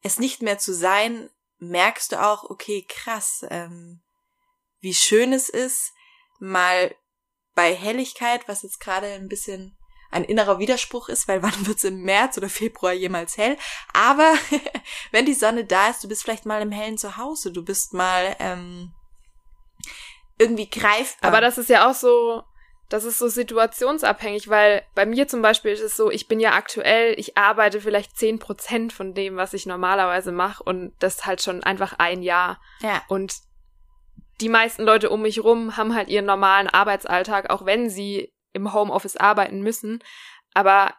es 0.02 0.18
nicht 0.18 0.42
mehr 0.42 0.58
zu 0.58 0.74
sein, 0.74 1.30
merkst 1.58 2.12
du 2.12 2.22
auch, 2.22 2.44
okay, 2.44 2.84
krass, 2.88 3.44
ähm, 3.48 4.02
wie 4.80 4.94
schön 4.94 5.32
es 5.32 5.48
ist, 5.48 5.92
mal 6.40 6.94
bei 7.54 7.74
Helligkeit, 7.74 8.48
was 8.48 8.62
jetzt 8.62 8.80
gerade 8.80 9.06
ein 9.06 9.28
bisschen 9.28 9.76
ein 10.10 10.24
innerer 10.24 10.58
Widerspruch 10.58 11.08
ist, 11.08 11.28
weil 11.28 11.42
wann 11.42 11.66
wird's 11.66 11.84
im 11.84 12.02
März 12.02 12.36
oder 12.36 12.48
Februar 12.48 12.92
jemals 12.92 13.36
hell? 13.36 13.56
Aber 13.92 14.32
wenn 15.12 15.26
die 15.26 15.34
Sonne 15.34 15.64
da 15.64 15.88
ist, 15.88 16.02
du 16.02 16.08
bist 16.08 16.22
vielleicht 16.22 16.46
mal 16.46 16.62
im 16.62 16.72
hellen 16.72 16.98
Zuhause, 16.98 17.52
du 17.52 17.64
bist 17.64 17.94
mal 17.94 18.36
ähm, 18.38 18.92
irgendwie 20.38 20.68
greifbar. 20.68 21.28
Aber 21.28 21.40
das 21.40 21.58
ist 21.58 21.68
ja 21.68 21.88
auch 21.88 21.94
so, 21.94 22.42
das 22.88 23.04
ist 23.04 23.18
so 23.18 23.28
situationsabhängig, 23.28 24.48
weil 24.48 24.84
bei 24.94 25.06
mir 25.06 25.28
zum 25.28 25.42
Beispiel 25.42 25.70
ist 25.70 25.82
es 25.82 25.96
so, 25.96 26.10
ich 26.10 26.26
bin 26.26 26.40
ja 26.40 26.54
aktuell, 26.54 27.14
ich 27.18 27.36
arbeite 27.36 27.80
vielleicht 27.80 28.16
zehn 28.16 28.38
Prozent 28.38 28.92
von 28.92 29.14
dem, 29.14 29.36
was 29.36 29.54
ich 29.54 29.66
normalerweise 29.66 30.32
mache 30.32 30.62
und 30.62 30.92
das 30.98 31.24
halt 31.24 31.40
schon 31.42 31.62
einfach 31.62 31.94
ein 31.98 32.22
Jahr. 32.22 32.60
ja. 32.80 33.02
Und 33.08 33.34
die 34.40 34.48
meisten 34.48 34.84
Leute 34.84 35.10
um 35.10 35.22
mich 35.22 35.44
rum 35.44 35.76
haben 35.76 35.94
halt 35.94 36.08
ihren 36.08 36.24
normalen 36.24 36.66
Arbeitsalltag, 36.66 37.50
auch 37.50 37.66
wenn 37.66 37.90
sie 37.90 38.32
im 38.52 38.72
Homeoffice 38.72 39.16
arbeiten 39.16 39.60
müssen. 39.60 40.02
Aber 40.54 40.94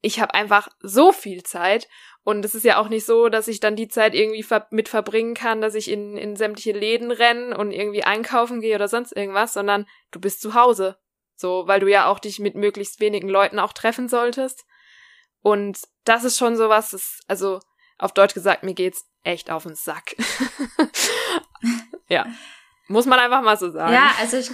ich 0.00 0.20
habe 0.20 0.34
einfach 0.34 0.68
so 0.80 1.12
viel 1.12 1.42
Zeit 1.42 1.88
und 2.24 2.44
es 2.44 2.54
ist 2.54 2.64
ja 2.64 2.78
auch 2.78 2.88
nicht 2.88 3.06
so, 3.06 3.28
dass 3.28 3.48
ich 3.48 3.60
dann 3.60 3.76
die 3.76 3.88
Zeit 3.88 4.14
irgendwie 4.14 4.42
ver 4.42 4.66
mit 4.70 4.88
verbringen 4.88 5.34
kann, 5.34 5.60
dass 5.60 5.74
ich 5.74 5.90
in, 5.90 6.16
in 6.16 6.36
sämtliche 6.36 6.72
Läden 6.72 7.10
renne 7.10 7.56
und 7.56 7.70
irgendwie 7.70 8.04
einkaufen 8.04 8.60
gehe 8.60 8.74
oder 8.74 8.88
sonst 8.88 9.12
irgendwas, 9.12 9.52
sondern 9.52 9.86
du 10.10 10.20
bist 10.20 10.40
zu 10.40 10.54
Hause. 10.54 10.98
So, 11.36 11.66
weil 11.66 11.80
du 11.80 11.90
ja 11.90 12.06
auch 12.06 12.18
dich 12.18 12.38
mit 12.38 12.54
möglichst 12.54 13.00
wenigen 13.00 13.28
Leuten 13.28 13.58
auch 13.58 13.72
treffen 13.72 14.08
solltest. 14.08 14.64
Und 15.40 15.80
das 16.04 16.24
ist 16.24 16.38
schon 16.38 16.56
sowas, 16.56 16.90
das, 16.90 17.20
also 17.28 17.60
auf 17.98 18.12
Deutsch 18.12 18.34
gesagt, 18.34 18.62
mir 18.62 18.74
geht's 18.74 19.06
echt 19.22 19.50
auf 19.50 19.64
den 19.64 19.74
Sack. 19.74 20.16
ja. 22.08 22.26
Muss 22.88 23.06
man 23.06 23.18
einfach 23.18 23.42
mal 23.42 23.58
so 23.58 23.70
sagen. 23.70 23.92
Ja, 23.92 24.12
also 24.18 24.36
ich, 24.36 24.50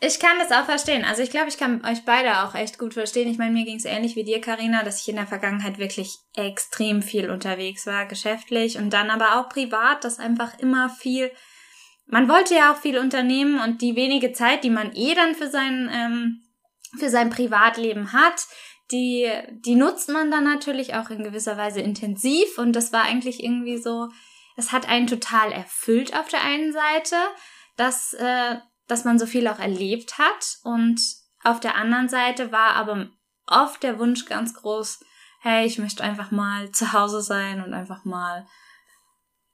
ich 0.00 0.18
kann 0.18 0.38
das 0.38 0.50
auch 0.50 0.64
verstehen. 0.64 1.04
Also 1.04 1.22
ich 1.22 1.30
glaube, 1.30 1.48
ich 1.48 1.58
kann 1.58 1.84
euch 1.84 2.04
beide 2.04 2.42
auch 2.42 2.54
echt 2.54 2.78
gut 2.78 2.94
verstehen. 2.94 3.30
Ich 3.30 3.38
meine, 3.38 3.52
mir 3.52 3.64
ging 3.64 3.76
es 3.76 3.84
ähnlich 3.84 4.16
wie 4.16 4.24
dir, 4.24 4.40
Karina, 4.40 4.82
dass 4.82 5.02
ich 5.02 5.08
in 5.08 5.16
der 5.16 5.26
Vergangenheit 5.26 5.78
wirklich 5.78 6.16
extrem 6.34 7.02
viel 7.02 7.30
unterwegs 7.30 7.86
war, 7.86 8.06
geschäftlich 8.06 8.78
und 8.78 8.90
dann 8.90 9.10
aber 9.10 9.38
auch 9.38 9.48
privat, 9.48 10.04
dass 10.04 10.18
einfach 10.18 10.58
immer 10.58 10.88
viel 10.88 11.30
man 12.10 12.28
wollte 12.28 12.54
ja 12.54 12.72
auch 12.72 12.76
viel 12.76 12.98
unternehmen 12.98 13.60
und 13.60 13.82
die 13.82 13.96
wenige 13.96 14.32
Zeit, 14.32 14.64
die 14.64 14.70
man 14.70 14.92
eh 14.94 15.14
dann 15.14 15.34
für 15.34 15.48
sein, 15.48 15.88
ähm, 15.92 16.42
für 16.98 17.08
sein 17.08 17.30
Privatleben 17.30 18.12
hat, 18.12 18.46
die, 18.90 19.30
die 19.52 19.76
nutzt 19.76 20.08
man 20.08 20.30
dann 20.30 20.44
natürlich 20.44 20.94
auch 20.94 21.10
in 21.10 21.22
gewisser 21.22 21.56
Weise 21.56 21.80
intensiv 21.80 22.58
und 22.58 22.74
das 22.74 22.92
war 22.92 23.04
eigentlich 23.04 23.42
irgendwie 23.42 23.78
so, 23.78 24.08
es 24.56 24.72
hat 24.72 24.88
einen 24.88 25.06
total 25.06 25.52
erfüllt 25.52 26.18
auf 26.18 26.28
der 26.28 26.42
einen 26.42 26.72
Seite, 26.72 27.16
dass, 27.76 28.12
äh, 28.14 28.56
dass 28.90 29.04
man 29.04 29.18
so 29.18 29.26
viel 29.26 29.46
auch 29.48 29.58
erlebt 29.58 30.18
hat 30.18 30.58
und 30.62 31.00
auf 31.42 31.60
der 31.60 31.76
anderen 31.76 32.08
Seite 32.08 32.52
war 32.52 32.74
aber 32.74 33.08
oft 33.46 33.82
der 33.82 33.98
Wunsch 33.98 34.26
ganz 34.26 34.54
groß, 34.54 35.00
hey, 35.40 35.66
ich 35.66 35.78
möchte 35.78 36.04
einfach 36.04 36.30
mal 36.30 36.70
zu 36.70 36.92
Hause 36.92 37.22
sein 37.22 37.62
und 37.62 37.72
einfach 37.72 38.04
mal, 38.04 38.46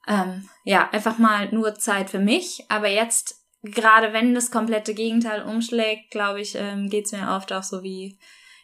ähm, 0.07 0.49
ja, 0.65 0.91
einfach 0.91 1.19
mal 1.19 1.49
nur 1.53 1.77
Zeit 1.77 2.11
für 2.11 2.19
mich. 2.19 2.65
Aber 2.69 2.89
jetzt, 2.89 3.47
gerade 3.63 4.13
wenn 4.13 4.35
das 4.35 4.51
komplette 4.51 4.95
Gegenteil 4.95 5.43
umschlägt, 5.43 6.11
glaube 6.11 6.41
ich, 6.41 6.55
ähm, 6.57 6.91
geht's 6.91 7.13
mir 7.13 7.31
oft 7.37 7.53
auch 7.53 7.63
so 7.63 7.83
wie, 7.83 8.19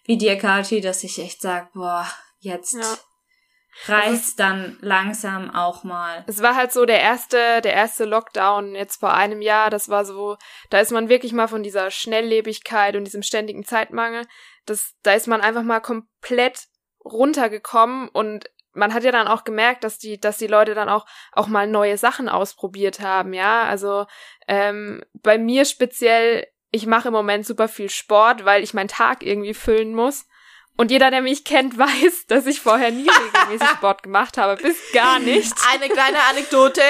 wie 0.04 0.18
dir, 0.18 0.36
Kati, 0.36 0.80
dass 0.80 1.04
ich 1.04 1.18
echt 1.20 1.40
sag, 1.40 1.72
boah, 1.72 2.06
jetzt 2.40 2.74
Ja. 2.74 2.98
Reicht's 3.86 4.36
dann 4.36 4.76
langsam 4.80 5.50
auch 5.50 5.84
mal. 5.84 6.24
Es 6.26 6.42
war 6.42 6.54
halt 6.54 6.72
so 6.72 6.84
der 6.84 7.00
erste, 7.00 7.60
der 7.62 7.72
erste 7.72 8.04
Lockdown 8.04 8.74
jetzt 8.74 9.00
vor 9.00 9.14
einem 9.14 9.42
Jahr. 9.42 9.70
Das 9.70 9.88
war 9.88 10.04
so, 10.04 10.36
da 10.70 10.80
ist 10.80 10.92
man 10.92 11.08
wirklich 11.08 11.32
mal 11.32 11.48
von 11.48 11.62
dieser 11.62 11.90
Schnelllebigkeit 11.90 12.96
und 12.96 13.04
diesem 13.04 13.22
ständigen 13.22 13.64
Zeitmangel, 13.64 14.26
das, 14.66 14.94
da 15.02 15.14
ist 15.14 15.26
man 15.26 15.40
einfach 15.40 15.62
mal 15.62 15.80
komplett 15.80 16.66
runtergekommen 17.04 18.08
und 18.08 18.48
man 18.74 18.94
hat 18.94 19.04
ja 19.04 19.12
dann 19.12 19.28
auch 19.28 19.44
gemerkt, 19.44 19.84
dass 19.84 19.98
die, 19.98 20.18
dass 20.18 20.38
die 20.38 20.46
Leute 20.46 20.74
dann 20.74 20.88
auch 20.88 21.06
auch 21.32 21.46
mal 21.46 21.66
neue 21.66 21.98
Sachen 21.98 22.28
ausprobiert 22.28 23.00
haben, 23.00 23.34
ja. 23.34 23.64
Also 23.64 24.06
ähm, 24.48 25.04
bei 25.12 25.38
mir 25.38 25.64
speziell, 25.64 26.46
ich 26.70 26.86
mache 26.86 27.08
im 27.08 27.14
Moment 27.14 27.46
super 27.46 27.68
viel 27.68 27.90
Sport, 27.90 28.44
weil 28.44 28.62
ich 28.62 28.72
meinen 28.72 28.88
Tag 28.88 29.22
irgendwie 29.22 29.54
füllen 29.54 29.94
muss. 29.94 30.26
Und 30.76 30.90
jeder, 30.90 31.10
der 31.10 31.20
mich 31.22 31.44
kennt, 31.44 31.76
weiß, 31.78 32.26
dass 32.28 32.46
ich 32.46 32.60
vorher 32.60 32.90
nie 32.90 33.08
regelmäßig 33.08 33.68
Sport 33.76 34.02
gemacht 34.02 34.38
habe, 34.38 34.60
bis 34.60 34.76
gar 34.92 35.18
nicht. 35.18 35.52
Eine 35.70 35.88
kleine 35.88 36.18
Anekdote, 36.30 36.82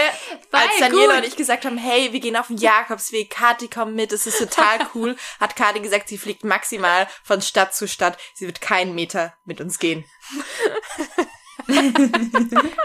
als 0.50 0.70
Voll 0.72 0.80
Daniela 0.80 1.14
gut. 1.14 1.16
und 1.16 1.28
ich 1.28 1.36
gesagt 1.36 1.64
haben, 1.64 1.78
hey, 1.78 2.12
wir 2.12 2.20
gehen 2.20 2.36
auf 2.36 2.46
den 2.46 2.58
Jakobsweg, 2.58 3.30
Kati 3.30 3.68
kommt 3.68 3.94
mit, 3.94 4.12
das 4.12 4.26
ist 4.26 4.38
total 4.38 4.78
cool, 4.94 5.16
hat 5.40 5.56
Kati 5.56 5.80
gesagt, 5.80 6.08
sie 6.08 6.18
fliegt 6.18 6.44
maximal 6.44 7.08
von 7.24 7.42
Stadt 7.42 7.74
zu 7.74 7.88
Stadt, 7.88 8.18
sie 8.34 8.46
wird 8.46 8.60
keinen 8.60 8.94
Meter 8.94 9.34
mit 9.44 9.60
uns 9.60 9.78
gehen. 9.78 10.04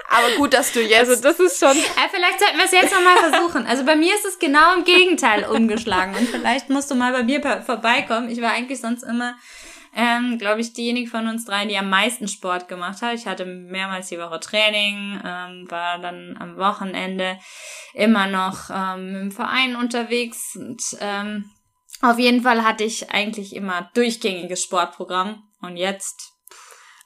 Aber 0.09 0.31
gut, 0.37 0.53
dass 0.53 0.71
du 0.71 0.81
jetzt... 0.81 1.09
Also 1.09 1.21
das 1.21 1.39
ist 1.39 1.59
schon. 1.59 1.75
Äh, 1.75 2.09
vielleicht 2.11 2.39
sollten 2.39 2.57
wir 2.57 2.65
es 2.65 2.71
jetzt 2.71 2.93
nochmal 2.93 3.17
versuchen. 3.17 3.65
Also 3.65 3.83
bei 3.85 3.95
mir 3.95 4.13
ist 4.13 4.25
es 4.25 4.39
genau 4.39 4.75
im 4.75 4.83
Gegenteil 4.83 5.45
umgeschlagen. 5.45 6.15
Und 6.15 6.29
vielleicht 6.29 6.69
musst 6.69 6.91
du 6.91 6.95
mal 6.95 7.11
bei 7.11 7.23
mir 7.23 7.41
vorbeikommen. 7.65 8.29
Ich 8.29 8.41
war 8.41 8.51
eigentlich 8.51 8.79
sonst 8.79 9.03
immer, 9.03 9.35
ähm, 9.97 10.37
glaube 10.37 10.61
ich, 10.61 10.73
diejenige 10.73 11.09
von 11.09 11.27
uns 11.27 11.45
drei, 11.45 11.65
die 11.65 11.75
am 11.75 11.89
meisten 11.89 12.27
Sport 12.27 12.67
gemacht 12.67 13.01
hat. 13.01 13.15
Ich 13.15 13.25
hatte 13.25 13.45
mehrmals 13.45 14.09
die 14.09 14.19
Woche 14.19 14.39
Training, 14.39 15.19
ähm, 15.25 15.65
war 15.71 15.97
dann 15.97 16.37
am 16.39 16.55
Wochenende 16.55 17.39
immer 17.95 18.27
noch 18.27 18.69
ähm, 18.69 19.15
im 19.15 19.31
Verein 19.31 19.75
unterwegs. 19.75 20.55
Und 20.55 20.83
ähm, 21.01 21.49
auf 22.03 22.19
jeden 22.19 22.43
Fall 22.43 22.63
hatte 22.63 22.83
ich 22.83 23.09
eigentlich 23.09 23.55
immer 23.55 23.89
durchgängiges 23.95 24.61
Sportprogramm. 24.61 25.41
Und 25.61 25.77
jetzt 25.77 26.31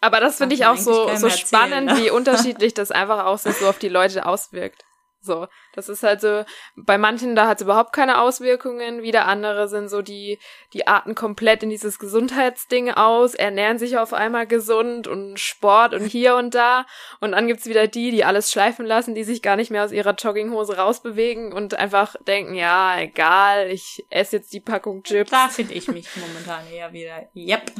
Aber 0.02 0.20
das 0.20 0.36
finde 0.36 0.56
ich 0.56 0.66
auch 0.66 0.76
so, 0.76 1.16
so 1.16 1.30
spannend, 1.30 1.74
erzählen, 1.74 1.86
ne? 1.86 1.98
wie 1.98 2.10
unterschiedlich 2.12 2.74
das 2.74 2.92
einfach 2.92 3.24
auch 3.24 3.38
so 3.38 3.50
auf 3.68 3.80
die 3.80 3.88
Leute 3.88 4.26
auswirkt. 4.26 4.84
So, 5.24 5.48
das 5.74 5.88
ist 5.88 6.02
halt 6.02 6.20
so, 6.20 6.44
bei 6.76 6.98
manchen, 6.98 7.36
da 7.36 7.48
hat 7.48 7.60
es 7.60 7.64
überhaupt 7.64 7.94
keine 7.94 8.22
Auswirkungen, 8.22 9.04
wieder 9.04 9.28
andere 9.28 9.68
sind 9.68 9.88
so, 9.88 10.02
die, 10.02 10.40
die 10.74 10.88
arten 10.88 11.14
komplett 11.14 11.62
in 11.62 11.70
dieses 11.70 12.00
Gesundheitsding 12.00 12.90
aus, 12.92 13.36
ernähren 13.36 13.78
sich 13.78 14.00
auf 14.00 14.14
einmal 14.14 14.48
gesund 14.48 15.08
und 15.08 15.40
Sport 15.40 15.94
und 15.94 16.06
hier 16.06 16.36
und 16.36 16.56
da. 16.56 16.88
Und 17.20 17.34
dann 17.34 17.48
gibt's 17.48 17.68
wieder 17.68 17.86
die, 17.88 18.10
die 18.10 18.26
alles 18.26 18.52
schleifen 18.52 18.84
lassen, 18.84 19.14
die 19.14 19.24
sich 19.24 19.44
gar 19.44 19.58
nicht 19.58 19.70
mehr 19.70 19.86
aus 19.86 19.92
ihrer 19.92 20.16
Jogginghose 20.16 20.78
rausbewegen 20.78 21.54
und 21.54 21.76
einfach 21.76 22.16
denken, 22.28 22.56
ja, 22.56 23.00
egal, 23.00 23.70
ich 23.70 24.04
esse 24.10 24.38
jetzt 24.38 24.54
die 24.54 24.60
Packung 24.60 25.04
Chips. 25.04 25.30
da 25.30 25.50
finde 25.50 25.76
ich 25.76 25.88
mich 25.88 26.08
momentan 26.16 26.68
eher 26.72 26.92
wieder. 26.94 27.30
Yep. 27.36 27.72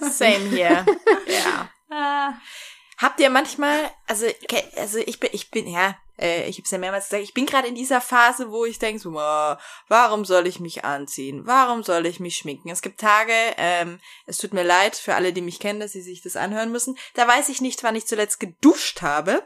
Same 0.10 0.50
here. 0.50 0.84
ja. 1.26 1.70
Ah. 1.90 2.34
Habt 2.98 3.20
ihr 3.20 3.30
manchmal, 3.30 3.78
also, 4.06 4.26
also 4.76 4.98
ich 4.98 5.20
bin, 5.20 5.30
ich 5.32 5.50
bin, 5.50 5.66
ja, 5.66 5.96
äh, 6.18 6.48
ich 6.48 6.56
habe 6.56 6.64
es 6.64 6.70
ja 6.70 6.78
mehrmals 6.78 7.06
gesagt, 7.06 7.22
ich 7.24 7.34
bin 7.34 7.46
gerade 7.46 7.68
in 7.68 7.74
dieser 7.74 8.00
Phase, 8.00 8.50
wo 8.50 8.64
ich 8.64 8.78
denke 8.78 9.00
so, 9.00 9.18
"Ah, 9.18 9.58
warum 9.88 10.24
soll 10.24 10.46
ich 10.46 10.60
mich 10.60 10.84
anziehen? 10.84 11.42
Warum 11.46 11.82
soll 11.82 12.06
ich 12.06 12.20
mich 12.20 12.36
schminken? 12.36 12.70
Es 12.70 12.82
gibt 12.82 13.00
Tage, 13.00 13.32
ähm, 13.56 14.00
es 14.26 14.38
tut 14.38 14.52
mir 14.54 14.62
leid 14.64 14.96
für 14.96 15.14
alle, 15.14 15.32
die 15.32 15.40
mich 15.40 15.60
kennen, 15.60 15.80
dass 15.80 15.92
sie 15.92 16.02
sich 16.02 16.22
das 16.22 16.36
anhören 16.36 16.72
müssen. 16.72 16.96
Da 17.14 17.26
weiß 17.26 17.48
ich 17.48 17.60
nicht, 17.60 17.82
wann 17.82 17.96
ich 17.96 18.06
zuletzt 18.06 18.40
geduscht 18.40 19.02
habe, 19.02 19.44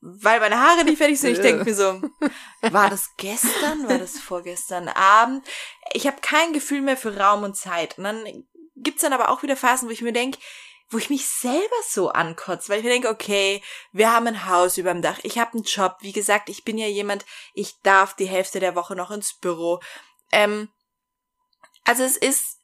weil 0.00 0.38
meine 0.40 0.60
Haare 0.60 0.84
nicht 0.84 0.98
fertig 0.98 1.18
sind. 1.18 1.32
Ich 1.32 1.40
denke 1.40 1.64
mir 1.64 1.74
so, 1.74 2.00
war 2.70 2.88
das 2.88 3.10
gestern? 3.16 3.88
War 3.88 3.98
das 3.98 4.18
vorgestern 4.20 4.88
Abend? 4.88 5.44
Ich 5.92 6.06
habe 6.06 6.20
kein 6.20 6.52
Gefühl 6.52 6.82
mehr 6.82 6.96
für 6.96 7.16
Raum 7.16 7.42
und 7.42 7.56
Zeit. 7.56 7.98
Und 7.98 8.04
dann 8.04 8.44
gibt's 8.76 9.02
dann 9.02 9.12
aber 9.12 9.30
auch 9.30 9.42
wieder 9.42 9.56
Phasen, 9.56 9.88
wo 9.88 9.92
ich 9.92 10.02
mir 10.02 10.12
denke, 10.12 10.38
wo 10.90 10.98
ich 10.98 11.10
mich 11.10 11.26
selber 11.26 11.76
so 11.86 12.10
ankotze, 12.10 12.68
weil 12.68 12.78
ich 12.78 12.84
mir 12.84 12.90
denke, 12.90 13.08
okay, 13.08 13.62
wir 13.92 14.12
haben 14.12 14.26
ein 14.26 14.46
Haus 14.46 14.78
überm 14.78 15.02
Dach, 15.02 15.18
ich 15.22 15.38
habe 15.38 15.54
einen 15.54 15.64
Job, 15.64 15.96
wie 16.00 16.12
gesagt, 16.12 16.48
ich 16.48 16.64
bin 16.64 16.78
ja 16.78 16.86
jemand, 16.86 17.26
ich 17.54 17.80
darf 17.82 18.14
die 18.14 18.28
Hälfte 18.28 18.60
der 18.60 18.74
Woche 18.74 18.96
noch 18.96 19.10
ins 19.10 19.34
Büro. 19.34 19.80
Ähm, 20.32 20.68
also 21.84 22.02
es 22.02 22.16
ist, 22.16 22.58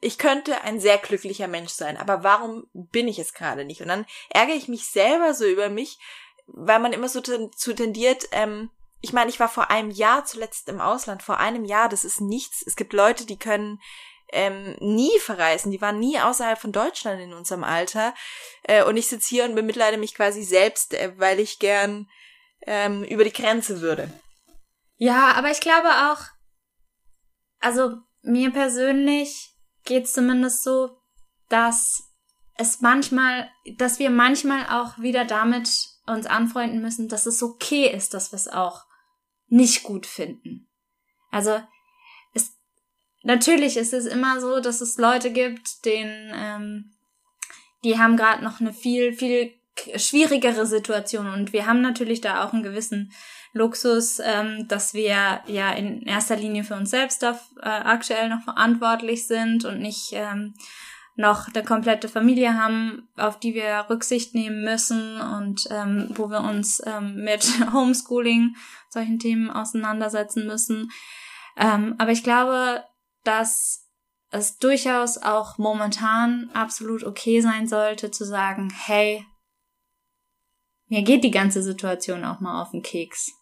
ich 0.00 0.18
könnte 0.18 0.60
ein 0.62 0.78
sehr 0.78 0.98
glücklicher 0.98 1.48
Mensch 1.48 1.72
sein, 1.72 1.96
aber 1.96 2.22
warum 2.22 2.66
bin 2.72 3.08
ich 3.08 3.18
es 3.18 3.32
gerade 3.32 3.64
nicht? 3.64 3.80
Und 3.80 3.88
dann 3.88 4.06
ärgere 4.28 4.56
ich 4.56 4.68
mich 4.68 4.86
selber 4.86 5.32
so 5.32 5.46
über 5.46 5.70
mich, 5.70 5.98
weil 6.46 6.80
man 6.80 6.92
immer 6.92 7.08
so 7.08 7.20
zu 7.20 7.74
tendiert, 7.74 8.28
ähm, 8.32 8.70
ich 9.00 9.12
meine, 9.12 9.28
ich 9.28 9.38
war 9.38 9.50
vor 9.50 9.70
einem 9.70 9.90
Jahr 9.90 10.24
zuletzt 10.24 10.68
im 10.70 10.80
Ausland, 10.80 11.22
vor 11.22 11.38
einem 11.38 11.66
Jahr, 11.66 11.90
das 11.90 12.06
ist 12.06 12.22
nichts. 12.22 12.62
Es 12.66 12.74
gibt 12.74 12.94
Leute, 12.94 13.26
die 13.26 13.38
können 13.38 13.78
ähm, 14.34 14.76
nie 14.80 15.18
verreisen, 15.20 15.70
die 15.70 15.80
waren 15.80 15.98
nie 15.98 16.18
außerhalb 16.18 16.58
von 16.58 16.72
Deutschland 16.72 17.20
in 17.20 17.32
unserem 17.32 17.64
Alter. 17.64 18.14
Äh, 18.64 18.84
und 18.84 18.96
ich 18.96 19.06
sitze 19.06 19.28
hier 19.28 19.44
und 19.44 19.54
bemitleide 19.54 19.96
mich 19.96 20.14
quasi 20.14 20.42
selbst, 20.42 20.94
äh, 20.94 21.12
weil 21.16 21.40
ich 21.40 21.58
gern 21.58 22.08
ähm, 22.66 23.04
über 23.04 23.24
die 23.24 23.32
Grenze 23.32 23.80
würde. 23.80 24.10
Ja, 24.96 25.32
aber 25.32 25.50
ich 25.50 25.60
glaube 25.60 25.88
auch, 25.88 26.18
also 27.60 27.96
mir 28.22 28.50
persönlich 28.50 29.54
geht's 29.84 30.12
zumindest 30.12 30.62
so, 30.62 30.98
dass 31.48 32.02
es 32.56 32.80
manchmal, 32.80 33.50
dass 33.76 33.98
wir 33.98 34.10
manchmal 34.10 34.66
auch 34.68 34.98
wieder 34.98 35.24
damit 35.24 35.68
uns 36.06 36.26
anfreunden 36.26 36.80
müssen, 36.80 37.08
dass 37.08 37.26
es 37.26 37.42
okay 37.42 37.88
ist, 37.88 38.14
dass 38.14 38.32
wir 38.32 38.36
es 38.36 38.48
auch 38.48 38.84
nicht 39.46 39.82
gut 39.82 40.06
finden. 40.06 40.68
Also 41.30 41.60
natürlich 43.24 43.76
ist 43.76 43.92
es 43.92 44.06
immer 44.06 44.40
so, 44.40 44.60
dass 44.60 44.80
es 44.80 44.96
Leute 44.98 45.32
gibt, 45.32 45.84
denen 45.84 46.32
ähm, 46.34 46.90
die 47.82 47.98
haben 47.98 48.16
gerade 48.16 48.42
noch 48.42 48.60
eine 48.60 48.72
viel 48.72 49.12
viel 49.12 49.52
schwierigere 49.96 50.66
Situation 50.66 51.26
und 51.26 51.52
wir 51.52 51.66
haben 51.66 51.80
natürlich 51.80 52.20
da 52.20 52.44
auch 52.44 52.52
einen 52.52 52.62
gewissen 52.62 53.12
Luxus, 53.52 54.20
ähm, 54.20 54.66
dass 54.68 54.94
wir 54.94 55.40
ja 55.46 55.72
in 55.72 56.02
erster 56.02 56.36
Linie 56.36 56.64
für 56.64 56.74
uns 56.74 56.90
selbst 56.90 57.22
da, 57.22 57.38
äh, 57.60 57.68
aktuell 57.68 58.28
noch 58.28 58.42
verantwortlich 58.42 59.26
sind 59.26 59.64
und 59.64 59.80
nicht 59.80 60.10
ähm, 60.12 60.54
noch 61.16 61.46
eine 61.46 61.64
komplette 61.64 62.08
Familie 62.08 62.54
haben, 62.54 63.08
auf 63.16 63.38
die 63.38 63.54
wir 63.54 63.86
Rücksicht 63.88 64.34
nehmen 64.34 64.64
müssen 64.64 65.20
und 65.20 65.68
ähm, 65.70 66.08
wo 66.10 66.28
wir 66.28 66.40
uns 66.40 66.82
ähm, 66.84 67.22
mit 67.22 67.46
Homeschooling, 67.72 68.56
solchen 68.88 69.20
Themen 69.20 69.50
auseinandersetzen 69.50 70.46
müssen. 70.46 70.90
Ähm, 71.56 71.94
aber 71.98 72.10
ich 72.10 72.24
glaube, 72.24 72.82
dass 73.24 73.88
es 74.30 74.58
durchaus 74.58 75.18
auch 75.18 75.58
momentan 75.58 76.50
absolut 76.54 77.04
okay 77.04 77.40
sein 77.40 77.68
sollte 77.68 78.10
zu 78.10 78.24
sagen, 78.24 78.72
hey, 78.86 79.24
mir 80.88 81.02
geht 81.02 81.24
die 81.24 81.30
ganze 81.30 81.62
Situation 81.62 82.24
auch 82.24 82.40
mal 82.40 82.60
auf 82.60 82.72
den 82.72 82.82
Keks. 82.82 83.32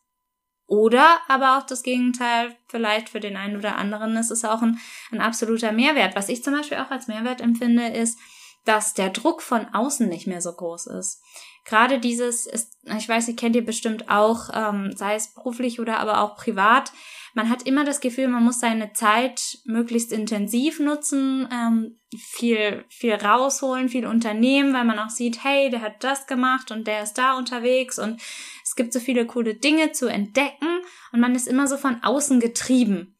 Oder 0.67 1.19
aber 1.29 1.59
auch 1.59 1.65
das 1.65 1.83
Gegenteil, 1.83 2.57
vielleicht 2.69 3.09
für 3.11 3.21
den 3.21 3.37
einen 3.37 3.57
oder 3.57 3.77
anderen 3.77 4.17
ist 4.17 4.31
es 4.31 4.45
auch 4.45 4.63
ein, 4.63 4.79
ein 5.11 5.21
absoluter 5.21 5.73
Mehrwert. 5.73 6.17
Was 6.17 6.29
ich 6.29 6.43
zum 6.43 6.55
Beispiel 6.55 6.79
auch 6.79 6.91
als 6.91 7.09
Mehrwert 7.09 7.41
empfinde, 7.41 7.89
ist, 7.89 8.19
dass 8.65 8.95
der 8.95 9.11
Druck 9.11 9.43
von 9.43 9.67
außen 9.75 10.09
nicht 10.09 10.27
mehr 10.27 10.41
so 10.41 10.53
groß 10.53 10.87
ist. 10.87 11.21
Gerade 11.65 11.99
dieses 11.99 12.47
ist, 12.47 12.73
ich 12.97 13.09
weiß 13.09 13.27
nicht, 13.27 13.39
kennt 13.39 13.57
ihr 13.57 13.65
bestimmt 13.65 14.09
auch, 14.09 14.51
ähm, 14.53 14.93
sei 14.97 15.15
es 15.15 15.35
beruflich 15.35 15.81
oder 15.81 15.99
aber 15.99 16.21
auch 16.23 16.37
privat, 16.37 16.93
man 17.35 17.49
hat 17.49 17.63
immer 17.67 17.85
das 17.85 18.01
Gefühl, 18.01 18.29
man 18.29 18.45
muss 18.45 18.61
seine 18.61 18.93
Zeit 18.93 19.59
möglichst 19.65 20.13
intensiv 20.13 20.81
nutzen, 20.81 21.49
ähm, 21.53 21.99
viel, 22.17 22.85
viel 22.89 23.15
rausholen, 23.15 23.89
viel 23.89 24.07
unternehmen, 24.07 24.75
weil 24.75 24.85
man 24.85 24.99
auch 24.99 25.09
sieht, 25.09 25.43
hey, 25.43 25.71
der 25.71 25.81
hat 25.81 26.05
das 26.05 26.27
gemacht 26.27 26.71
und 26.71 26.87
der 26.87 27.03
ist 27.03 27.15
da 27.15 27.37
unterwegs 27.39 27.99
und 27.99 28.21
es 28.63 28.75
gibt 28.77 28.93
so 28.93 29.01
viele 29.01 29.27
coole 29.27 29.55
Dinge 29.55 29.93
zu 29.93 30.09
entdecken 30.09 30.81
und 31.13 31.21
man 31.21 31.35
ist 31.35 31.49
immer 31.49 31.67
so 31.67 31.77
von 31.77 32.03
außen 32.03 32.39
getrieben. 32.41 33.17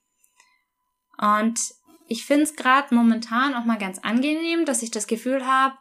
Und 1.19 1.59
ich 2.07 2.27
finde 2.27 2.43
es 2.43 2.57
gerade 2.57 2.95
momentan 2.95 3.55
auch 3.55 3.65
mal 3.65 3.79
ganz 3.79 3.99
angenehm, 4.01 4.67
dass 4.67 4.83
ich 4.83 4.91
das 4.91 5.07
Gefühl 5.07 5.47
habe, 5.47 5.77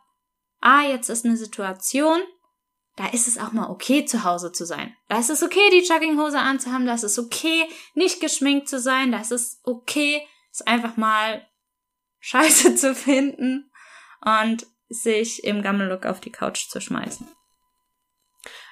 ah, 0.61 0.83
jetzt 0.83 1.09
ist 1.09 1.25
eine 1.25 1.35
Situation, 1.35 2.19
da 2.95 3.07
ist 3.07 3.27
es 3.27 3.37
auch 3.37 3.51
mal 3.51 3.69
okay, 3.69 4.05
zu 4.05 4.23
Hause 4.23 4.51
zu 4.51 4.65
sein. 4.65 4.95
Da 5.07 5.19
ist 5.19 5.29
es 5.29 5.43
okay, 5.43 5.69
die 5.71 5.85
Jogginghose 5.85 6.39
anzuhaben, 6.39 6.85
da 6.85 6.93
ist 6.93 7.03
es 7.03 7.17
okay, 7.17 7.67
nicht 7.93 8.19
geschminkt 8.19 8.67
zu 8.67 8.79
sein, 8.79 9.11
da 9.11 9.19
ist 9.19 9.31
es 9.31 9.61
okay, 9.63 10.27
es 10.51 10.61
einfach 10.61 10.97
mal 10.97 11.47
scheiße 12.19 12.75
zu 12.77 12.93
finden 12.93 13.71
und 14.21 14.65
sich 14.89 15.43
im 15.43 15.61
Gammellook 15.61 16.05
auf 16.05 16.19
die 16.19 16.31
Couch 16.31 16.67
zu 16.69 16.81
schmeißen. 16.81 17.27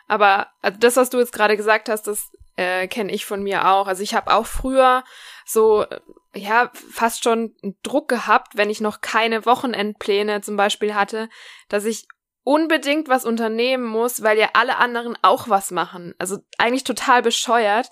Aber 0.07 0.47
also 0.61 0.77
das, 0.79 0.95
was 0.97 1.09
du 1.09 1.19
jetzt 1.19 1.31
gerade 1.31 1.55
gesagt 1.55 1.87
hast, 1.87 2.07
das 2.07 2.31
äh, 2.57 2.87
kenne 2.87 3.11
ich 3.13 3.25
von 3.25 3.41
mir 3.41 3.69
auch. 3.69 3.87
Also 3.87 4.03
ich 4.03 4.15
habe 4.15 4.33
auch 4.33 4.45
früher 4.45 5.03
so 5.45 5.85
ja 6.33 6.71
fast 6.73 7.23
schon 7.23 7.55
Druck 7.83 8.07
gehabt, 8.09 8.57
wenn 8.57 8.69
ich 8.69 8.81
noch 8.81 9.01
keine 9.01 9.45
Wochenendpläne 9.45 10.41
zum 10.41 10.57
Beispiel 10.57 10.93
hatte, 10.93 11.29
dass 11.69 11.85
ich 11.85 12.07
unbedingt 12.49 13.09
was 13.09 13.25
unternehmen 13.25 13.85
muss, 13.85 14.23
weil 14.23 14.39
ja 14.39 14.49
alle 14.53 14.77
anderen 14.77 15.15
auch 15.21 15.49
was 15.49 15.69
machen. 15.69 16.15
Also 16.17 16.39
eigentlich 16.57 16.83
total 16.83 17.21
bescheuert. 17.21 17.91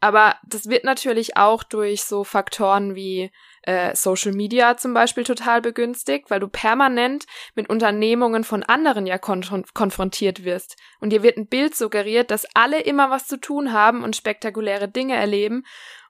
Aber 0.00 0.36
das 0.46 0.70
wird 0.70 0.84
natürlich 0.84 1.36
auch 1.36 1.62
durch 1.62 2.04
so 2.04 2.24
Faktoren 2.24 2.94
wie 2.94 3.30
äh, 3.64 3.94
Social 3.94 4.32
Media 4.32 4.78
zum 4.78 4.94
Beispiel 4.94 5.24
total 5.24 5.60
begünstigt, 5.60 6.30
weil 6.30 6.40
du 6.40 6.48
permanent 6.48 7.26
mit 7.54 7.68
Unternehmungen 7.68 8.44
von 8.44 8.62
anderen 8.62 9.06
ja 9.06 9.18
kon 9.18 9.44
konfrontiert 9.74 10.42
wirst. 10.42 10.76
Und 11.00 11.10
dir 11.10 11.22
wird 11.22 11.36
ein 11.36 11.46
Bild 11.46 11.76
suggeriert, 11.76 12.30
dass 12.30 12.46
alle 12.54 12.80
immer 12.80 13.10
was 13.10 13.26
zu 13.26 13.38
tun 13.38 13.74
haben 13.74 14.02
und 14.02 14.16
spektakuläre 14.16 14.88
Dinge 14.88 15.16
erleben. 15.16 15.64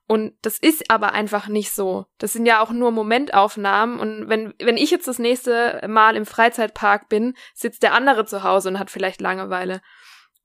Und 0.09 0.33
das 0.40 0.59
ist 0.59 0.90
aber 0.90 1.12
einfach 1.12 1.49
nicht 1.49 1.71
so. 1.71 2.07
Das 2.16 2.33
sind 2.33 2.47
ja 2.47 2.61
auch 2.61 2.71
nur 2.71 2.90
Momentaufnahmen. 2.90 4.01
Und 4.01 4.31
wenn, 4.31 4.55
wenn 4.59 4.79
ich 4.79 4.90
jetzt 4.90 5.07
das 5.07 5.18
nächste 5.18 5.87
Mal 5.87 6.16
im 6.16 6.25
Freizeitpark 6.25 7.11
bin, 7.11 7.35
sitzt 7.55 7.83
der 7.83 7.92
andere 7.92 8.25
zu 8.25 8.42
Hause 8.42 8.71
und 8.71 8.79
hat 8.79 8.90
vielleicht 8.90 9.21
Langeweile. 9.21 9.83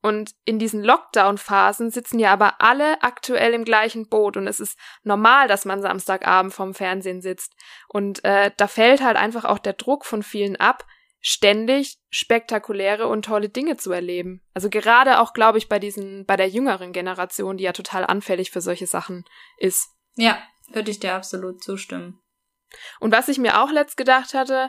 Und 0.02 0.32
in 0.44 0.58
diesen 0.58 0.84
Lockdown-Phasen 0.84 1.90
sitzen 1.90 2.18
ja 2.18 2.30
aber 2.30 2.60
alle 2.60 3.02
aktuell 3.02 3.54
im 3.54 3.64
gleichen 3.64 4.06
Boot 4.06 4.36
und 4.36 4.46
es 4.46 4.60
ist 4.60 4.78
normal, 5.02 5.48
dass 5.48 5.64
man 5.64 5.80
Samstagabend 5.80 6.52
vorm 6.52 6.74
Fernsehen 6.74 7.22
sitzt. 7.22 7.54
Und 7.88 8.22
äh, 8.22 8.50
da 8.58 8.68
fällt 8.68 9.02
halt 9.02 9.16
einfach 9.16 9.46
auch 9.46 9.58
der 9.58 9.72
Druck 9.72 10.04
von 10.04 10.22
vielen 10.22 10.56
ab, 10.56 10.84
ständig 11.26 11.96
spektakuläre 12.10 13.08
und 13.08 13.24
tolle 13.24 13.48
Dinge 13.48 13.78
zu 13.78 13.90
erleben. 13.90 14.42
Also 14.52 14.68
gerade 14.68 15.20
auch, 15.20 15.32
glaube 15.32 15.56
ich, 15.56 15.70
bei 15.70 15.78
diesen, 15.78 16.26
bei 16.26 16.36
der 16.36 16.50
jüngeren 16.50 16.92
Generation, 16.92 17.56
die 17.56 17.64
ja 17.64 17.72
total 17.72 18.04
anfällig 18.04 18.50
für 18.50 18.60
solche 18.60 18.86
Sachen 18.86 19.24
ist. 19.56 19.88
Ja, 20.16 20.38
würde 20.68 20.90
ich 20.90 21.00
dir 21.00 21.14
absolut 21.14 21.64
zustimmen. 21.64 22.20
Und 23.00 23.10
was 23.10 23.28
ich 23.28 23.38
mir 23.38 23.62
auch 23.62 23.70
letzt 23.70 23.96
gedacht 23.96 24.34
hatte, 24.34 24.68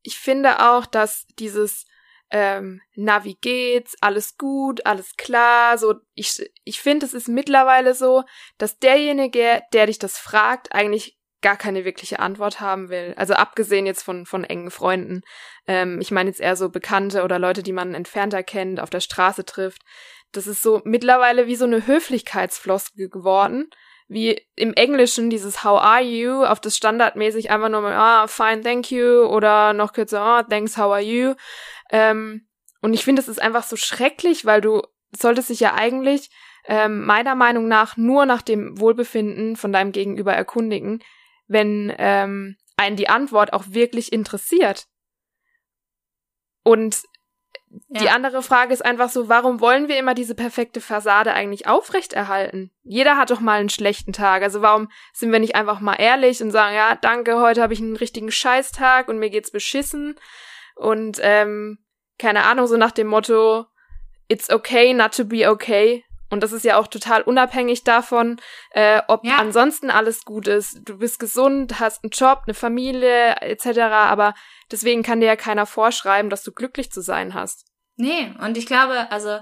ich 0.00 0.16
finde 0.16 0.66
auch, 0.66 0.86
dass 0.86 1.26
dieses 1.38 1.84
ähm, 2.30 2.80
na, 2.94 3.24
wie 3.24 3.34
geht's, 3.34 3.94
alles 4.00 4.38
gut, 4.38 4.86
alles 4.86 5.16
klar, 5.16 5.76
so, 5.76 5.96
ich, 6.14 6.50
ich 6.64 6.80
finde, 6.80 7.04
es 7.04 7.12
ist 7.12 7.28
mittlerweile 7.28 7.94
so, 7.94 8.24
dass 8.56 8.78
derjenige, 8.78 9.60
der 9.74 9.86
dich 9.86 9.98
das 9.98 10.16
fragt, 10.16 10.74
eigentlich 10.74 11.18
gar 11.42 11.56
keine 11.56 11.84
wirkliche 11.84 12.20
Antwort 12.20 12.60
haben 12.60 12.88
will. 12.88 13.14
Also 13.16 13.34
abgesehen 13.34 13.84
jetzt 13.84 14.02
von, 14.02 14.26
von 14.26 14.44
engen 14.44 14.70
Freunden. 14.70 15.22
Ähm, 15.66 16.00
ich 16.00 16.10
meine 16.10 16.30
jetzt 16.30 16.40
eher 16.40 16.56
so 16.56 16.70
Bekannte 16.70 17.24
oder 17.24 17.38
Leute, 17.38 17.62
die 17.62 17.72
man 17.72 17.94
entfernter 17.94 18.42
kennt, 18.42 18.80
auf 18.80 18.90
der 18.90 19.00
Straße 19.00 19.44
trifft. 19.44 19.82
Das 20.32 20.46
ist 20.46 20.62
so 20.62 20.80
mittlerweile 20.84 21.46
wie 21.46 21.56
so 21.56 21.64
eine 21.64 21.86
Höflichkeitsfloskel 21.86 23.10
geworden. 23.10 23.68
Wie 24.08 24.40
im 24.56 24.74
Englischen 24.74 25.30
dieses 25.30 25.64
How 25.64 25.80
are 25.80 26.02
you 26.02 26.44
auf 26.44 26.60
das 26.60 26.76
standardmäßig 26.76 27.50
einfach 27.50 27.68
nur 27.68 27.80
mal, 27.80 27.94
ah, 27.94 28.26
fine, 28.26 28.62
thank 28.62 28.90
you 28.90 29.24
oder 29.24 29.72
noch 29.72 29.92
kürzer, 29.92 30.20
ah, 30.20 30.42
thanks, 30.42 30.76
how 30.76 30.92
are 30.92 31.00
you. 31.00 31.34
Ähm, 31.90 32.46
und 32.80 32.94
ich 32.94 33.04
finde, 33.04 33.22
es 33.22 33.28
ist 33.28 33.40
einfach 33.40 33.62
so 33.62 33.76
schrecklich, 33.76 34.44
weil 34.44 34.60
du 34.60 34.82
solltest 35.16 35.50
dich 35.50 35.60
ja 35.60 35.74
eigentlich 35.74 36.30
ähm, 36.66 37.04
meiner 37.04 37.34
Meinung 37.34 37.68
nach 37.68 37.96
nur 37.96 38.26
nach 38.26 38.42
dem 38.42 38.78
Wohlbefinden 38.78 39.56
von 39.56 39.72
deinem 39.72 39.92
Gegenüber 39.92 40.32
erkundigen, 40.32 41.02
wenn 41.46 41.92
ähm, 41.98 42.56
einen 42.76 42.96
die 42.96 43.08
Antwort 43.08 43.52
auch 43.52 43.64
wirklich 43.68 44.12
interessiert. 44.12 44.86
Und 46.64 47.02
ja. 47.88 48.00
die 48.00 48.08
andere 48.10 48.42
Frage 48.42 48.72
ist 48.72 48.84
einfach 48.84 49.08
so, 49.08 49.28
warum 49.28 49.60
wollen 49.60 49.88
wir 49.88 49.98
immer 49.98 50.14
diese 50.14 50.34
perfekte 50.34 50.80
Fassade 50.80 51.32
eigentlich 51.32 51.66
aufrechterhalten? 51.66 52.70
Jeder 52.82 53.16
hat 53.16 53.30
doch 53.30 53.40
mal 53.40 53.60
einen 53.60 53.70
schlechten 53.70 54.12
Tag. 54.12 54.42
Also 54.42 54.62
warum 54.62 54.90
sind 55.12 55.32
wir 55.32 55.38
nicht 55.38 55.54
einfach 55.54 55.80
mal 55.80 55.96
ehrlich 55.96 56.42
und 56.42 56.50
sagen, 56.50 56.74
ja, 56.74 56.96
danke, 56.96 57.40
heute 57.40 57.62
habe 57.62 57.72
ich 57.72 57.80
einen 57.80 57.96
richtigen 57.96 58.30
Scheißtag 58.30 59.08
und 59.08 59.18
mir 59.18 59.30
geht's 59.30 59.50
beschissen. 59.50 60.16
Und 60.76 61.18
ähm, 61.22 61.78
keine 62.18 62.44
Ahnung, 62.44 62.66
so 62.66 62.76
nach 62.76 62.92
dem 62.92 63.08
Motto, 63.08 63.66
it's 64.28 64.50
okay 64.50 64.94
not 64.94 65.14
to 65.14 65.24
be 65.24 65.48
okay. 65.48 66.04
Und 66.32 66.42
das 66.42 66.52
ist 66.52 66.64
ja 66.64 66.78
auch 66.78 66.86
total 66.86 67.20
unabhängig 67.20 67.84
davon, 67.84 68.40
äh, 68.70 69.02
ob 69.06 69.22
ja. 69.22 69.36
ansonsten 69.36 69.90
alles 69.90 70.24
gut 70.24 70.48
ist. 70.48 70.80
Du 70.88 70.96
bist 70.96 71.18
gesund, 71.18 71.78
hast 71.78 72.02
einen 72.02 72.10
Job, 72.10 72.44
eine 72.46 72.54
Familie 72.54 73.36
etc. 73.42 73.80
Aber 73.80 74.32
deswegen 74.70 75.02
kann 75.02 75.20
dir 75.20 75.26
ja 75.26 75.36
keiner 75.36 75.66
vorschreiben, 75.66 76.30
dass 76.30 76.42
du 76.42 76.50
glücklich 76.50 76.90
zu 76.90 77.02
sein 77.02 77.34
hast. 77.34 77.66
Nee, 77.96 78.32
und 78.40 78.56
ich 78.56 78.64
glaube, 78.64 79.12
also 79.12 79.40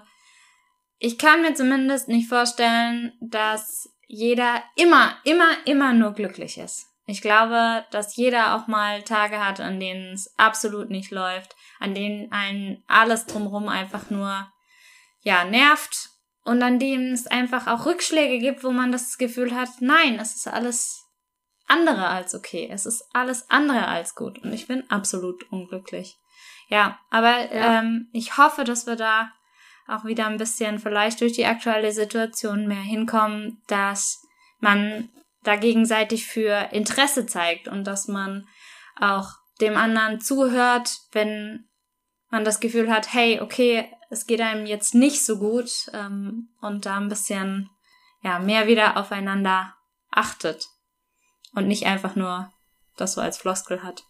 ich 0.99 1.17
kann 1.17 1.43
mir 1.43 1.55
zumindest 1.55 2.09
nicht 2.09 2.29
vorstellen, 2.29 3.13
dass 3.21 3.89
jeder 4.09 4.61
immer, 4.75 5.15
immer, 5.23 5.51
immer 5.67 5.93
nur 5.93 6.13
glücklich 6.13 6.59
ist. 6.59 6.87
Ich 7.07 7.23
glaube, 7.23 7.85
dass 7.93 8.17
jeder 8.17 8.57
auch 8.57 8.67
mal 8.67 9.05
Tage 9.05 9.39
hat, 9.39 9.61
an 9.61 9.79
denen 9.79 10.15
es 10.15 10.35
absolut 10.39 10.91
nicht 10.91 11.13
läuft, 11.13 11.55
an 11.79 11.95
denen 11.95 12.33
einen 12.33 12.83
alles 12.89 13.27
drumherum 13.27 13.69
einfach 13.69 14.11
nur, 14.11 14.51
ja, 15.21 15.45
nervt 15.45 16.11
und 16.51 16.65
an 16.65 16.81
denen 16.81 17.13
es 17.13 17.29
einfach 17.29 17.69
auch 17.69 17.87
Rückschläge 17.87 18.41
gibt, 18.41 18.65
wo 18.65 18.73
man 18.73 18.91
das 18.91 19.19
Gefühl 19.19 19.55
hat, 19.55 19.69
nein, 19.79 20.19
es 20.19 20.35
ist 20.35 20.49
alles 20.49 21.07
andere 21.69 22.09
als 22.09 22.35
okay. 22.35 22.69
Es 22.69 22.87
ist 22.87 23.05
alles 23.13 23.49
andere 23.51 23.87
als 23.87 24.17
gut 24.17 24.41
und 24.41 24.53
ich 24.53 24.67
bin 24.67 24.83
absolut 24.91 25.45
unglücklich. 25.53 26.19
Ja, 26.67 26.99
aber 27.09 27.55
ja. 27.55 27.79
Ähm, 27.79 28.09
ich 28.13 28.37
hoffe, 28.37 28.65
dass 28.65 28.89
wir 28.89 28.97
da 28.97 29.31
auch 29.87 30.05
wieder 30.05 30.27
ein 30.27 30.39
bisschen 30.39 30.81
vielleicht 30.81 31.21
durch 31.21 31.35
die 31.35 31.47
aktuelle 31.47 31.93
Situation 31.93 32.67
mehr 32.67 32.83
hinkommen, 32.83 33.63
dass 33.69 34.21
man 34.59 35.09
da 35.45 35.55
gegenseitig 35.55 36.27
für 36.27 36.71
Interesse 36.73 37.27
zeigt 37.27 37.69
und 37.69 37.85
dass 37.85 38.09
man 38.09 38.49
auch 38.99 39.35
dem 39.61 39.77
anderen 39.77 40.21
zuhört, 40.21 40.99
wenn 41.13 41.69
man 42.29 42.45
das 42.45 42.59
Gefühl 42.59 42.91
hat, 42.91 43.15
hey, 43.15 43.41
okay, 43.41 43.89
es 44.11 44.27
geht 44.27 44.41
einem 44.41 44.67
jetzt 44.67 44.95
nicht 44.95 45.25
so 45.25 45.39
gut 45.39 45.89
ähm, 45.95 46.51
und 46.61 46.85
da 46.85 46.99
ein 46.99 47.09
bisschen 47.09 47.71
ja 48.23 48.39
mehr 48.39 48.67
wieder 48.67 48.97
aufeinander 48.97 49.75
achtet 50.11 50.69
und 51.55 51.69
nicht 51.69 51.87
einfach 51.87 52.17
nur 52.17 52.53
das 52.97 53.15
so 53.15 53.21
als 53.21 53.39
Floskel 53.39 53.83
hat. 53.83 54.05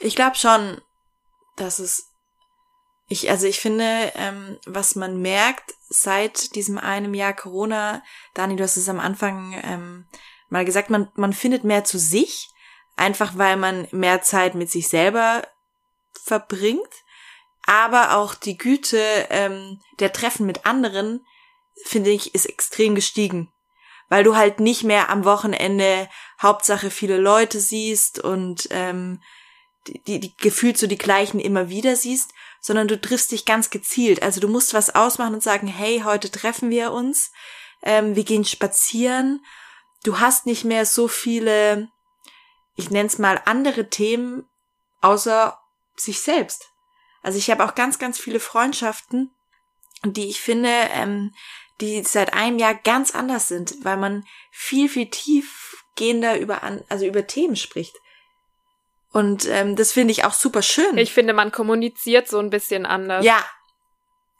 Ich 0.00 0.16
glaube 0.16 0.36
schon, 0.36 0.80
dass 1.56 1.78
es 1.78 2.08
ich 3.08 3.30
also 3.30 3.46
ich 3.46 3.60
finde, 3.60 4.12
ähm, 4.14 4.58
was 4.64 4.96
man 4.96 5.20
merkt 5.20 5.74
seit 5.90 6.54
diesem 6.54 6.78
einem 6.78 7.12
Jahr 7.12 7.34
Corona, 7.34 8.02
Dani, 8.32 8.56
du 8.56 8.64
hast 8.64 8.78
es 8.78 8.88
am 8.88 9.00
Anfang 9.00 9.60
ähm, 9.62 10.06
mal 10.48 10.64
gesagt, 10.64 10.88
man, 10.88 11.10
man 11.14 11.34
findet 11.34 11.62
mehr 11.62 11.84
zu 11.84 11.98
sich, 11.98 12.48
einfach 12.96 13.36
weil 13.36 13.58
man 13.58 13.86
mehr 13.90 14.22
Zeit 14.22 14.54
mit 14.54 14.70
sich 14.70 14.88
selber 14.88 15.46
verbringt, 16.24 16.88
aber 17.66 18.16
auch 18.16 18.34
die 18.34 18.56
Güte 18.56 18.98
ähm, 19.30 19.80
der 20.00 20.12
Treffen 20.12 20.46
mit 20.46 20.66
anderen, 20.66 21.24
finde 21.84 22.10
ich, 22.10 22.34
ist 22.34 22.46
extrem 22.46 22.94
gestiegen. 22.94 23.52
Weil 24.08 24.24
du 24.24 24.36
halt 24.36 24.60
nicht 24.60 24.84
mehr 24.84 25.08
am 25.10 25.24
Wochenende 25.24 26.08
Hauptsache 26.40 26.90
viele 26.90 27.16
Leute 27.16 27.60
siehst 27.60 28.18
und 28.18 28.68
ähm, 28.70 29.22
die, 29.86 30.02
die, 30.04 30.20
die 30.20 30.36
gefühlt 30.36 30.76
so 30.76 30.86
die 30.86 30.98
gleichen 30.98 31.40
immer 31.40 31.68
wieder 31.68 31.96
siehst, 31.96 32.32
sondern 32.60 32.88
du 32.88 33.00
triffst 33.00 33.32
dich 33.32 33.44
ganz 33.44 33.70
gezielt. 33.70 34.22
Also 34.22 34.40
du 34.40 34.48
musst 34.48 34.74
was 34.74 34.94
ausmachen 34.94 35.34
und 35.34 35.42
sagen, 35.42 35.66
hey, 35.66 36.02
heute 36.04 36.30
treffen 36.30 36.70
wir 36.70 36.92
uns, 36.92 37.32
ähm, 37.82 38.14
wir 38.14 38.24
gehen 38.24 38.44
spazieren 38.44 39.40
du 40.02 40.18
hast 40.18 40.46
nicht 40.46 40.64
mehr 40.64 40.86
so 40.86 41.08
viele, 41.08 41.88
ich 42.76 42.90
nenne 42.90 43.06
es 43.06 43.18
mal 43.18 43.40
andere 43.44 43.88
Themen 43.88 44.48
außer 45.00 45.58
sich 45.96 46.20
selbst. 46.20 46.71
Also 47.22 47.38
ich 47.38 47.50
habe 47.50 47.64
auch 47.64 47.74
ganz, 47.74 47.98
ganz 47.98 48.18
viele 48.18 48.40
Freundschaften, 48.40 49.30
die 50.04 50.28
ich 50.28 50.40
finde, 50.40 50.70
ähm, 50.92 51.32
die 51.80 52.02
seit 52.02 52.34
einem 52.34 52.58
Jahr 52.58 52.74
ganz 52.74 53.14
anders 53.14 53.48
sind, 53.48 53.74
weil 53.84 53.96
man 53.96 54.24
viel, 54.50 54.88
viel 54.88 55.08
tiefgehender 55.08 56.38
über, 56.38 56.62
an, 56.62 56.82
also 56.88 57.06
über 57.06 57.26
Themen 57.26 57.56
spricht. 57.56 57.94
Und 59.12 59.46
ähm, 59.48 59.76
das 59.76 59.92
finde 59.92 60.12
ich 60.12 60.24
auch 60.24 60.32
super 60.32 60.62
schön. 60.62 60.96
Ich 60.98 61.12
finde, 61.12 61.32
man 61.32 61.52
kommuniziert 61.52 62.28
so 62.28 62.38
ein 62.38 62.50
bisschen 62.50 62.86
anders. 62.86 63.24
ja, 63.24 63.44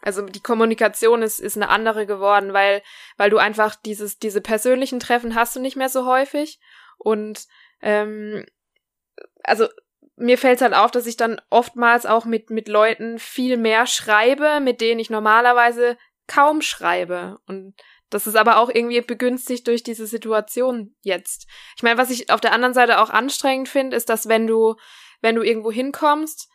Also 0.00 0.22
die 0.22 0.40
Kommunikation 0.40 1.22
ist, 1.22 1.40
ist 1.40 1.56
eine 1.56 1.68
andere 1.68 2.06
geworden, 2.06 2.52
weil, 2.52 2.82
weil 3.16 3.30
du 3.30 3.38
einfach 3.38 3.76
dieses, 3.76 4.18
diese 4.18 4.40
persönlichen 4.40 4.98
Treffen 4.98 5.34
hast 5.34 5.54
du 5.54 5.60
nicht 5.60 5.76
mehr 5.76 5.90
so 5.90 6.06
häufig. 6.06 6.58
Und 6.98 7.46
ähm, 7.82 8.46
also 9.44 9.68
mir 10.22 10.38
fällt 10.38 10.60
halt 10.60 10.74
auf, 10.74 10.90
dass 10.90 11.06
ich 11.06 11.16
dann 11.16 11.40
oftmals 11.50 12.06
auch 12.06 12.24
mit, 12.24 12.50
mit 12.50 12.68
Leuten 12.68 13.18
viel 13.18 13.56
mehr 13.56 13.86
schreibe, 13.86 14.60
mit 14.60 14.80
denen 14.80 15.00
ich 15.00 15.10
normalerweise 15.10 15.98
kaum 16.26 16.62
schreibe. 16.62 17.40
Und 17.46 17.74
das 18.08 18.26
ist 18.26 18.36
aber 18.36 18.58
auch 18.58 18.68
irgendwie 18.68 19.00
begünstigt 19.00 19.66
durch 19.66 19.82
diese 19.82 20.06
Situation 20.06 20.94
jetzt. 21.02 21.48
Ich 21.76 21.82
meine, 21.82 21.98
was 21.98 22.10
ich 22.10 22.30
auf 22.30 22.40
der 22.40 22.52
anderen 22.52 22.74
Seite 22.74 23.00
auch 23.00 23.10
anstrengend 23.10 23.68
finde, 23.68 23.96
ist, 23.96 24.08
dass 24.08 24.28
wenn 24.28 24.46
du, 24.46 24.76
wenn 25.20 25.34
du 25.34 25.42
irgendwo 25.42 25.72
hinkommst, 25.72 26.48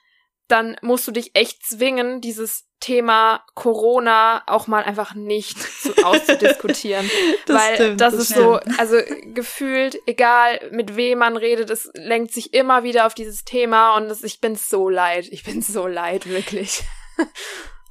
dann 0.47 0.77
musst 0.81 1.07
du 1.07 1.11
dich 1.11 1.31
echt 1.35 1.65
zwingen, 1.65 2.21
dieses 2.21 2.65
Thema 2.79 3.43
Corona 3.55 4.43
auch 4.45 4.67
mal 4.67 4.83
einfach 4.83 5.15
nicht 5.15 5.57
zu, 5.81 5.93
auszudiskutieren. 6.03 7.09
Das 7.47 7.61
Weil 7.61 7.75
stimmt, 7.75 8.01
das, 8.01 8.13
das 8.13 8.29
ist 8.29 8.35
so, 8.35 8.59
also 8.77 8.97
gefühlt, 9.33 9.97
egal 10.05 10.59
mit 10.71 10.95
wem 10.95 11.19
man 11.19 11.37
redet, 11.37 11.69
es 11.69 11.89
lenkt 11.95 12.33
sich 12.33 12.53
immer 12.53 12.83
wieder 12.83 13.07
auf 13.07 13.13
dieses 13.15 13.43
Thema 13.43 13.95
und 13.97 14.09
das, 14.09 14.23
ich 14.23 14.41
bin 14.41 14.55
so 14.55 14.89
leid. 14.89 15.27
Ich 15.31 15.43
bin 15.43 15.61
so 15.61 15.87
leid, 15.87 16.27
wirklich. 16.29 16.83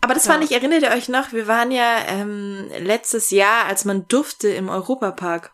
Aber 0.00 0.14
das 0.14 0.26
Ja. 0.26 0.32
fand 0.32 0.44
ich, 0.44 0.52
erinnert 0.52 0.82
ihr 0.82 0.90
euch 0.92 1.08
noch, 1.08 1.32
wir 1.32 1.48
waren 1.48 1.72
ja 1.72 1.98
ähm, 2.06 2.70
letztes 2.78 3.30
Jahr, 3.30 3.64
als 3.66 3.84
man 3.84 4.06
durfte 4.06 4.48
im 4.48 4.68
Europapark. 4.68 5.52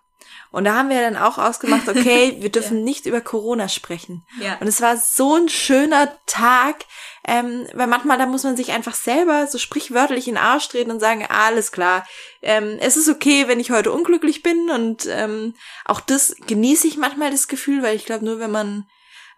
Und 0.53 0.64
da 0.64 0.74
haben 0.74 0.90
wir 0.90 1.00
dann 1.00 1.16
auch 1.16 1.38
ausgemacht, 1.38 1.88
okay, 1.88 2.36
wir 2.40 2.50
dürfen 2.50 2.84
nicht 2.84 3.07
über 3.07 3.22
Corona 3.22 3.68
sprechen. 3.68 4.24
Ja. 4.38 4.59
Und 4.61 4.68
es 4.68 4.82
war 4.82 4.98
so 4.98 5.34
ein 5.34 5.48
schöner 5.48 6.12
Tag, 6.26 6.84
ähm, 7.26 7.66
weil 7.72 7.86
manchmal 7.86 8.18
da 8.18 8.26
muss 8.26 8.44
man 8.44 8.57
sich 8.57 8.70
einfach 8.72 8.94
selber 8.94 9.46
so 9.46 9.57
sprichwörtlich 9.57 10.28
in 10.28 10.34
den 10.34 10.42
Arsch 10.42 10.68
treten 10.68 10.90
und 10.90 11.00
sagen, 11.00 11.26
alles 11.26 11.72
klar, 11.72 12.07
ähm, 12.42 12.76
es 12.80 12.96
ist 12.96 13.09
okay, 13.09 13.48
wenn 13.48 13.61
ich 13.61 13.70
heute 13.70 13.92
unglücklich 13.92 14.42
bin 14.42 14.70
und 14.70 15.09
ähm, 15.11 15.55
auch 15.86 16.00
das 16.00 16.36
genieße 16.46 16.86
ich 16.86 16.98
manchmal 16.98 17.30
das 17.30 17.48
Gefühl, 17.48 17.82
weil 17.82 17.96
ich 17.96 18.05
glaube, 18.05 18.24
nur 18.24 18.38
wenn 18.38 18.50
man 18.50 18.86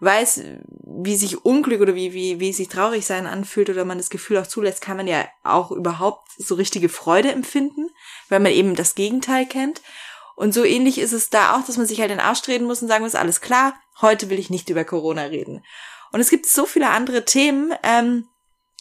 weiß, 0.00 0.42
wie 0.82 1.16
sich 1.16 1.44
Unglück 1.44 1.80
oder 1.80 1.94
wie, 1.94 2.12
wie, 2.12 2.40
wie 2.40 2.52
sich 2.52 2.68
traurig 2.68 3.06
sein 3.06 3.26
anfühlt 3.26 3.70
oder 3.70 3.84
man 3.84 3.98
das 3.98 4.10
Gefühl 4.10 4.38
auch 4.38 4.46
zulässt, 4.46 4.80
kann 4.80 4.96
man 4.96 5.06
ja 5.06 5.26
auch 5.42 5.70
überhaupt 5.70 6.28
so 6.36 6.54
richtige 6.56 6.88
Freude 6.88 7.30
empfinden, 7.30 7.88
weil 8.28 8.40
man 8.40 8.52
eben 8.52 8.74
das 8.74 8.94
Gegenteil 8.94 9.46
kennt. 9.46 9.82
Und 10.36 10.52
so 10.52 10.64
ähnlich 10.64 10.98
ist 10.98 11.12
es 11.12 11.30
da 11.30 11.54
auch, 11.54 11.64
dass 11.64 11.76
man 11.76 11.86
sich 11.86 12.00
halt 12.00 12.10
den 12.10 12.20
Arsch 12.20 12.42
treten 12.42 12.64
muss 12.64 12.82
und 12.82 12.88
sagen 12.88 13.04
muss, 13.04 13.14
alles 13.14 13.40
klar, 13.40 13.74
heute 14.00 14.30
will 14.30 14.38
ich 14.38 14.50
nicht 14.50 14.68
über 14.68 14.84
Corona 14.84 15.22
reden. 15.22 15.64
Und 16.12 16.20
es 16.20 16.30
gibt 16.30 16.46
so 16.46 16.66
viele 16.66 16.90
andere 16.90 17.24
Themen. 17.24 17.74
Ähm, 17.82 18.28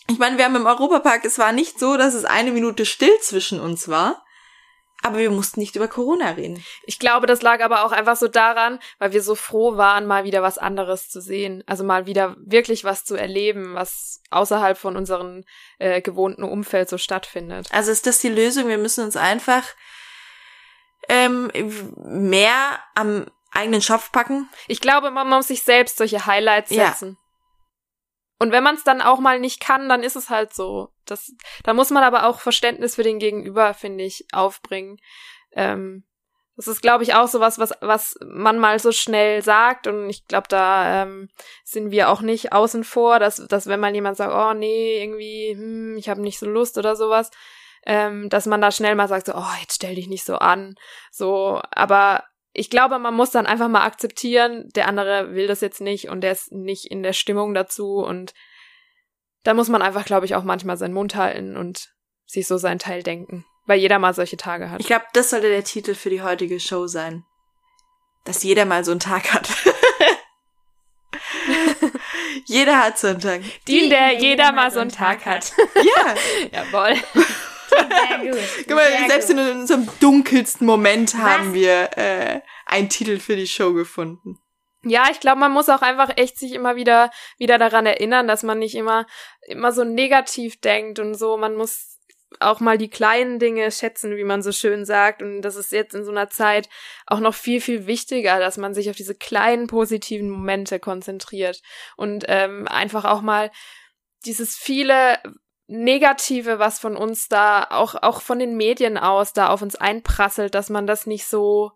ich 0.08 0.20
meine, 0.20 0.38
wir 0.38 0.46
haben 0.46 0.56
im 0.56 0.66
Europapark, 0.66 1.26
es 1.26 1.40
war 1.40 1.52
nicht 1.52 1.80
so, 1.80 1.98
dass 1.98 2.14
es 2.14 2.26
eine 2.26 2.52
Minute 2.52 2.86
still 2.86 3.18
zwischen 3.22 3.60
uns 3.60 3.88
war, 3.88 4.24
aber 5.02 5.18
wir 5.18 5.32
mussten 5.32 5.60
nicht 5.60 5.76
über 5.76 5.88
Corona 5.88 6.32
reden. 6.32 6.64
Ich 6.86 6.98
glaube, 6.98 7.28
das 7.28 7.42
lag 7.42 7.62
aber 7.62 7.86
auch 7.86 7.92
einfach 7.92 8.16
so 8.16 8.28
daran, 8.28 8.80
weil 9.00 9.12
wir 9.12 9.22
so 9.22 9.36
froh 9.36 9.76
waren, 9.78 10.06
mal 10.06 10.24
wieder 10.24 10.42
was 10.42 10.58
anderes 10.58 11.10
zu 11.10 11.22
sehen. 11.22 11.64
Also 11.68 11.84
mal 11.84 12.06
wieder 12.06 12.36
wirklich 12.40 12.84
was 12.84 13.04
zu 13.04 13.16
erleben, 13.16 13.74
was 13.74 14.22
außerhalb 14.32 14.78
von 14.78 14.96
unserem 14.96 15.44
äh, 15.78 16.02
gewohnten 16.02 16.44
Umfeld 16.44 16.90
so 16.90 16.98
stattfindet. 16.98 17.68
Also 17.72 17.92
ist 17.92 18.08
das 18.08 18.20
die 18.20 18.30
Lösung? 18.30 18.68
Wir 18.70 18.78
müssen 18.78 19.04
uns 19.04 19.18
einfach 19.18 19.64
ähm, 21.10 21.52
mehr 21.98 22.80
am 22.96 23.26
eigenen 23.52 23.82
Schopf 23.82 24.12
packen. 24.12 24.50
Ich 24.68 24.82
glaube, 24.82 25.12
man 25.12 25.30
muss 25.30 25.48
sich 25.48 25.64
selbst 25.64 25.98
solche 25.98 26.26
Highlights 26.26 26.72
Ja. 26.72 26.88
setzen. 26.88 27.18
Und 28.40 28.52
wenn 28.52 28.64
man 28.64 28.76
es 28.76 28.84
dann 28.84 29.02
auch 29.02 29.20
mal 29.20 29.40
nicht 29.40 29.62
kann, 29.62 29.88
dann 29.88 30.04
ist 30.04 30.16
es 30.16 30.30
halt 30.30 30.54
so. 30.54 30.90
Das, 31.06 31.32
da 31.64 31.74
muss 31.74 31.92
man 31.92 32.04
aber 32.04 32.26
auch 32.26 32.40
Verständnis 32.40 32.96
für 32.96 33.04
den 33.04 33.20
Gegenüber, 33.20 33.74
finde 33.74 34.04
ich, 34.04 34.26
aufbringen. 34.34 34.98
Ähm, 35.54 36.04
das 36.56 36.68
ist, 36.68 36.82
glaube 36.82 37.04
ich, 37.04 37.16
auch 37.16 37.28
so 37.28 37.40
was, 37.40 37.58
was, 37.58 37.74
was 37.82 38.16
man 38.26 38.60
mal 38.60 38.80
so 38.80 38.92
schnell 38.92 39.42
sagt. 39.42 39.88
Und 39.88 40.10
ich 40.10 40.28
glaube, 40.28 40.48
da 40.50 41.04
ähm, 41.04 41.30
sind 41.64 41.92
wir 41.92 42.10
auch 42.10 42.22
nicht 42.22 42.54
außen 42.54 42.84
vor, 42.84 43.20
dass, 43.20 43.38
dass 43.48 43.68
wenn 43.68 43.80
mal 43.80 43.94
jemand 43.94 44.18
sagt, 44.18 44.34
oh 44.34 44.54
nee, 44.54 45.02
irgendwie, 45.02 45.56
hm, 45.56 45.98
ich 45.98 46.10
habe 46.10 46.22
nicht 46.22 46.38
so 46.38 46.46
Lust 46.46 46.78
oder 46.78 46.96
sowas, 46.96 47.32
ähm, 47.86 48.30
dass 48.30 48.46
man 48.46 48.62
da 48.62 48.72
schnell 48.72 48.96
mal 48.96 49.08
sagt, 49.08 49.28
so, 49.28 49.34
oh, 49.36 49.54
jetzt 49.62 49.76
stell 49.76 49.96
dich 49.96 50.08
nicht 50.08 50.26
so 50.26 50.36
an. 50.36 50.76
So, 51.12 51.62
aber 51.72 52.24
ich 52.54 52.70
glaube, 52.70 53.00
man 53.00 53.14
muss 53.14 53.32
dann 53.32 53.46
einfach 53.46 53.68
mal 53.68 53.84
akzeptieren, 53.84 54.70
der 54.76 54.88
andere 54.88 55.34
will 55.34 55.48
das 55.48 55.62
jetzt 55.62 55.82
nicht 55.82 56.10
und 56.10 56.22
der 56.22 56.34
ist 56.34 56.52
nicht 56.52 56.86
in 56.86 57.04
der 57.04 57.14
Stimmung 57.14 57.54
dazu 57.54 57.96
und 57.96 58.34
da 59.44 59.54
muss 59.54 59.70
man 59.70 59.82
einfach, 59.82 60.06
glaube 60.06 60.26
ich, 60.26 60.36
auch 60.36 60.44
manchmal 60.44 60.78
seinen 60.78 60.94
Mund 60.94 61.16
halten 61.16 61.58
und 61.58 61.90
sich 62.26 62.48
so 62.48 62.58
seinen 62.58 62.80
Teil 62.80 63.04
denken, 63.04 63.46
weil 63.66 63.80
jeder 63.80 64.00
mal 64.00 64.14
solche 64.14 64.38
Tage 64.38 64.70
hat. 64.70 64.80
Ich 64.80 64.88
glaube, 64.88 65.06
das 65.14 65.32
sollte 65.32 65.50
der 65.50 65.64
Titel 65.64 65.96
für 65.96 66.10
die 66.10 66.22
heutige 66.22 66.60
Show 66.60 66.88
sein. 66.88 67.26
Dass 68.24 68.44
jeder 68.44 68.64
mal 68.64 68.86
so 68.86 68.92
einen 68.92 69.02
Tag 69.02 69.34
hat. 69.34 69.50
jeder 72.46 72.82
hat 72.82 72.98
so 72.98 73.08
einen 73.08 73.20
Tag. 73.20 73.42
Die, 73.68 73.90
der 73.90 74.14
jeder 74.14 74.54
mal 74.54 74.72
so 74.72 74.80
einen 74.80 74.92
Tag 74.92 75.26
hat. 75.26 75.52
Ja, 75.76 76.16
Jawohl. 76.72 76.96
Sehr 77.78 78.18
gut. 78.32 78.40
guck 78.68 78.76
mal, 78.76 78.88
Sehr 78.88 79.08
selbst 79.10 79.28
gut. 79.30 79.38
in 79.38 79.50
unserem 79.60 79.90
dunkelsten 80.00 80.66
Moment 80.66 81.16
haben 81.16 81.48
Was? 81.50 81.54
wir 81.54 81.90
äh, 81.98 82.42
einen 82.66 82.90
Titel 82.90 83.20
für 83.20 83.36
die 83.36 83.48
Show 83.48 83.74
gefunden. 83.74 84.40
Ja, 84.86 85.06
ich 85.10 85.20
glaube, 85.22 85.40
man 85.40 85.52
muss 85.54 85.70
auch 85.70 85.82
einfach 85.82 86.18
echt 86.18 86.38
sich 86.38 86.54
immer 86.54 86.76
wieder, 86.76 87.10
wieder 87.38 87.58
daran 87.58 87.86
erinnern, 87.86 88.28
dass 88.28 88.44
man 88.44 88.60
nicht 88.60 88.76
immer, 88.76 89.06
immer 89.48 89.72
so 89.72 89.86
negativ 89.86 90.60
denkt 90.60 91.00
und 91.00 91.14
so. 91.14 91.38
Man 91.38 91.56
muss 91.56 92.00
auch 92.40 92.60
mal 92.60 92.78
die 92.78 92.90
kleinen 92.90 93.40
Dinge 93.40 93.72
schätzen, 93.72 94.18
wie 94.18 94.24
man 94.24 94.42
so 94.42 94.52
schön 94.52 94.86
sagt. 94.86 95.22
Und 95.22 95.42
das 95.42 95.56
ist 95.56 95.72
jetzt 95.72 95.94
in 95.96 96.04
so 96.04 96.12
einer 96.12 96.30
Zeit 96.30 96.68
auch 97.06 97.20
noch 97.20 97.34
viel, 97.34 97.62
viel 97.62 97.88
wichtiger, 97.88 98.40
dass 98.40 98.58
man 98.58 98.74
sich 98.74 98.90
auf 98.90 98.96
diese 98.96 99.16
kleinen 99.16 99.68
positiven 99.68 100.30
Momente 100.30 100.80
konzentriert 100.80 101.62
und 101.96 102.26
ähm, 102.28 102.68
einfach 102.68 103.06
auch 103.06 103.22
mal 103.22 103.52
dieses 104.26 104.56
viele 104.56 105.20
Negative, 105.68 106.60
was 106.60 106.80
von 106.80 106.96
uns 106.98 107.30
da, 107.30 107.68
auch, 107.70 107.96
auch 107.96 108.22
von 108.22 108.40
den 108.40 108.58
Medien 108.58 108.98
aus, 108.98 109.34
da 109.34 109.50
auf 109.50 109.62
uns 109.62 109.76
einprasselt, 109.76 110.56
dass 110.56 110.70
man 110.70 110.88
das 110.88 111.06
nicht 111.08 111.26
so 111.26 111.72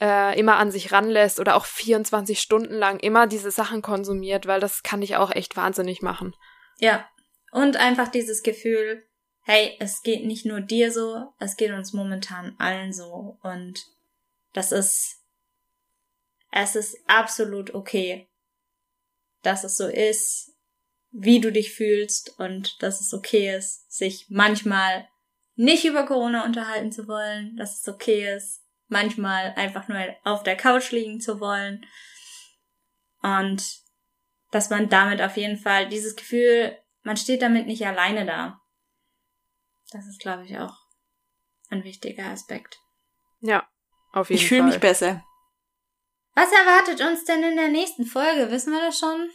äh, 0.00 0.38
immer 0.38 0.56
an 0.56 0.70
sich 0.70 0.92
ranlässt 0.92 1.40
oder 1.40 1.56
auch 1.56 1.66
24 1.66 2.40
Stunden 2.40 2.74
lang 2.74 2.98
immer 2.98 3.26
diese 3.26 3.50
Sachen 3.50 3.82
konsumiert, 3.82 4.46
weil 4.46 4.60
das 4.60 4.82
kann 4.82 5.00
dich 5.00 5.16
auch 5.16 5.30
echt 5.30 5.56
wahnsinnig 5.56 6.02
machen. 6.02 6.34
Ja. 6.78 7.08
Und 7.52 7.76
einfach 7.76 8.08
dieses 8.08 8.42
Gefühl, 8.42 9.06
hey, 9.42 9.76
es 9.78 10.02
geht 10.02 10.26
nicht 10.26 10.44
nur 10.44 10.60
dir 10.60 10.92
so, 10.92 11.32
es 11.38 11.56
geht 11.56 11.70
uns 11.70 11.92
momentan 11.92 12.56
allen 12.58 12.92
so. 12.92 13.38
Und 13.42 13.86
das 14.52 14.72
ist, 14.72 15.22
es 16.50 16.74
ist 16.74 16.98
absolut 17.06 17.74
okay, 17.74 18.28
dass 19.42 19.62
es 19.62 19.76
so 19.76 19.86
ist, 19.86 20.55
wie 21.10 21.40
du 21.40 21.50
dich 21.50 21.72
fühlst 21.72 22.38
und 22.38 22.82
dass 22.82 23.00
es 23.00 23.14
okay 23.14 23.54
ist, 23.56 23.90
sich 23.90 24.26
manchmal 24.28 25.08
nicht 25.54 25.84
über 25.84 26.04
Corona 26.04 26.44
unterhalten 26.44 26.92
zu 26.92 27.08
wollen, 27.08 27.56
dass 27.56 27.80
es 27.80 27.88
okay 27.88 28.34
ist, 28.36 28.62
manchmal 28.88 29.54
einfach 29.56 29.88
nur 29.88 29.98
auf 30.24 30.42
der 30.42 30.56
Couch 30.56 30.90
liegen 30.92 31.20
zu 31.20 31.40
wollen 31.40 31.86
und 33.22 33.64
dass 34.50 34.70
man 34.70 34.88
damit 34.88 35.20
auf 35.22 35.36
jeden 35.36 35.58
Fall 35.58 35.88
dieses 35.88 36.14
Gefühl, 36.16 36.76
man 37.02 37.16
steht 37.16 37.42
damit 37.42 37.66
nicht 37.66 37.86
alleine 37.86 38.26
da. 38.26 38.60
Das 39.90 40.06
ist, 40.06 40.20
glaube 40.20 40.44
ich, 40.44 40.58
auch 40.58 40.76
ein 41.70 41.84
wichtiger 41.84 42.26
Aspekt. 42.26 42.78
Ja, 43.40 43.66
auf 44.12 44.30
jeden 44.30 44.40
Ich 44.40 44.48
fühle 44.48 44.62
Fall. 44.62 44.70
mich 44.70 44.80
besser. 44.80 45.24
Was 46.34 46.52
erwartet 46.52 47.00
uns 47.00 47.24
denn 47.24 47.42
in 47.42 47.56
der 47.56 47.68
nächsten 47.68 48.04
Folge? 48.04 48.50
Wissen 48.50 48.72
wir 48.72 48.80
das 48.80 48.98
schon? 48.98 49.30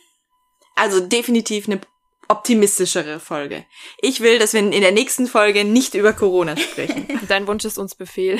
Also 0.76 0.99
definitiv 0.99 1.67
eine 1.67 1.82
optimistischere 2.28 3.19
Folge. 3.19 3.65
Ich 3.99 4.22
will, 4.22 4.39
dass 4.39 4.53
wir 4.53 4.61
in 4.61 4.72
der 4.72 4.93
nächsten 4.93 5.28
Folge 5.28 5.65
nicht 5.65 5.95
über 5.95 6.13
Corona 6.13 6.55
sprechen. 6.55 7.19
Dein 7.28 7.45
Wunsch 7.45 7.65
ist 7.65 7.78
uns 7.78 7.93
Befehl. 7.93 8.39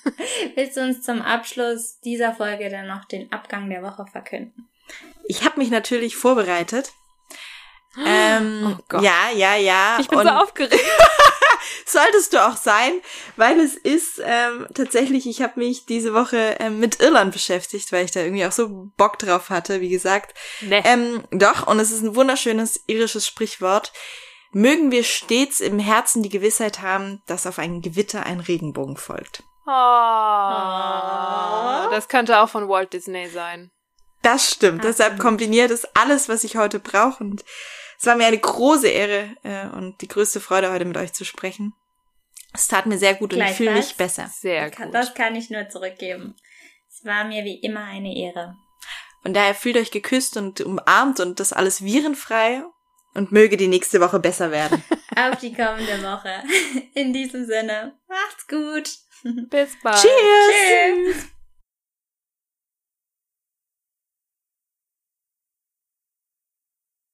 Willst 0.54 0.76
du 0.76 0.82
uns 0.82 1.02
zum 1.02 1.20
Abschluss 1.20 1.98
dieser 2.00 2.32
Folge 2.32 2.70
dann 2.70 2.86
noch 2.86 3.04
den 3.06 3.32
Abgang 3.32 3.68
der 3.68 3.82
Woche 3.82 4.06
verkünden? 4.10 4.68
Ich 5.26 5.44
habe 5.44 5.58
mich 5.58 5.70
natürlich 5.70 6.16
vorbereitet. 6.16 6.92
Ähm, 8.04 8.74
Oh 8.76 8.82
Gott. 8.88 9.04
Ja, 9.04 9.30
ja, 9.32 9.54
ja. 9.54 9.98
Ich 10.00 10.08
bin 10.08 10.18
Und 10.18 10.26
so 10.26 10.32
aufgeregt. 10.32 10.74
solltest 11.86 12.32
du 12.32 12.46
auch 12.46 12.56
sein, 12.56 12.92
weil 13.36 13.60
es 13.60 13.74
ist 13.74 14.20
ähm, 14.24 14.66
tatsächlich, 14.74 15.26
ich 15.26 15.42
habe 15.42 15.60
mich 15.60 15.86
diese 15.86 16.14
Woche 16.14 16.56
ähm, 16.60 16.80
mit 16.80 17.00
Irland 17.00 17.32
beschäftigt, 17.32 17.92
weil 17.92 18.04
ich 18.04 18.10
da 18.10 18.20
irgendwie 18.20 18.46
auch 18.46 18.52
so 18.52 18.90
Bock 18.96 19.18
drauf 19.18 19.50
hatte, 19.50 19.80
wie 19.80 19.88
gesagt. 19.88 20.36
Nee. 20.60 20.82
Ähm, 20.84 21.24
doch, 21.30 21.66
und 21.66 21.78
es 21.80 21.90
ist 21.90 22.02
ein 22.02 22.16
wunderschönes 22.16 22.84
irisches 22.86 23.26
Sprichwort. 23.26 23.92
Mögen 24.52 24.92
wir 24.92 25.02
stets 25.02 25.60
im 25.60 25.78
Herzen 25.80 26.22
die 26.22 26.28
Gewissheit 26.28 26.80
haben, 26.80 27.22
dass 27.26 27.46
auf 27.46 27.58
ein 27.58 27.82
Gewitter 27.82 28.24
ein 28.24 28.40
Regenbogen 28.40 28.96
folgt. 28.96 29.42
Oh, 29.66 29.70
das 31.90 32.08
könnte 32.08 32.38
auch 32.38 32.48
von 32.48 32.68
Walt 32.68 32.92
Disney 32.92 33.28
sein. 33.28 33.70
Das 34.22 34.50
stimmt. 34.50 34.84
Deshalb 34.84 35.18
kombiniert 35.18 35.70
es 35.70 35.84
alles, 35.94 36.28
was 36.28 36.44
ich 36.44 36.56
heute 36.56 36.80
brauche. 36.80 37.22
Und 37.22 37.44
es 37.98 38.06
war 38.06 38.16
mir 38.16 38.26
eine 38.26 38.38
große 38.38 38.88
Ehre 38.88 39.36
äh, 39.42 39.66
und 39.76 40.00
die 40.00 40.08
größte 40.08 40.40
Freude, 40.40 40.72
heute 40.72 40.84
mit 40.84 40.96
euch 40.96 41.12
zu 41.12 41.24
sprechen. 41.24 41.74
Es 42.52 42.68
tat 42.68 42.86
mir 42.86 42.98
sehr 42.98 43.14
gut 43.14 43.34
und 43.34 43.40
ich 43.40 43.50
fühle 43.56 43.72
mich 43.72 43.96
besser. 43.96 44.30
Sehr 44.32 44.70
Kann- 44.70 44.86
gut. 44.86 44.94
Das 44.94 45.14
kann 45.14 45.34
ich 45.34 45.50
nur 45.50 45.68
zurückgeben. 45.68 46.36
Es 46.88 47.04
war 47.04 47.24
mir 47.24 47.44
wie 47.44 47.56
immer 47.60 47.84
eine 47.84 48.16
Ehre. 48.16 48.54
Und 49.24 49.34
daher 49.34 49.54
fühlt 49.54 49.76
euch 49.76 49.90
geküsst 49.90 50.36
und 50.36 50.60
umarmt 50.60 51.18
und 51.18 51.40
das 51.40 51.52
alles 51.52 51.82
virenfrei 51.82 52.62
und 53.14 53.32
möge 53.32 53.56
die 53.56 53.68
nächste 53.68 54.00
Woche 54.00 54.20
besser 54.20 54.50
werden. 54.50 54.84
Auf 55.16 55.38
die 55.38 55.52
kommende 55.54 56.02
Woche. 56.02 56.42
In 56.94 57.12
diesem 57.12 57.46
Sinne, 57.46 57.98
macht's 58.08 58.46
gut. 58.46 58.90
Bis 59.50 59.70
bald. 59.82 59.96
Cheers! 60.00 61.14
Tschüss. 61.16 61.33